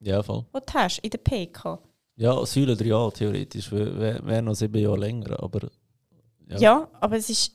[0.00, 0.44] Ja, voll.
[0.52, 1.78] den du hast in der PK.
[2.16, 5.68] Ja, Säule 3a theoretisch wäre wär, noch sieben Jahre länger, aber
[6.48, 6.88] Ja, Ja.
[7.00, 7.52] aber es ist.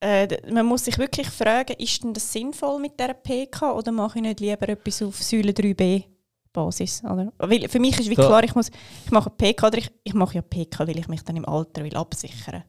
[0.00, 4.18] Äh, man muss sich wirklich fragen, ist denn das sinnvoll mit dieser PK oder mache
[4.18, 6.04] ich nicht lieber etwas auf Säule 3b
[6.52, 7.02] Basis?
[7.04, 7.32] Oder?
[7.38, 8.70] Weil für mich ist wie Da- klar, ich, muss,
[9.04, 11.82] ich mache PK oder ich, ich mache ja PK, weil ich mich dann im Alter
[11.82, 12.62] will absichern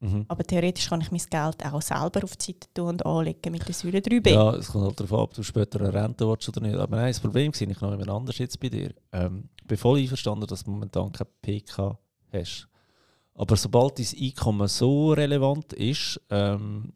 [0.00, 0.26] mhm.
[0.28, 3.66] Aber theoretisch kann ich mein Geld auch selber auf die Seite tun und anlegen mit
[3.66, 4.30] der Säule 3b.
[4.30, 6.76] ja, es kommt halt darauf an, ob du später eine Rente willst oder nicht.
[6.76, 8.92] Aber nein, das Problem war, ich noch jemand anders jetzt bei dir.
[9.12, 11.98] Ähm, ich bin voll einverstanden, dass du momentan kein PK
[12.32, 12.68] hast.
[13.34, 16.92] Aber sobald dein Einkommen so relevant ist, ähm,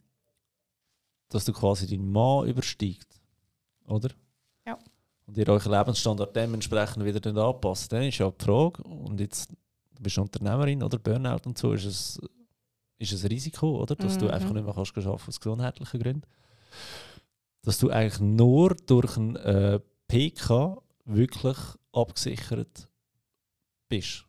[1.29, 3.21] dass du quasi deinen Mann übersteigt,
[3.87, 4.11] oder?
[4.67, 4.79] Ja.
[5.27, 9.51] Und ihr euren Lebensstandard dementsprechend wieder dann anpasst, dann ist ja die Frage, und jetzt
[9.51, 12.21] du bist Unternehmerin oder Burnout und so, ist es,
[12.99, 13.95] ist es ein Risiko, oder?
[13.95, 14.33] Dass du Mhm.
[14.33, 16.27] einfach nicht mehr kannst arbeiten aus gesundheitlichen Gründen.
[17.63, 21.57] Dass du eigentlich nur durch ein äh, PK wirklich
[21.97, 22.89] abgesichert
[23.89, 24.25] bist.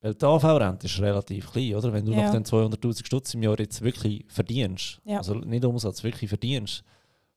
[0.00, 1.92] Weil die AV-Rente ist relativ klein, oder?
[1.92, 2.24] Wenn du Ja.
[2.26, 5.18] nach den 200'000 Stutz im Jahr jetzt wirklich verdienst, Ja.
[5.18, 6.84] also nicht Umsatz, wirklich verdienst,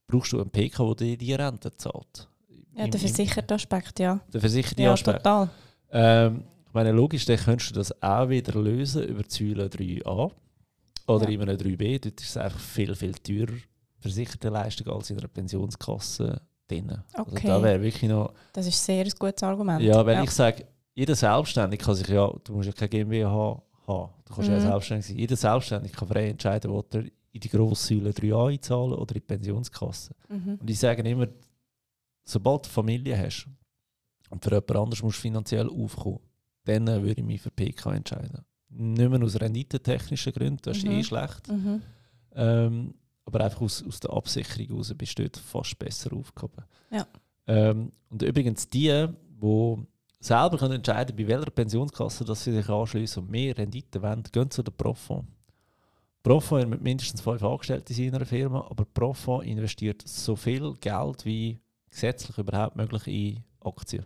[0.08, 2.28] brauchst du einen PK, der dir die Rente zahlt.
[2.76, 4.20] Ja, Im- der versicherte Aspekt, ja.
[4.34, 5.18] Der versicherte Ja, Aspekt.
[5.20, 5.50] total.
[5.92, 10.32] Ähm, ich meine, logisch, dann könntest du das auch wieder lösen über die Säule 3a.
[11.08, 11.30] Oder Ja.
[11.32, 13.58] in einem 3B, dort ist es einfach viel, viel teurer
[13.98, 16.90] versicherte Leistung als in einer Pensionskasse drin.
[17.14, 17.48] Also Okay.
[17.48, 18.34] da wäre wirklich noch...
[18.54, 19.82] Das ist sehr ein gutes Argument.
[19.82, 24.10] Ja, wenn ich sage, jeder Selbstständige kann sich ja, du musst ja keine GmbH haben,
[24.26, 24.62] du kannst ja Mhm.
[24.62, 25.18] selbstständig sein.
[25.18, 29.22] Jeder Selbstständige kann frei entscheiden, ob er in die grosse Säule 3a einzahlen oder in
[29.22, 30.14] die Pensionskasse.
[30.30, 30.58] Mhm.
[30.62, 31.28] Und ich sage immer,
[32.24, 33.48] sobald du Familie hast
[34.30, 36.20] und für jemand anderes musst du finanziell aufkommen,
[36.66, 38.46] dann würde ich mich für PK entscheiden.
[38.72, 40.92] Nicht mehr aus renditetechnischen Gründen, das ist Mhm.
[40.92, 41.48] eh schlecht.
[41.48, 41.82] Mhm.
[42.36, 42.94] Ähm,
[43.30, 46.64] aber einfach aus, aus der Absicherung heraus bist du dort fast besser aufgehoben.
[46.92, 47.08] Ja.
[47.48, 49.08] Ähm, und übrigens die,
[49.42, 49.78] die
[50.20, 54.52] selber können entscheiden bei welcher Pensionskasse dass sie sich anschließen und mehr Rendite wollen, gehen
[54.52, 55.28] zu der Profond.
[56.22, 61.60] Profond hat mindestens fünf Angestellten in seiner Firma, aber Profond investiert so viel Geld wie
[61.90, 64.06] gesetzlich überhaupt möglich in Aktien.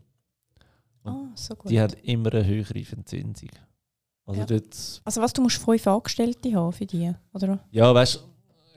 [1.03, 1.71] Ah, so gut.
[1.71, 3.49] Die haben immer eine höhere Verzinsung.
[4.25, 4.59] Also Ja.
[5.03, 7.59] Also was, du musst fünf Angestellte haben für die, oder?
[7.71, 8.19] Ja, weißt du,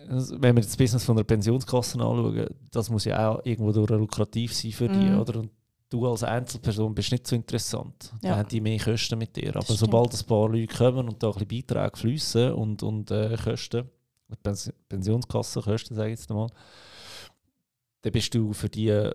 [0.09, 4.55] wenn wir das Business von der Pensionskasse anschauen, das muss ja auch irgendwo durch lukrativ
[4.55, 5.19] sein für die, Mhm.
[5.21, 5.41] oder?
[5.41, 5.51] Und
[5.89, 8.13] du als Einzelperson bist nicht so interessant.
[8.23, 8.31] Ja.
[8.31, 9.51] Da haben die mehr Kosten mit dir.
[9.55, 9.79] Aber stimmt.
[9.79, 13.89] sobald ein paar Leute kommen und da ein bisschen Beiträge fließen und, und äh, Kosten,
[14.43, 16.49] Pens Pensionskassenkosten, sage ich jetzt mal,
[18.03, 19.11] dann bist du für die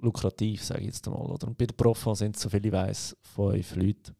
[0.00, 1.14] lukrativ, sage ich jetzt mal.
[1.16, 1.46] Oder?
[1.46, 4.12] Und bei der Profa sind es, soviel ich weiss, fünf Leute.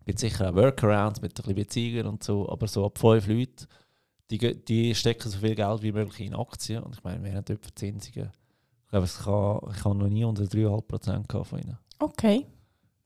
[0.00, 3.26] Es gibt sicher auch Workarounds mit ein bisschen Beziehungen und so, aber so ab fünf
[3.26, 3.66] Leuten
[4.30, 6.82] die, die stecken so viel Geld wie möglich in Aktien.
[6.82, 8.30] Und ich meine, wir haben dort Verzinsungen.
[8.84, 11.78] Ich glaube, ich habe ich habe noch nie unter 3,5% gehabt von ihnen.
[11.98, 12.46] Okay.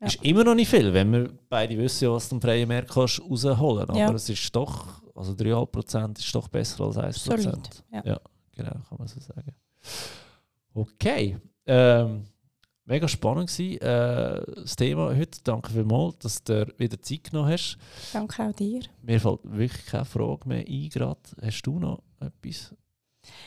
[0.00, 0.06] Ja.
[0.06, 2.90] Ist immer noch nicht viel, wenn wir beide wissen, ja, was du im freien Markt
[2.90, 3.98] kannst rausholen kannst.
[3.98, 4.06] Ja.
[4.06, 7.40] Aber es ist doch, also 3,5% ist doch besser als 1%.
[7.40, 8.20] Solid, ja.
[8.52, 9.52] genau, kann man so sagen.
[10.72, 11.36] Okay.
[11.66, 12.24] Ähm,
[12.88, 15.38] mega spannend gewesen, äh, das Thema heute.
[15.44, 17.78] Danke vielmals, dass du wieder Zeit genommen hast.
[18.12, 18.80] Danke auch dir.
[19.02, 21.20] Mir fällt wirklich keine Frage mehr ein gerade.
[21.42, 22.74] Hast du noch etwas?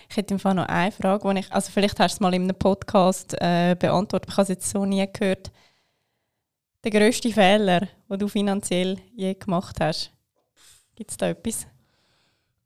[0.09, 2.34] Ich hätte im Fall noch eine Frage, die ich, also vielleicht hast du es mal
[2.35, 5.51] in einem Podcast äh, beantwortet, ich habe es jetzt so nie gehört.
[6.84, 10.11] Der grösste Fehler, den du finanziell je gemacht hast,
[10.95, 11.65] gibt es da etwas?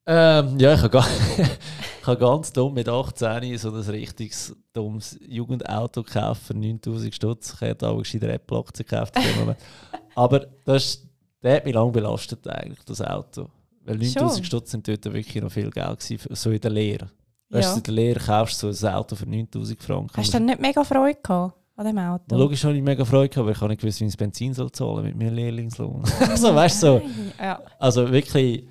[0.07, 1.05] Ähm, ja, ich habe, ga
[2.01, 7.53] ich habe ganz dumm mit 18 so ein richtiges dummes Jugendauto gekauft für 9000 Stutz.
[7.55, 9.13] Ich hätte auch gescheit Apple-Aktien gekauft.
[10.15, 11.01] Aber das,
[11.41, 13.49] der hat mich lange belastet, eigentlich, das Auto.
[13.83, 14.43] Weil 9000 Schon?
[14.45, 17.09] Stutz sind dort wirklich noch viel Geld gewesen, so in der Lehre.
[17.49, 17.71] Weißt Ja.
[17.73, 20.17] du, in der Lehre kaufst du so ein Auto für 9000 Franken.
[20.17, 22.35] Hast du dann nicht mega Freude gehabt an dem Auto?
[22.35, 24.53] Logisch habe ich mega Freude gehabt, aber ich habe nicht gewusst, wie ich das Benzin
[24.53, 26.03] soll zahlen mit meinem Lehrlingslohn.
[26.35, 27.01] so, weißt du, so.
[27.39, 27.59] Ja.
[27.79, 28.67] Also wirklich,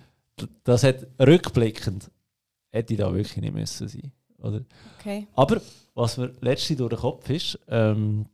[0.64, 2.10] das hat rückblickend,
[2.70, 4.12] hätte ich da wirklich nicht müssen sein.
[4.38, 4.64] Oder?
[4.98, 5.26] Okay.
[5.34, 5.60] Aber
[5.94, 8.26] was mir letztens durch den Kopf ist, ähm,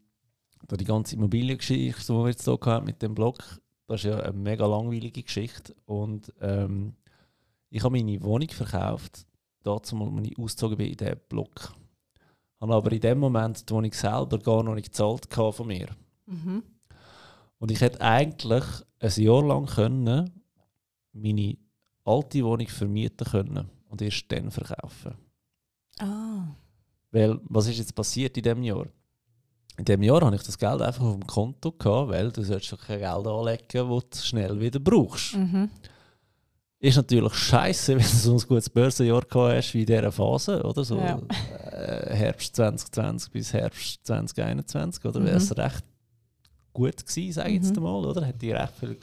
[0.66, 3.38] da die ganze Immobiliengeschichte, die wir jetzt hier hatten mit dem Blog,
[3.86, 5.74] das ist ja eine mega langweilige Geschichte.
[5.84, 6.94] Und ähm,
[7.70, 9.26] ich habe meine Wohnung verkauft,
[9.62, 11.74] dazu als ich ausgezogen bin in diesen Block.
[12.60, 15.88] Habe aber in dem Moment die Wohnung selber gar noch nicht gezahlt von mir.
[16.26, 16.62] Mhm.
[17.58, 18.64] Und ich hätte eigentlich
[19.00, 20.30] ein Jahr lang können
[21.12, 21.56] meine
[22.10, 25.14] alte Wohnung vermieten können und erst dann verkaufen.
[25.98, 26.44] Ah.
[27.10, 28.86] Weil, was ist jetzt passiert in diesem Jahr?
[29.76, 32.76] In diesem Jahr habe ich das Geld einfach auf dem Konto gehabt, weil du sollst
[32.86, 35.36] kein Geld anlegen, das du schnell wieder brauchst.
[35.36, 35.70] Mhm.
[36.78, 40.62] Ist natürlich scheiße, wenn du so ein gutes Börsenjahr gehabt hast wie in dieser Phase,
[40.62, 40.84] oder?
[40.84, 41.18] So Ja.
[41.72, 45.20] äh, Herbst 2020 bis Herbst 2021, oder?
[45.20, 45.24] Mhm.
[45.26, 45.84] Wäre es recht
[46.72, 47.82] gut gewesen, sage ich jetzt Mhm.
[47.82, 48.24] mal, oder?
[48.24, 48.98] Hätte ich recht viel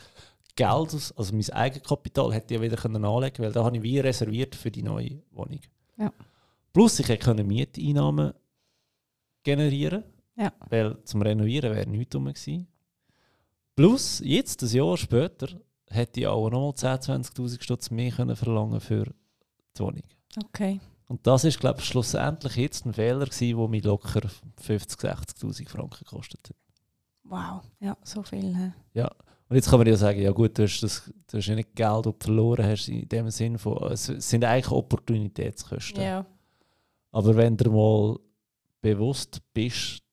[0.58, 4.00] Geld, also mein Eigenkapital hätte ich ja wieder können anlegen weil da habe ich wie
[4.00, 5.62] reserviert für die neue Wohnung.
[5.98, 6.12] Ja.
[6.74, 8.34] Plus ich hätte können Mieteinnahmen
[9.44, 10.04] generieren,
[10.36, 10.52] Ja.
[10.70, 12.68] weil zum Renovieren wäre nichts rum gewesen.
[13.76, 15.48] Plus, jetzt, ein Jahr später,
[15.90, 19.06] hätte ich auch nochmal 10.000, 20'000 Stutz mehr können verlangen für
[19.76, 20.04] die Wohnung.
[20.46, 20.80] Okay.
[21.08, 24.22] Und das ist, glaube ich, schlussendlich jetzt ein Fehler gewesen, der mich locker
[24.62, 24.98] 50.000,
[25.40, 26.56] 60'000 Franken gekostet hat.
[27.24, 27.62] Wow.
[27.80, 28.56] Ja, so viel.
[28.56, 28.74] hä?
[29.50, 31.74] Und jetzt kann man ja sagen, ja gut, du hast, das, du hast ja nicht
[31.76, 36.04] Geld, das du verloren hast, in dem Sinn von, es sind eigentlich Opportunitätskosten.
[36.04, 36.26] Ja.
[37.12, 38.20] Aber wenn du mal
[38.82, 40.04] bewusst bist,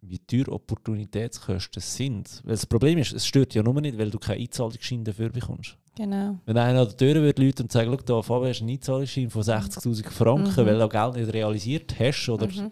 [0.00, 4.18] wie teuer Opportunitätskosten sind, weil das Problem ist, es stört ja nur nicht, weil du
[4.18, 5.76] keinen Einzahlungsschein dafür bekommst.
[5.96, 6.38] Genau.
[6.46, 9.28] Wenn einer an der Tür wird Leute und sagt, schau da, Fabian, hast einen Einzahlungsschein
[9.30, 10.66] von 60'000 Franken, Mhm.
[10.66, 12.70] weil du Geld nicht realisiert hast, oder Mhm.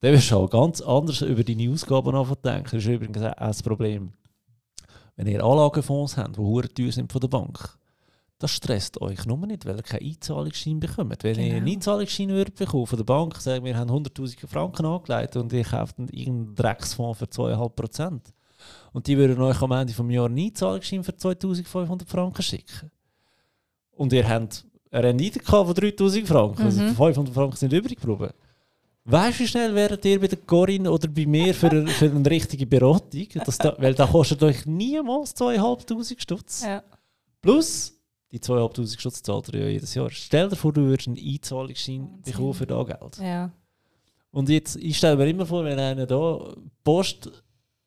[0.00, 3.62] dann wirst du auch ganz anders über deine Ausgaben anfangen Das ist übrigens auch das
[3.62, 4.12] Problem.
[5.16, 7.78] Wenn ihr Anlagefonds habt, die hure teuer sind von der Bank,
[8.38, 11.24] das stresst euch nur nicht, weil ihr keinen Einzahlungsschein bekommt.
[11.24, 11.72] Wenn ihr einen Genau.
[11.76, 15.98] Einzahlungsschein würdet bekommen von der Bank, sagen wir haben 100'000 Franken angelegt und ihr kauft
[15.98, 18.20] einen irgendeinen Drecksfonds für 2,5%.
[18.92, 22.90] Und die würden euch am Ende des Jahres einen Einzahlungsschein für 2500 Franken schicken.
[23.92, 26.94] und ihr habt eine Rendite von 3000 Franken, also Mhm.
[26.94, 28.30] 500 Franken sind übrig geblieben.
[29.08, 32.06] Weißt du, wie schnell wäret ihr bei der Corinne oder bei mir für, eine- für
[32.06, 33.26] eine richtige Beratung?
[33.44, 36.62] Das da, weil da kostet euch niemals 2500 Stutz.
[36.64, 36.82] Ja.
[37.40, 37.92] Plus,
[38.32, 40.10] die 2500 Stutz zahlt ihr ja jedes Jahr.
[40.10, 43.18] Stell dir vor, du würdest einen Einzahlungsschein bekommen für das Geld.
[43.20, 43.50] ja.
[44.32, 46.52] Und jetzt, ich stelle mir immer vor, wenn einer da
[46.84, 47.30] Post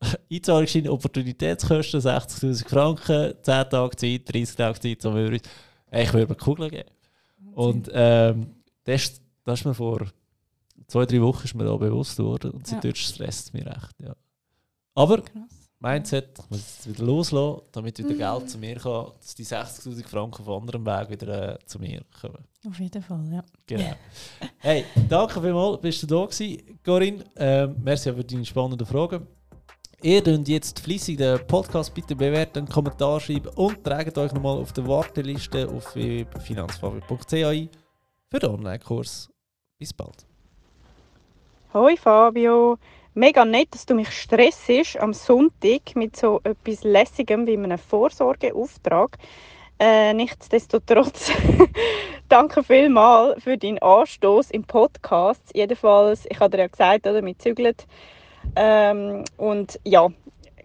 [0.32, 5.42] Einzahlungsschein Opportunitätskosten 60'000 Franken, 10 Tage Zeit, 30 Tage Zeit, so würde ich,
[5.92, 6.90] ich würde mir Kugeln geben.
[7.54, 8.56] Und ähm,
[8.86, 10.08] das, das ist mir vor
[10.88, 13.96] zwei, drei Wochen ist mir da bewusst geworden und seitdem stresst es mich recht.
[14.00, 14.16] Ja.
[14.96, 15.60] Aber Krass.
[15.82, 20.06] Mindset, ich muss jetzt wieder loslassen, damit wieder Geld zu mir kann, dass die 60'000
[20.06, 22.44] Franken von anderem Weg wieder äh, zu mir kommen.
[22.68, 23.44] Auf jeden Fall, ja.
[23.66, 23.94] Genau.
[24.58, 27.24] Hey, danke vielmals, bist du da gewesen, Corinne.
[27.38, 29.26] Ähm, merci für deine spannenden Fragen.
[30.02, 34.58] Ihr könnt jetzt fließig den Podcast bitte bewerten, einen Kommentar schreiben und tragt euch nochmal
[34.58, 37.70] auf der Warteliste auf finanzfabrik.ch ein
[38.30, 39.30] für den Online-Kurs.
[39.78, 40.29] Bis bald.
[41.72, 42.80] Hoi Fabio,
[43.14, 49.20] mega nett, dass du mich stressest am Sonntag mit so etwas Lässigem wie einem Vorsorgeauftrag.
[49.78, 51.32] Äh, nichtsdestotrotz,
[52.28, 55.44] danke vielmals für deinen Anstoß im Podcast.
[55.54, 57.76] Jedenfalls, ich habe dir ja gesagt, oder, wir zügeln.
[58.56, 60.08] Ähm, und ja,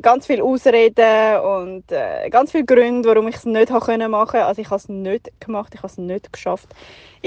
[0.00, 4.40] ganz viele Ausreden und äh, ganz viele Gründe, warum ich es nicht machen.
[4.40, 6.74] Also ich habe es nicht gemacht, ich habe es nicht geschafft.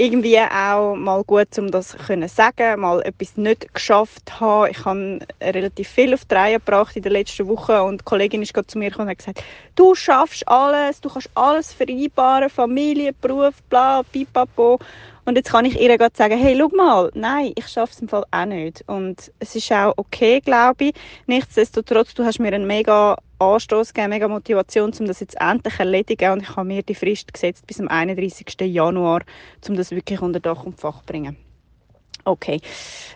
[0.00, 4.70] Irgendwie auch mal gut, um das können sagen, mal etwas nicht geschafft haben.
[4.70, 8.40] Ich habe relativ viel auf die Reihe gebracht in den letzten Wochen und die Kollegin
[8.42, 9.42] ist gerade zu mir gekommen und hat gesagt,
[9.74, 14.78] du schaffst alles, du kannst alles vereinbaren, Familie, Beruf, bla, pipapo.
[15.24, 18.08] Und jetzt kann ich ihr gerade sagen, hey, schau mal, nein, ich schaffe es im
[18.08, 18.84] Fall auch nicht.
[18.86, 20.94] Und es ist auch okay, glaube ich.
[21.26, 26.32] Nichtsdestotrotz, du hast mir einen mega Anstoß gegeben, mega Motivation, um das jetzt endlich erledigen.
[26.32, 28.46] Und ich habe mir die Frist gesetzt bis am 31.
[28.60, 29.22] Januar,
[29.68, 31.36] um das wirklich unter Dach und Fach zu bringen.
[32.24, 32.60] Okay,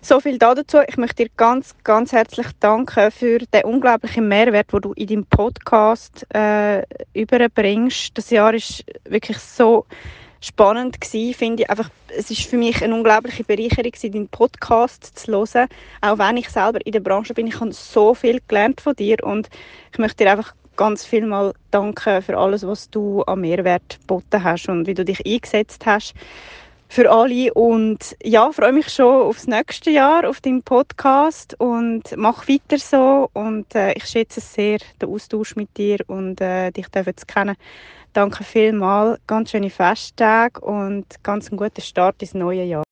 [0.01, 0.79] so viel dazu.
[0.87, 5.27] Ich möchte dir ganz, ganz herzlich danken für den unglaublichen Mehrwert, den du in deinem
[5.27, 6.83] Podcast äh,
[7.13, 8.17] überbringst.
[8.17, 9.85] Das Jahr ist wirklich so
[10.43, 11.71] spannend gewesen, finde ich.
[11.71, 15.69] Einfach, es ist für mich eine unglaubliche Bereicherung deinen Podcast zu hören.
[16.03, 19.17] Auch wenn ich selber in der Branche bin, ich habe so viel gelernt von dir
[19.23, 19.49] und
[19.93, 24.43] ich möchte dir einfach ganz viel mal danken für alles, was du an Mehrwert geboten
[24.43, 26.15] hast und wie du dich eingesetzt hast
[26.93, 32.47] für alle und ja, freue mich schon aufs nächste Jahr auf deinem Podcast und mach
[32.49, 36.89] weiter so und äh, ich schätze es sehr den Austausch mit dir und äh, dich
[36.93, 37.57] zu kennen.
[38.15, 42.85] Danke vielmals, ganz schöne Festtage und ganz einen guten Start ins neue Jahr.